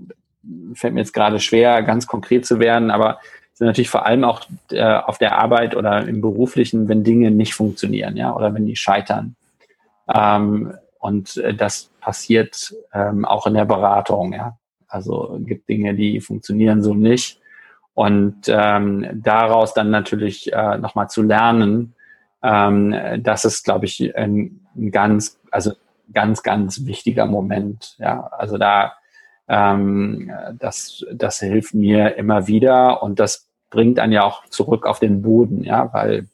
[0.73, 3.19] fällt mir jetzt gerade schwer, ganz konkret zu werden, aber
[3.59, 7.53] sind natürlich vor allem auch äh, auf der Arbeit oder im Beruflichen, wenn Dinge nicht
[7.53, 9.35] funktionieren, ja, oder wenn die scheitern.
[10.13, 14.57] Ähm, und äh, das passiert ähm, auch in der Beratung, ja.
[14.87, 17.41] Also gibt Dinge, die funktionieren so nicht.
[17.93, 21.93] Und ähm, daraus dann natürlich äh, nochmal zu lernen,
[22.41, 25.73] ähm, das ist, glaube ich, ein, ein ganz, also
[26.13, 27.97] ganz, ganz wichtiger Moment.
[27.99, 28.93] Ja, also da
[29.49, 34.99] ähm, das, das hilft mir immer wieder und das bringt einen ja auch zurück auf
[34.99, 36.27] den Boden, ja, weil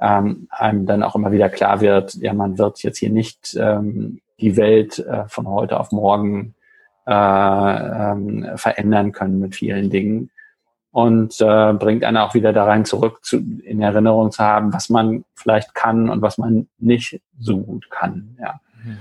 [0.00, 4.20] ähm, einem dann auch immer wieder klar wird, ja, man wird jetzt hier nicht ähm,
[4.40, 6.54] die Welt äh, von heute auf morgen
[7.06, 10.30] äh, ähm, verändern können mit vielen Dingen
[10.92, 14.88] und äh, bringt einen auch wieder da rein zurück, zu, in Erinnerung zu haben, was
[14.88, 18.36] man vielleicht kann und was man nicht so gut kann.
[18.40, 18.60] Ja.
[18.84, 18.98] Mhm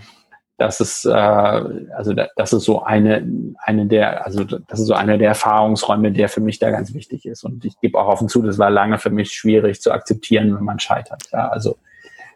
[0.57, 3.27] das ist äh, also das ist so eine
[3.63, 7.25] eine der also das ist so eine der Erfahrungsräume, der für mich da ganz wichtig
[7.25, 10.55] ist und ich gebe auch offen zu, das war lange für mich schwierig zu akzeptieren,
[10.55, 11.23] wenn man scheitert.
[11.31, 11.77] Ja, also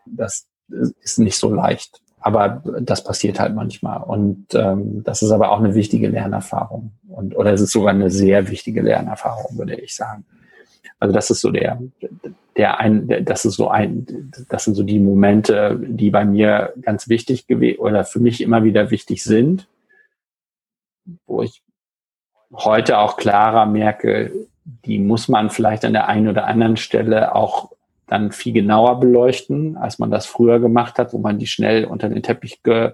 [0.06, 0.48] das
[1.02, 5.60] ist nicht so leicht, aber das passiert halt manchmal und ähm, das ist aber auch
[5.60, 10.26] eine wichtige Lernerfahrung und oder es ist sogar eine sehr wichtige Lernerfahrung, würde ich sagen.
[11.00, 11.82] Also das ist so der,
[12.58, 17.10] der ein, das ist so ein, das sind so die Momente, die bei mir ganz
[17.10, 19.68] wichtig gewesen oder für mich immer wieder wichtig sind,
[21.26, 21.62] wo ich
[22.54, 24.32] heute auch klarer merke,
[24.64, 27.72] die muss man vielleicht an der einen oder anderen Stelle auch
[28.08, 32.10] dann viel genauer beleuchten, als man das früher gemacht hat, wo man die schnell unter
[32.10, 32.92] den Teppich ge,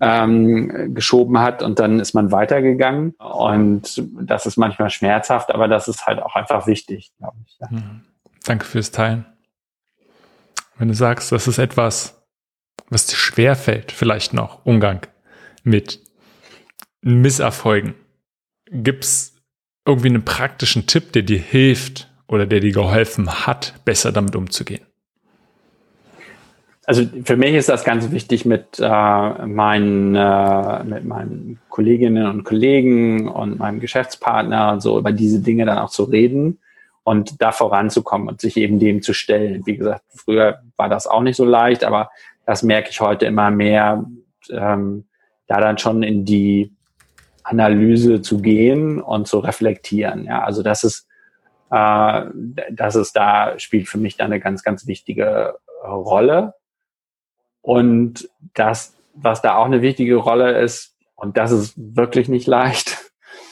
[0.00, 3.14] ähm, geschoben hat und dann ist man weitergegangen.
[3.18, 7.56] Und das ist manchmal schmerzhaft, aber das ist halt auch einfach wichtig, glaube ich.
[7.60, 7.70] Ja.
[7.70, 8.00] Hm.
[8.44, 9.26] Danke fürs Teilen.
[10.76, 12.22] Wenn du sagst, das ist etwas,
[12.88, 15.06] was dir schwerfällt, vielleicht noch Umgang
[15.64, 16.00] mit
[17.02, 17.94] Misserfolgen,
[18.70, 19.34] gibt es
[19.84, 24.87] irgendwie einen praktischen Tipp, der dir hilft oder der dir geholfen hat, besser damit umzugehen?
[26.88, 32.44] Also für mich ist das ganz wichtig, mit, äh, meinen, äh, mit meinen Kolleginnen und
[32.44, 36.60] Kollegen und meinem Geschäftspartner und so über diese Dinge dann auch zu reden
[37.02, 39.66] und da voranzukommen und sich eben dem zu stellen.
[39.66, 42.08] Wie gesagt, früher war das auch nicht so leicht, aber
[42.46, 44.06] das merke ich heute immer mehr,
[44.48, 45.04] ähm,
[45.46, 46.72] da dann schon in die
[47.42, 50.24] Analyse zu gehen und zu reflektieren.
[50.24, 51.06] Ja, also das ist,
[51.70, 52.22] äh,
[52.70, 56.54] das ist da spielt für mich da eine ganz, ganz wichtige Rolle.
[57.62, 62.98] Und das, was da auch eine wichtige Rolle ist, und das ist wirklich nicht leicht,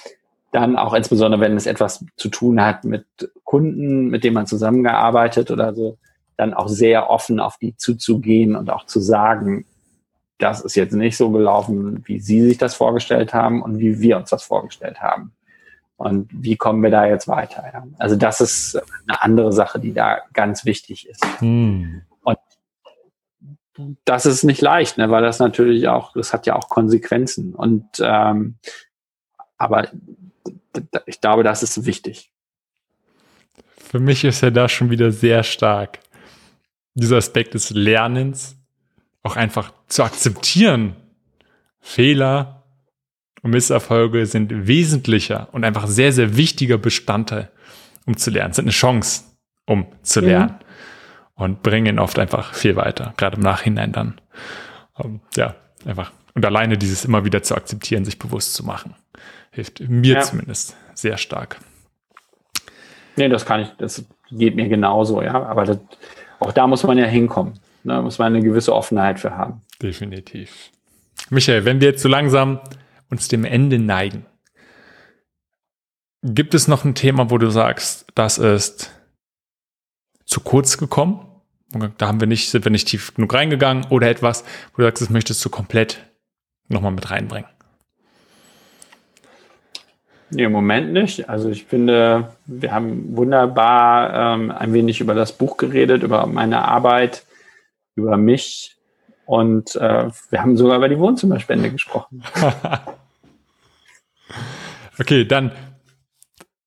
[0.52, 3.04] dann auch insbesondere, wenn es etwas zu tun hat mit
[3.44, 5.98] Kunden, mit denen man zusammengearbeitet oder so,
[6.36, 9.66] dann auch sehr offen auf die zuzugehen und auch zu sagen,
[10.38, 14.18] das ist jetzt nicht so gelaufen, wie Sie sich das vorgestellt haben und wie wir
[14.18, 15.32] uns das vorgestellt haben.
[15.96, 17.64] Und wie kommen wir da jetzt weiter?
[17.98, 18.78] Also das ist
[19.08, 21.24] eine andere Sache, die da ganz wichtig ist.
[21.40, 22.02] Hm.
[24.04, 27.54] Das ist nicht leicht, ne, weil das natürlich auch, das hat ja auch Konsequenzen.
[27.54, 28.56] Und ähm,
[29.58, 29.88] aber
[31.06, 32.30] ich glaube, das ist wichtig.
[33.78, 36.00] Für mich ist ja da schon wieder sehr stark
[36.94, 38.56] dieser Aspekt des Lernens
[39.22, 40.96] auch einfach zu akzeptieren.
[41.80, 42.64] Fehler
[43.42, 47.50] und Misserfolge sind wesentlicher und einfach sehr, sehr wichtiger Bestandteil,
[48.06, 48.54] um zu lernen.
[48.54, 49.24] Sind eine Chance,
[49.66, 50.26] um zu mhm.
[50.26, 50.50] lernen.
[50.50, 50.65] Mhm.
[51.36, 54.20] Und bringen oft einfach viel weiter, gerade im Nachhinein dann.
[54.94, 55.54] Um, ähm, ja,
[55.84, 56.10] einfach.
[56.34, 58.94] Und alleine dieses immer wieder zu akzeptieren, sich bewusst zu machen,
[59.50, 60.20] hilft mir ja.
[60.22, 61.58] zumindest sehr stark.
[63.16, 65.42] Nee, das kann ich, das geht mir genauso, ja.
[65.44, 65.78] Aber das,
[66.40, 67.58] auch da muss man ja hinkommen.
[67.84, 69.62] Da muss man eine gewisse Offenheit für haben.
[69.80, 70.70] Definitiv.
[71.30, 72.60] Michael, wenn wir jetzt so langsam
[73.10, 74.26] uns dem Ende neigen,
[76.22, 78.92] gibt es noch ein Thema, wo du sagst, das ist
[80.24, 81.25] zu kurz gekommen?
[81.70, 85.02] Da haben wir nicht, sind wir nicht tief genug reingegangen oder etwas, wo du sagst,
[85.02, 85.98] das möchtest du komplett
[86.68, 87.48] nochmal mit reinbringen?
[90.30, 91.28] Nee, Im Moment nicht.
[91.28, 96.66] Also ich finde, wir haben wunderbar ähm, ein wenig über das Buch geredet, über meine
[96.66, 97.24] Arbeit
[97.94, 98.76] über mich
[99.24, 102.22] und äh, wir haben sogar über die Wohnzimmerspende gesprochen.
[104.98, 105.52] okay, dann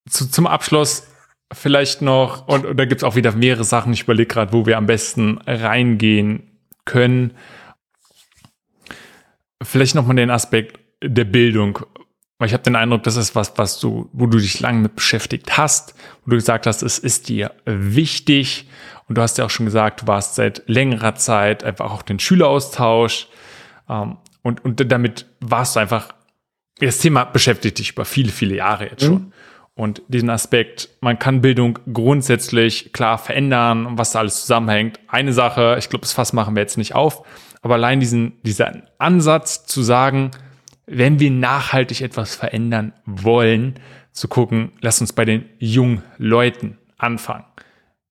[0.09, 1.08] zu, zum Abschluss
[1.51, 4.65] vielleicht noch, und, und da gibt es auch wieder mehrere Sachen, ich überlege gerade, wo
[4.65, 7.33] wir am besten reingehen können.
[9.61, 11.79] Vielleicht nochmal den Aspekt der Bildung.
[12.37, 14.95] Weil ich habe den Eindruck, das ist was, was du, wo du dich lange mit
[14.95, 15.93] beschäftigt hast,
[16.23, 18.69] wo du gesagt hast, es ist dir wichtig
[19.07, 22.19] und du hast ja auch schon gesagt, du warst seit längerer Zeit einfach auch den
[22.19, 23.27] Schüleraustausch.
[23.89, 26.13] Ähm, und, und damit warst du einfach,
[26.79, 29.13] das Thema beschäftigt dich über viele, viele Jahre jetzt schon.
[29.13, 29.33] Mhm.
[29.79, 34.99] Und diesen Aspekt, man kann Bildung grundsätzlich klar verändern und was da alles zusammenhängt.
[35.07, 37.25] Eine Sache, ich glaube, das Fass machen wir jetzt nicht auf,
[37.61, 40.31] aber allein diesen, dieser Ansatz zu sagen,
[40.85, 43.75] wenn wir nachhaltig etwas verändern wollen,
[44.11, 47.45] zu gucken, lass uns bei den jungen Leuten anfangen.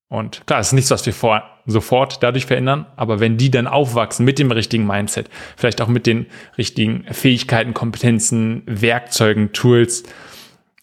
[0.08, 3.66] Und klar, es ist nichts, was wir vor, sofort dadurch verändern, aber wenn die dann
[3.66, 10.04] aufwachsen mit dem richtigen Mindset, vielleicht auch mit den richtigen Fähigkeiten, Kompetenzen, Werkzeugen, Tools,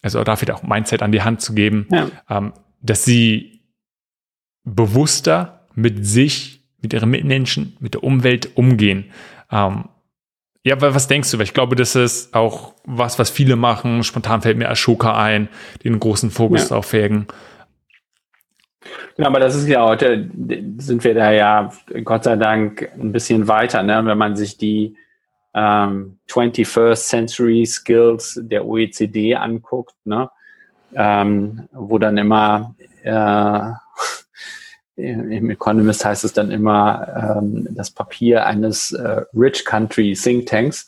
[0.06, 2.08] also dafür auch Mindset an die Hand zu geben, ja.
[2.30, 3.60] ähm, dass sie
[4.64, 9.06] bewusster mit sich, mit ihren Mitmenschen, mit der Umwelt umgehen.
[9.50, 9.86] Ähm,
[10.62, 11.40] ja, aber was denkst du?
[11.40, 14.04] Ich glaube, das ist auch was, was viele machen.
[14.04, 15.48] Spontan fällt mir Ashoka ein,
[15.84, 16.68] einen großen Fokus ja.
[16.68, 17.26] drauf legen.
[19.16, 20.30] Genau, aber das ist ja heute,
[20.78, 21.70] sind wir da ja
[22.04, 24.02] Gott sei Dank ein bisschen weiter, ne?
[24.04, 24.96] wenn man sich die
[25.56, 30.30] ähm, 21st Century Skills der OECD anguckt, ne?
[30.94, 33.72] Ähm, wo dann immer äh,
[34.96, 40.86] im Economist heißt es dann immer ähm, das Papier eines äh, Rich Country Think Tanks,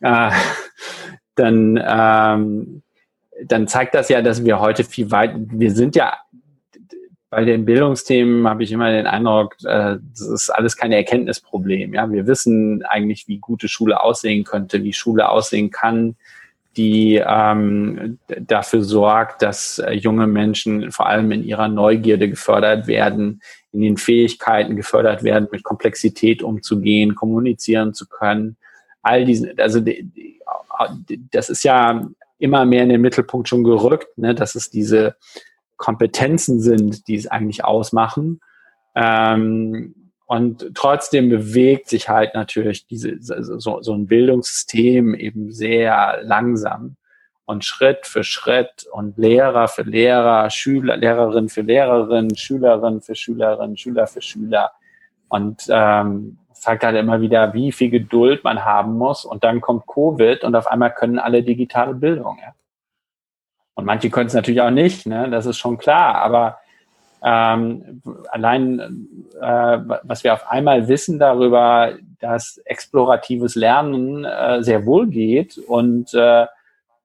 [0.00, 0.30] äh,
[1.36, 2.82] dann, ähm,
[3.44, 6.18] dann zeigt das ja, dass wir heute viel weit, wir sind ja
[7.30, 11.94] bei den Bildungsthemen habe ich immer den Eindruck, äh, das ist alles kein Erkenntnisproblem.
[11.94, 16.16] Ja, wir wissen eigentlich, wie gute Schule aussehen könnte, wie Schule aussehen kann,
[16.76, 23.40] die ähm, dafür sorgt, dass äh, junge Menschen vor allem in ihrer Neugierde gefördert werden,
[23.72, 28.56] in den Fähigkeiten gefördert werden, mit Komplexität umzugehen, kommunizieren zu können.
[29.02, 29.80] All diesen, also
[31.30, 32.08] das ist ja
[32.38, 35.14] immer mehr in den Mittelpunkt schon gerückt, ne, dass es diese
[35.80, 38.40] Kompetenzen sind, die es eigentlich ausmachen.
[38.94, 39.94] Ähm,
[40.26, 46.96] und trotzdem bewegt sich halt natürlich diese, so, so ein Bildungssystem eben sehr langsam
[47.46, 53.76] und Schritt für Schritt und Lehrer für Lehrer, Schüler, Lehrerin für Lehrerin, Schülerin für Schülerin,
[53.76, 54.70] Schüler für Schüler.
[55.28, 59.24] Und ähm, zeigt halt immer wieder, wie viel Geduld man haben muss.
[59.24, 62.38] Und dann kommt Covid und auf einmal können alle digitale Bildung.
[62.40, 62.52] Ja.
[63.80, 65.30] Und manche können es natürlich auch nicht, ne?
[65.30, 66.16] das ist schon klar.
[66.16, 66.58] Aber
[67.24, 68.78] ähm, allein,
[69.40, 76.12] äh, was wir auf einmal wissen darüber, dass exploratives Lernen äh, sehr wohl geht und
[76.12, 76.44] äh,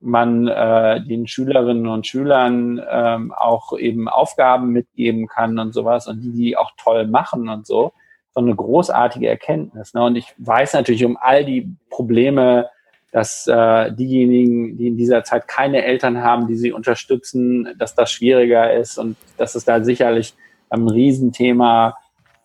[0.02, 6.20] man äh, den Schülerinnen und Schülern ähm, auch eben Aufgaben mitgeben kann und sowas und
[6.20, 7.94] die, die auch toll machen und so,
[8.32, 9.94] so eine großartige Erkenntnis.
[9.94, 10.04] Ne?
[10.04, 12.70] Und ich weiß natürlich um all die Probleme,
[13.16, 18.12] dass äh, diejenigen, die in dieser Zeit keine Eltern haben, die sie unterstützen, dass das
[18.12, 20.34] schwieriger ist und dass es da sicherlich
[20.70, 21.96] ein Riesenthema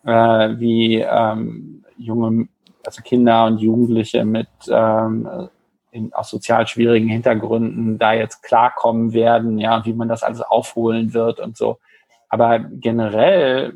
[0.05, 2.47] äh, wie ähm, junge,
[2.85, 5.49] also Kinder und Jugendliche mit ähm,
[5.91, 11.13] in, aus sozial schwierigen Hintergründen da jetzt klarkommen werden, ja, wie man das alles aufholen
[11.13, 11.79] wird und so.
[12.29, 13.73] Aber generell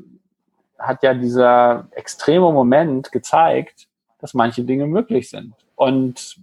[0.80, 3.90] hat ja dieser extreme Moment gezeigt,
[4.22, 5.56] dass manche Dinge möglich sind.
[5.76, 6.38] Und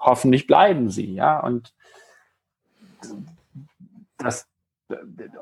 [0.00, 1.40] hoffentlich bleiben sie, ja.
[1.40, 1.72] Und
[4.18, 4.46] das,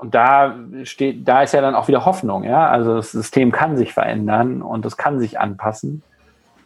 [0.00, 2.68] und da steht, da ist ja dann auch wieder Hoffnung, ja.
[2.68, 6.02] Also das System kann sich verändern und es kann sich anpassen.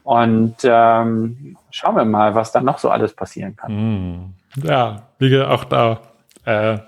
[0.02, 3.70] Und ähm, schauen wir mal, was dann noch so alles passieren kann.
[3.70, 4.34] Hm.
[4.64, 6.00] Ja, wie auch da
[6.44, 6.78] äh,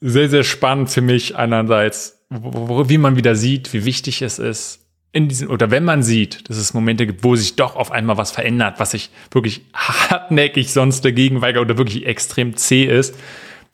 [0.00, 4.81] sehr, sehr spannend für mich einerseits, wie man wieder sieht, wie wichtig es ist,
[5.12, 8.16] in diesen, oder wenn man sieht, dass es Momente gibt, wo sich doch auf einmal
[8.16, 13.14] was verändert, was sich wirklich hartnäckig sonst dagegen weigert oder wirklich extrem zäh ist,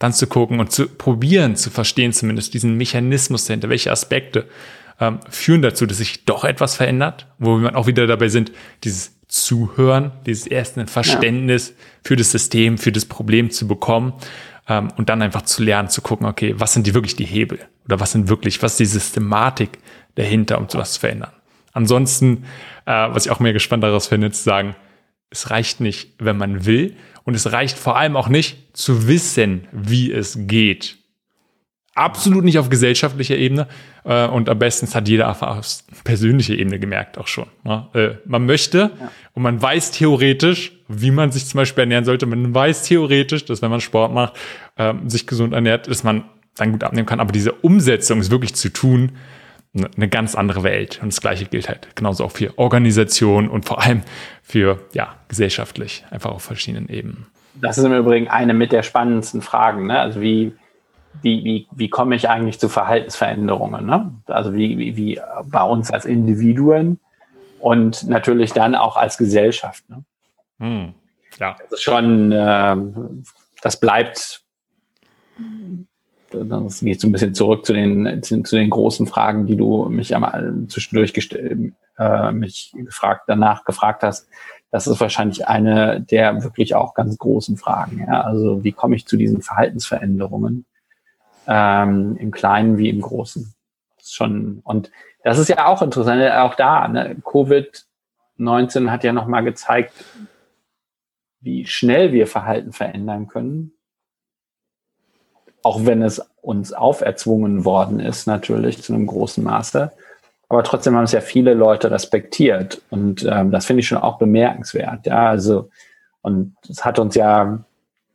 [0.00, 4.48] dann zu gucken und zu probieren, zu verstehen zumindest diesen Mechanismus dahinter, welche Aspekte
[5.00, 8.50] ähm, führen dazu, dass sich doch etwas verändert, wo wir auch wieder dabei sind,
[8.82, 11.74] dieses Zuhören, dieses erste Verständnis ja.
[12.02, 14.12] für das System, für das Problem zu bekommen
[14.68, 17.60] ähm, und dann einfach zu lernen, zu gucken, okay, was sind die wirklich die Hebel
[17.88, 19.78] oder was sind wirklich, was ist die Systematik
[20.14, 21.32] dahinter, um sowas zu verändern.
[21.72, 22.44] Ansonsten,
[22.86, 24.76] äh, was ich auch mehr gespannt daraus finde, zu sagen,
[25.30, 29.68] es reicht nicht, wenn man will und es reicht vor allem auch nicht zu wissen,
[29.72, 30.98] wie es geht.
[31.94, 33.66] Absolut nicht auf gesellschaftlicher Ebene
[34.04, 35.40] äh, und am besten hat jeder auf
[36.04, 37.46] persönlicher Ebene gemerkt auch schon.
[37.64, 37.88] Ne?
[37.92, 39.10] Äh, man möchte ja.
[39.34, 42.26] und man weiß theoretisch, wie man sich zum Beispiel ernähren sollte.
[42.26, 44.34] Man weiß theoretisch, dass wenn man Sport macht,
[44.76, 46.24] äh, sich gesund ernährt, dass man
[46.58, 47.20] dann gut abnehmen kann.
[47.20, 49.12] Aber diese Umsetzung ist wirklich zu tun,
[49.74, 50.98] eine ganz andere Welt.
[51.02, 54.02] Und das Gleiche gilt halt genauso auch für Organisation und vor allem
[54.42, 57.26] für, ja, gesellschaftlich, einfach auf verschiedenen Ebenen.
[57.54, 59.86] Das ist im Übrigen eine mit der spannendsten Fragen.
[59.86, 59.98] Ne?
[59.98, 60.54] Also wie,
[61.22, 63.84] wie, wie, wie komme ich eigentlich zu Verhaltensveränderungen?
[63.84, 64.12] Ne?
[64.26, 66.98] Also wie, wie, wie bei uns als Individuen
[67.58, 69.84] und natürlich dann auch als Gesellschaft.
[69.88, 70.04] Ne?
[70.60, 70.94] Hm,
[71.38, 71.56] ja.
[71.58, 72.76] Das ist schon, äh,
[73.62, 74.42] das bleibt
[76.30, 80.14] das geht so ein bisschen zurück zu den, zu, den großen Fragen, die du mich
[80.14, 81.14] einmal zwischendurch
[81.98, 84.28] äh, mich gefragt, danach gefragt hast.
[84.70, 88.04] Das ist wahrscheinlich eine der wirklich auch ganz großen Fragen.
[88.06, 88.22] Ja?
[88.22, 90.66] Also wie komme ich zu diesen Verhaltensveränderungen
[91.46, 93.54] ähm, im Kleinen wie im Großen?
[93.96, 94.90] Das ist schon und
[95.24, 96.86] das ist ja auch interessant, auch da.
[96.88, 97.16] Ne?
[97.22, 99.92] Covid-19 hat ja nochmal gezeigt,
[101.40, 103.72] wie schnell wir Verhalten verändern können
[105.62, 109.92] auch wenn es uns auferzwungen worden ist, natürlich zu einem großen Maße.
[110.48, 112.80] Aber trotzdem haben es ja viele Leute respektiert.
[112.90, 115.06] Und ähm, das finde ich schon auch bemerkenswert.
[115.06, 115.68] Ja, also,
[116.22, 117.64] und es hat uns ja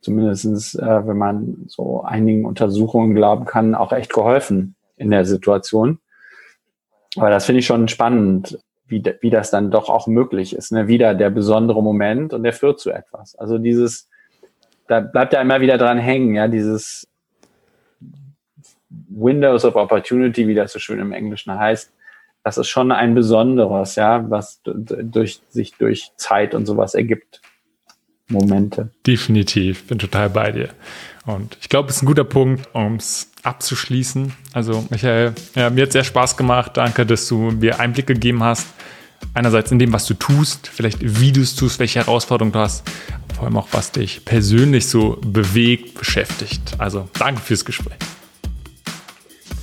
[0.00, 5.98] zumindestens, äh, wenn man so einigen Untersuchungen glauben kann, auch echt geholfen in der Situation.
[7.16, 10.72] Aber das finde ich schon spannend, wie, wie das dann doch auch möglich ist.
[10.72, 10.88] Ne?
[10.88, 13.36] Wieder der besondere Moment und der führt zu etwas.
[13.36, 14.08] Also dieses,
[14.88, 17.06] da bleibt ja immer wieder dran hängen, ja, dieses,
[19.08, 21.92] Windows of Opportunity, wie das so schön im Englischen heißt,
[22.42, 27.40] das ist schon ein besonderes, ja, was durch sich durch Zeit und sowas ergibt.
[28.28, 28.90] Momente.
[29.06, 30.70] Definitiv, bin total bei dir.
[31.26, 34.32] Und ich glaube, es ist ein guter Punkt, um es abzuschließen.
[34.52, 36.76] Also, Michael, ja, mir hat sehr Spaß gemacht.
[36.76, 38.66] Danke, dass du mir Einblick gegeben hast
[39.32, 42.84] Einerseits in dem, was du tust, vielleicht wie du es tust, welche Herausforderungen du hast,
[43.34, 46.74] vor allem auch was dich persönlich so bewegt, beschäftigt.
[46.78, 47.98] Also danke fürs Gespräch.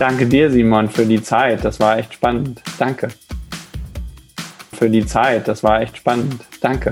[0.01, 1.63] Danke dir, Simon, für die Zeit.
[1.63, 2.63] Das war echt spannend.
[2.79, 3.09] Danke.
[4.73, 5.47] Für die Zeit.
[5.47, 6.43] Das war echt spannend.
[6.59, 6.91] Danke.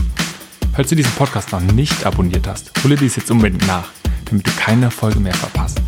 [0.75, 3.89] Falls du diesen Podcast noch nicht abonniert hast, hole dies jetzt unbedingt nach,
[4.25, 5.81] damit du keine Folge mehr verpasst.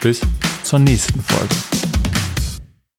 [0.00, 0.22] Bis
[0.62, 1.54] zur nächsten Folge.